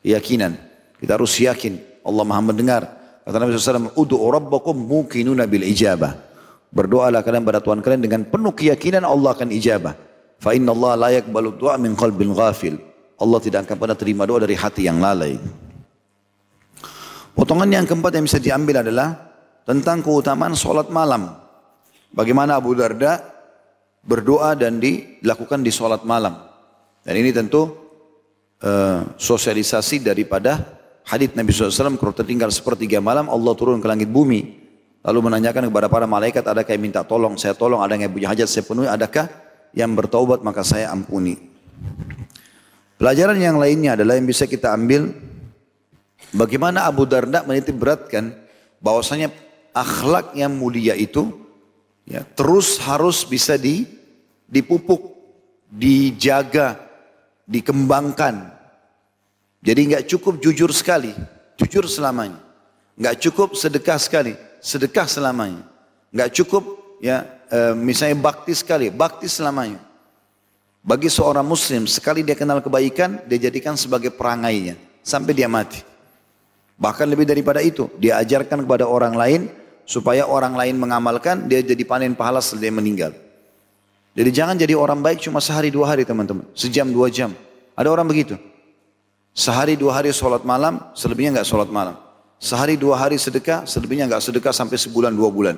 keyakinan. 0.00 0.54
Kita 1.02 1.18
harus 1.18 1.34
yakin 1.34 1.82
Allah 2.06 2.22
maha 2.22 2.40
mendengar. 2.40 2.82
Kata 3.26 3.42
Nabi 3.42 3.58
SAW, 3.58 3.90
Udu'u 3.98 4.30
rabbakum 4.30 4.78
mukinuna 4.78 5.50
bil 5.50 5.66
ijabah. 5.66 6.14
Berdoalah 6.70 7.26
kalian 7.26 7.42
pada 7.42 7.58
Tuhan 7.58 7.82
kalian 7.82 8.06
dengan 8.06 8.22
penuh 8.22 8.54
keyakinan 8.54 9.02
Allah 9.02 9.34
akan 9.34 9.50
ijabah. 9.50 9.98
Fa 10.38 10.54
inna 10.54 10.70
Allah 10.70 10.92
la 10.94 11.08
yakbalu 11.10 11.58
du'a 11.58 11.74
min 11.74 11.98
qalbin 11.98 12.30
ghafil. 12.30 12.78
Allah 13.18 13.38
tidak 13.42 13.66
akan 13.66 13.76
pernah 13.82 13.98
terima 13.98 14.22
doa 14.30 14.46
dari 14.46 14.54
hati 14.54 14.86
yang 14.86 15.02
lalai. 15.02 15.34
Potongan 17.34 17.68
yang 17.68 17.84
keempat 17.84 18.14
yang 18.14 18.24
bisa 18.30 18.38
diambil 18.38 18.86
adalah 18.86 19.12
tentang 19.66 20.06
keutamaan 20.06 20.54
sholat 20.54 20.86
malam. 20.94 21.34
Bagaimana 22.14 22.62
Abu 22.62 22.78
Darda 22.78 23.20
berdoa 24.06 24.54
dan 24.54 24.78
dilakukan 24.78 25.66
di 25.66 25.74
sholat 25.74 26.06
malam. 26.06 26.45
Dan 27.06 27.22
ini 27.22 27.30
tentu 27.30 27.70
uh, 28.66 29.14
sosialisasi 29.14 30.02
daripada 30.02 30.58
hadis 31.06 31.30
Nabi 31.38 31.54
SAW 31.54 31.94
kalau 31.94 32.10
tertinggal 32.10 32.50
sepertiga 32.50 32.98
malam 32.98 33.30
Allah 33.30 33.54
turun 33.54 33.78
ke 33.78 33.86
langit 33.86 34.10
bumi. 34.10 34.66
Lalu 35.06 35.30
menanyakan 35.30 35.70
kepada 35.70 35.86
para 35.86 36.02
malaikat 36.10 36.42
adakah 36.42 36.74
yang 36.74 36.82
minta 36.82 37.06
tolong? 37.06 37.38
Saya 37.38 37.54
tolong. 37.54 37.78
Ada 37.78 37.94
yang 37.94 38.10
punya 38.10 38.34
hajat 38.34 38.50
saya 38.50 38.66
penuhi. 38.66 38.90
Adakah 38.90 39.30
yang 39.70 39.94
bertaubat 39.94 40.42
maka 40.42 40.66
saya 40.66 40.90
ampuni. 40.90 41.38
Pelajaran 42.98 43.38
yang 43.38 43.54
lainnya 43.60 43.94
adalah 43.94 44.18
yang 44.18 44.26
bisa 44.26 44.50
kita 44.50 44.74
ambil 44.74 45.14
bagaimana 46.34 46.90
Abu 46.90 47.06
Darda 47.06 47.46
menitik 47.46 47.78
beratkan 47.78 48.34
bahwasanya 48.82 49.30
akhlak 49.76 50.32
yang 50.32 50.56
mulia 50.56 50.96
itu 50.96 51.28
ya, 52.08 52.24
terus 52.24 52.80
harus 52.80 53.22
bisa 53.28 53.60
di, 53.60 53.84
dipupuk 54.48 55.12
dijaga 55.68 56.85
dikembangkan. 57.46 58.52
Jadi 59.62 59.80
nggak 59.94 60.04
cukup 60.10 60.42
jujur 60.42 60.70
sekali, 60.74 61.14
jujur 61.58 61.86
selamanya. 61.86 62.38
Nggak 62.98 63.16
cukup 63.26 63.54
sedekah 63.54 63.98
sekali, 63.98 64.34
sedekah 64.60 65.06
selamanya. 65.08 65.64
Nggak 66.12 66.30
cukup 66.42 66.64
ya 67.02 67.26
e, 67.50 67.74
misalnya 67.74 68.18
bakti 68.18 68.52
sekali, 68.54 68.92
bakti 68.92 69.26
selamanya. 69.26 69.82
Bagi 70.86 71.10
seorang 71.10 71.42
muslim 71.42 71.90
sekali 71.90 72.22
dia 72.22 72.38
kenal 72.38 72.62
kebaikan, 72.62 73.26
dia 73.26 73.38
jadikan 73.42 73.74
sebagai 73.74 74.14
perangainya 74.14 74.78
sampai 75.02 75.34
dia 75.34 75.50
mati. 75.50 75.82
Bahkan 76.78 77.06
lebih 77.10 77.26
daripada 77.26 77.58
itu, 77.58 77.90
dia 77.98 78.20
ajarkan 78.22 78.62
kepada 78.62 78.86
orang 78.86 79.16
lain 79.16 79.50
supaya 79.82 80.28
orang 80.28 80.54
lain 80.54 80.78
mengamalkan, 80.78 81.50
dia 81.50 81.58
jadi 81.58 81.82
panen 81.82 82.14
pahala 82.14 82.38
setelah 82.38 82.70
dia 82.70 82.74
meninggal. 82.74 83.12
Jadi 84.16 84.30
jangan 84.32 84.56
jadi 84.56 84.72
orang 84.72 85.04
baik 85.04 85.20
cuma 85.28 85.44
sehari 85.44 85.68
dua 85.68 85.92
hari 85.92 86.08
teman-teman. 86.08 86.48
Sejam 86.56 86.88
dua 86.88 87.12
jam. 87.12 87.36
Ada 87.76 87.92
orang 87.92 88.08
begitu. 88.08 88.40
Sehari 89.36 89.76
dua 89.76 90.00
hari 90.00 90.08
sholat 90.16 90.40
malam, 90.48 90.80
selebihnya 90.96 91.36
nggak 91.36 91.48
sholat 91.52 91.68
malam. 91.68 92.00
Sehari 92.40 92.80
dua 92.80 92.96
hari 92.96 93.20
sedekah, 93.20 93.68
selebihnya 93.68 94.08
enggak 94.08 94.24
sedekah 94.24 94.56
sampai 94.56 94.80
sebulan 94.80 95.12
dua 95.12 95.28
bulan. 95.28 95.56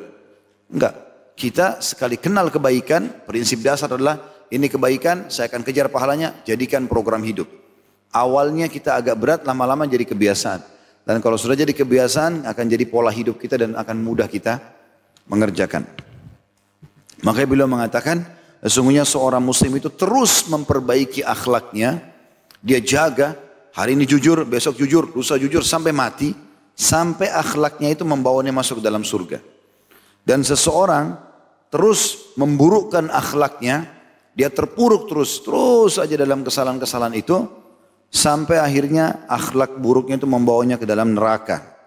Enggak. 0.71 0.95
Kita 1.39 1.79
sekali 1.79 2.19
kenal 2.19 2.51
kebaikan, 2.51 3.23
prinsip 3.23 3.63
dasar 3.63 3.87
adalah 3.95 4.19
ini 4.51 4.67
kebaikan, 4.67 5.31
saya 5.31 5.47
akan 5.47 5.63
kejar 5.63 5.87
pahalanya, 5.87 6.35
jadikan 6.43 6.91
program 6.91 7.23
hidup. 7.23 7.47
Awalnya 8.11 8.67
kita 8.67 8.99
agak 8.99 9.15
berat, 9.15 9.41
lama-lama 9.47 9.87
jadi 9.87 10.03
kebiasaan. 10.03 10.59
Dan 11.07 11.23
kalau 11.23 11.39
sudah 11.39 11.55
jadi 11.55 11.71
kebiasaan, 11.71 12.43
akan 12.43 12.65
jadi 12.67 12.83
pola 12.91 13.15
hidup 13.15 13.39
kita 13.39 13.55
dan 13.55 13.79
akan 13.79 13.97
mudah 14.03 14.27
kita 14.27 14.59
mengerjakan. 15.31 15.87
Makanya 17.23 17.47
beliau 17.47 17.71
mengatakan, 17.71 18.38
sesungguhnya 18.63 19.07
seorang 19.07 19.43
muslim 19.43 19.79
itu 19.79 19.91
terus 19.93 20.47
memperbaiki 20.51 21.23
akhlaknya, 21.23 22.03
dia 22.59 22.83
jaga, 22.83 23.39
hari 23.75 23.95
ini 23.95 24.05
jujur, 24.05 24.43
besok 24.43 24.79
jujur, 24.79 25.15
lusa 25.15 25.39
jujur, 25.39 25.63
sampai 25.63 25.95
mati, 25.95 26.35
sampai 26.75 27.31
akhlaknya 27.31 27.95
itu 27.95 28.03
membawanya 28.03 28.51
masuk 28.51 28.83
dalam 28.83 29.07
surga. 29.07 29.39
Dan 30.27 30.43
seseorang 30.43 31.15
terus 31.71 32.35
memburukkan 32.35 33.11
akhlaknya, 33.15 33.87
dia 34.35 34.51
terpuruk 34.51 35.07
terus, 35.07 35.39
terus 35.43 35.99
saja 35.99 36.15
dalam 36.19 36.43
kesalahan-kesalahan 36.43 37.15
itu, 37.15 37.47
sampai 38.11 38.59
akhirnya 38.59 39.25
akhlak 39.31 39.79
buruknya 39.79 40.19
itu 40.19 40.27
membawanya 40.27 40.81
ke 40.81 40.87
dalam 40.89 41.15
neraka. 41.15 41.79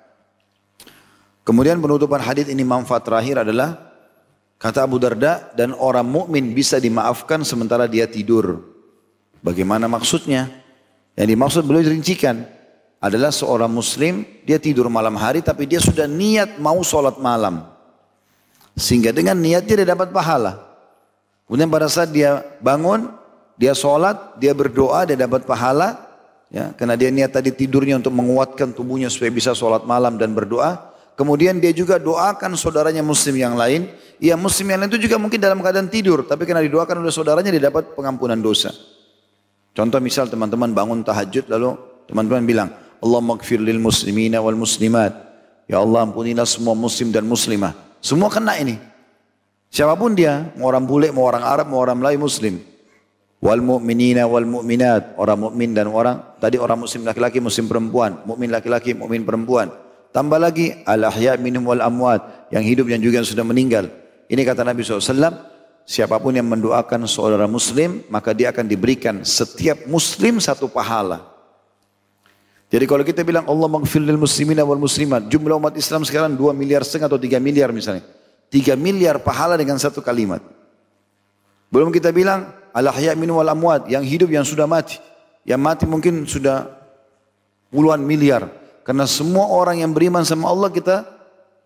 Kemudian 1.41 1.81
penutupan 1.81 2.21
hadis 2.21 2.47
ini 2.47 2.61
manfaat 2.61 3.01
terakhir 3.01 3.41
adalah 3.41 3.90
kata 4.61 4.85
Abu 4.85 5.01
Darda 5.01 5.49
dan 5.57 5.73
orang 5.73 6.05
mukmin 6.05 6.53
bisa 6.53 6.77
dimaafkan 6.77 7.41
sementara 7.41 7.89
dia 7.89 8.05
tidur. 8.05 8.61
Bagaimana 9.41 9.89
maksudnya? 9.89 10.53
Yang 11.17 11.27
dimaksud 11.33 11.61
beliau 11.65 11.89
rincikan 11.89 12.45
adalah 13.01 13.33
seorang 13.33 13.73
muslim 13.73 14.21
dia 14.45 14.61
tidur 14.61 14.85
malam 14.85 15.17
hari 15.17 15.41
tapi 15.41 15.65
dia 15.65 15.81
sudah 15.81 16.05
niat 16.05 16.61
mau 16.61 16.77
sholat 16.85 17.17
malam. 17.17 17.65
Sehingga 18.77 19.09
dengan 19.09 19.35
niatnya 19.35 19.81
dia 19.81 19.87
dapat 19.97 20.13
pahala. 20.13 20.61
Kemudian 21.49 21.67
pada 21.67 21.91
saat 21.91 22.13
dia 22.15 22.39
bangun, 22.63 23.11
dia 23.59 23.75
sholat, 23.75 24.39
dia 24.39 24.55
berdoa, 24.55 25.03
dia 25.03 25.19
dapat 25.19 25.43
pahala. 25.43 26.07
Ya, 26.51 26.71
karena 26.75 26.95
dia 26.99 27.11
niat 27.11 27.31
tadi 27.31 27.51
tidurnya 27.51 27.99
untuk 27.99 28.11
menguatkan 28.11 28.75
tubuhnya 28.75 29.07
supaya 29.07 29.31
bisa 29.31 29.51
sholat 29.51 29.83
malam 29.83 30.15
dan 30.15 30.31
berdoa. 30.31 30.90
Kemudian 31.19 31.61
dia 31.61 31.75
juga 31.75 32.01
doakan 32.01 32.57
saudaranya 32.57 33.05
muslim 33.05 33.37
yang 33.37 33.53
lain. 33.53 33.91
Ya 34.17 34.37
muslim 34.39 34.71
yang 34.71 34.85
lain 34.85 34.89
itu 34.89 35.05
juga 35.05 35.21
mungkin 35.21 35.37
dalam 35.37 35.59
keadaan 35.59 35.91
tidur. 35.91 36.25
Tapi 36.25 36.47
karena 36.47 36.63
didoakan 36.65 37.03
oleh 37.03 37.13
saudaranya 37.13 37.51
dia 37.51 37.69
dapat 37.69 37.93
pengampunan 37.93 38.39
dosa. 38.39 38.73
Contoh 39.71 39.99
misal 40.03 40.27
teman-teman 40.27 40.75
bangun 40.75 40.99
tahajud 41.05 41.47
lalu 41.51 41.77
teman-teman 42.09 42.43
bilang. 42.43 42.69
Allah 43.01 43.17
magfir 43.17 43.57
lil 43.57 43.81
muslimina 43.81 44.37
wal 44.39 44.57
muslimat. 44.57 45.13
Ya 45.65 45.81
Allah 45.81 46.05
ampunilah 46.05 46.45
semua 46.45 46.77
muslim 46.77 47.09
dan 47.09 47.25
muslimah. 47.25 47.73
Semua 47.97 48.29
kena 48.29 48.57
ini. 48.61 48.77
Siapa 49.71 49.95
pun 49.95 50.11
dia, 50.11 50.51
mau 50.59 50.67
orang 50.67 50.83
bule, 50.83 51.09
mau 51.15 51.23
orang 51.23 51.47
Arab, 51.47 51.71
mau 51.71 51.79
orang 51.79 51.95
Melayu 51.95 52.19
Muslim. 52.19 52.59
Wal 53.41 53.57
mu'minina 53.57 54.29
wal 54.29 54.45
mu'minat, 54.45 55.17
orang 55.17 55.49
mukmin 55.49 55.73
dan 55.73 55.89
orang 55.89 56.21
tadi 56.37 56.61
orang 56.61 56.85
muslim 56.85 57.01
laki-laki, 57.01 57.41
muslim 57.41 57.65
perempuan, 57.65 58.21
mukmin 58.21 58.53
laki-laki, 58.53 58.93
mukmin 58.93 59.25
perempuan. 59.25 59.73
Tambah 60.11 60.39
lagi 60.39 60.75
al 60.83 61.07
ahya 61.07 61.39
minhum 61.39 61.63
wal 61.63 61.79
amwat, 61.79 62.51
yang 62.51 62.63
hidup 62.67 62.91
yang 62.91 62.99
juga 62.99 63.23
yang 63.23 63.27
sudah 63.27 63.47
meninggal. 63.47 63.87
Ini 64.27 64.43
kata 64.43 64.67
Nabi 64.67 64.83
SAW, 64.83 65.07
siapa 65.87 66.19
pun 66.19 66.35
yang 66.35 66.47
mendoakan 66.51 67.07
saudara 67.07 67.47
muslim, 67.47 68.03
maka 68.11 68.35
dia 68.35 68.51
akan 68.51 68.67
diberikan 68.67 69.23
setiap 69.23 69.87
muslim 69.87 70.43
satu 70.43 70.67
pahala. 70.67 71.31
Jadi 72.71 72.87
kalau 72.87 73.03
kita 73.03 73.23
bilang 73.27 73.43
Allah 73.51 73.67
maghfir 73.67 73.99
lil 73.99 74.15
muslimina 74.15 74.63
wal 74.63 74.79
muslimat, 74.79 75.27
jumlah 75.27 75.59
umat 75.59 75.75
Islam 75.75 76.07
sekarang 76.07 76.39
2 76.39 76.55
miliar 76.55 76.87
setengah 76.87 77.11
atau 77.11 77.19
3 77.19 77.39
miliar 77.43 77.75
misalnya. 77.75 78.07
3 78.47 78.79
miliar 78.79 79.19
pahala 79.19 79.59
dengan 79.59 79.75
satu 79.75 79.99
kalimat. 79.99 80.39
Belum 81.71 81.91
kita 81.91 82.11
bilang 82.11 82.51
al-ahya 82.75 83.15
min 83.15 83.31
wal 83.31 83.47
amwat, 83.47 83.87
yang 83.87 84.03
hidup 84.03 84.31
yang 84.31 84.43
sudah 84.47 84.67
mati. 84.67 84.99
Yang 85.43 85.61
mati 85.63 85.83
mungkin 85.87 86.23
sudah 86.27 86.67
puluhan 87.71 88.03
miliar. 88.03 88.60
Karena 88.81 89.05
semua 89.05 89.49
orang 89.49 89.81
yang 89.81 89.93
beriman 89.93 90.25
sama 90.25 90.49
Allah 90.49 90.69
kita 90.73 91.05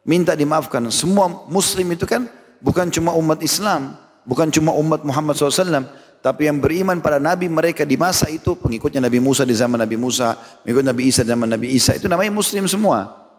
minta 0.03 0.35
dimaafkan. 0.35 0.83
Semua 0.91 1.47
muslim 1.47 1.95
itu 1.95 2.03
kan 2.03 2.27
bukan 2.59 2.91
cuma 2.91 3.15
umat 3.15 3.39
Islam, 3.41 3.95
bukan 4.27 4.51
cuma 4.51 4.75
umat 4.75 5.01
Muhammad 5.01 5.35
SAW, 5.35 5.87
tapi 6.25 6.49
yang 6.49 6.57
beriman 6.57 7.05
pada 7.05 7.21
Nabi 7.21 7.45
mereka 7.45 7.85
di 7.85 7.95
masa 8.01 8.25
itu, 8.33 8.57
pengikutnya 8.57 8.97
Nabi 8.97 9.21
Musa 9.21 9.45
di 9.45 9.53
zaman 9.53 9.77
Nabi 9.77 9.93
Musa, 9.93 10.33
pengikut 10.65 10.81
Nabi 10.81 11.13
Isa 11.13 11.21
di 11.21 11.29
zaman 11.29 11.45
Nabi 11.53 11.67
Isa, 11.77 11.93
itu 11.93 12.09
namanya 12.09 12.33
Muslim 12.33 12.65
semua. 12.65 13.29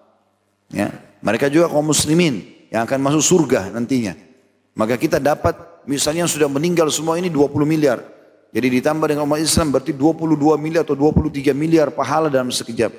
Ya, 0.71 0.91
mereka 1.23 1.51
juga 1.51 1.71
kaum 1.71 1.91
muslimin 1.91 2.43
yang 2.71 2.87
akan 2.87 2.99
masuk 3.03 3.23
surga 3.23 3.75
nantinya. 3.75 4.15
Maka 4.79 4.95
kita 4.99 5.19
dapat, 5.19 5.59
misalnya 5.87 6.27
yang 6.27 6.33
sudah 6.33 6.47
meninggal 6.47 6.87
semua 6.91 7.19
ini 7.19 7.27
20 7.27 7.67
miliar. 7.67 8.03
Jadi 8.55 8.79
ditambah 8.79 9.11
dengan 9.11 9.27
umat 9.27 9.43
Islam 9.43 9.75
berarti 9.75 9.91
22 9.91 10.55
miliar 10.55 10.87
atau 10.87 10.95
23 10.95 11.51
miliar 11.53 11.91
pahala 11.91 12.31
dalam 12.31 12.55
sekejap. 12.55 12.95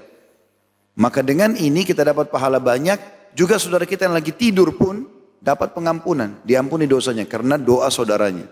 Maka 0.97 1.21
dengan 1.21 1.53
ini 1.53 1.85
kita 1.85 2.01
dapat 2.01 2.33
pahala 2.33 2.57
banyak, 2.57 2.97
juga 3.37 3.61
saudara 3.61 3.85
kita 3.85 4.09
yang 4.09 4.17
lagi 4.17 4.33
tidur 4.33 4.73
pun 4.73 5.05
dapat 5.37 5.77
pengampunan, 5.77 6.41
diampuni 6.41 6.89
dosanya 6.89 7.29
karena 7.29 7.55
doa 7.61 7.85
saudaranya. 7.93 8.49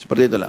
Seperti 0.00 0.32
itulah. 0.32 0.48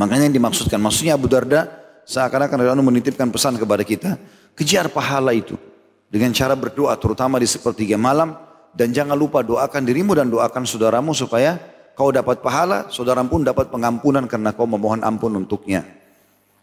Makanya 0.00 0.32
yang 0.32 0.36
dimaksudkan, 0.40 0.80
maksudnya 0.80 1.14
Abu 1.20 1.28
Darda 1.28 1.68
seakan-akan 2.08 2.56
Ridwanu 2.56 2.82
menitipkan 2.88 3.28
pesan 3.28 3.60
kepada 3.60 3.84
kita, 3.84 4.16
kejar 4.56 4.88
pahala 4.88 5.36
itu 5.36 5.60
dengan 6.08 6.32
cara 6.32 6.56
berdoa 6.56 6.96
terutama 6.96 7.36
di 7.36 7.46
sepertiga 7.46 8.00
malam 8.00 8.32
dan 8.72 8.90
jangan 8.90 9.14
lupa 9.14 9.44
doakan 9.44 9.84
dirimu 9.84 10.16
dan 10.16 10.32
doakan 10.32 10.64
saudaramu 10.64 11.12
supaya 11.12 11.60
kau 11.94 12.10
dapat 12.10 12.42
pahala, 12.42 12.90
saudara 12.90 13.22
pun 13.22 13.46
dapat 13.46 13.70
pengampunan 13.70 14.26
karena 14.26 14.50
kau 14.50 14.66
memohon 14.66 15.04
ampun 15.04 15.36
untuknya. 15.36 15.86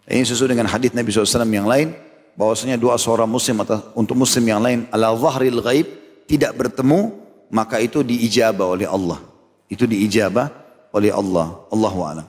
Ini 0.10 0.28
sesuai 0.28 0.58
dengan 0.58 0.68
hadis 0.68 0.92
Nabi 0.92 1.08
SAW 1.14 1.48
yang 1.48 1.70
lain, 1.70 1.96
bahwasanya 2.36 2.80
doa 2.80 2.96
seorang 2.96 3.28
muslim 3.28 3.62
atau 3.64 3.82
untuk 3.96 4.16
muslim 4.16 4.44
yang 4.48 4.62
lain 4.64 4.88
ala 4.92 5.12
zahril 5.16 5.60
ghaib 5.60 5.88
tidak 6.26 6.56
bertemu 6.56 7.12
maka 7.52 7.84
itu 7.84 8.00
diijabah 8.02 8.68
oleh 8.80 8.88
Allah. 8.88 9.20
Itu 9.68 9.84
diijabah 9.84 10.48
oleh 10.96 11.12
Allah. 11.12 11.60
Allahu 11.68 12.00
a'lam. 12.08 12.28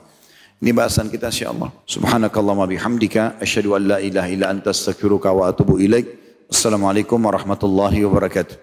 Ini 0.63 0.71
bahasan 0.71 1.11
kita 1.11 1.27
insyaallah. 1.27 1.71
Subhanakallahumma 1.83 2.67
bihamdika 2.67 3.39
asyhadu 3.43 3.75
an 3.75 3.81
la 3.83 3.97
ilaha 3.99 4.27
illa 4.31 4.47
anta 4.47 4.71
astaghfiruka 4.71 5.31
wa 5.31 5.51
atubu 5.51 5.79
ilaik. 5.79 6.07
Assalamualaikum 6.47 7.19
warahmatullahi 7.19 8.03
wabarakatuh. 8.07 8.55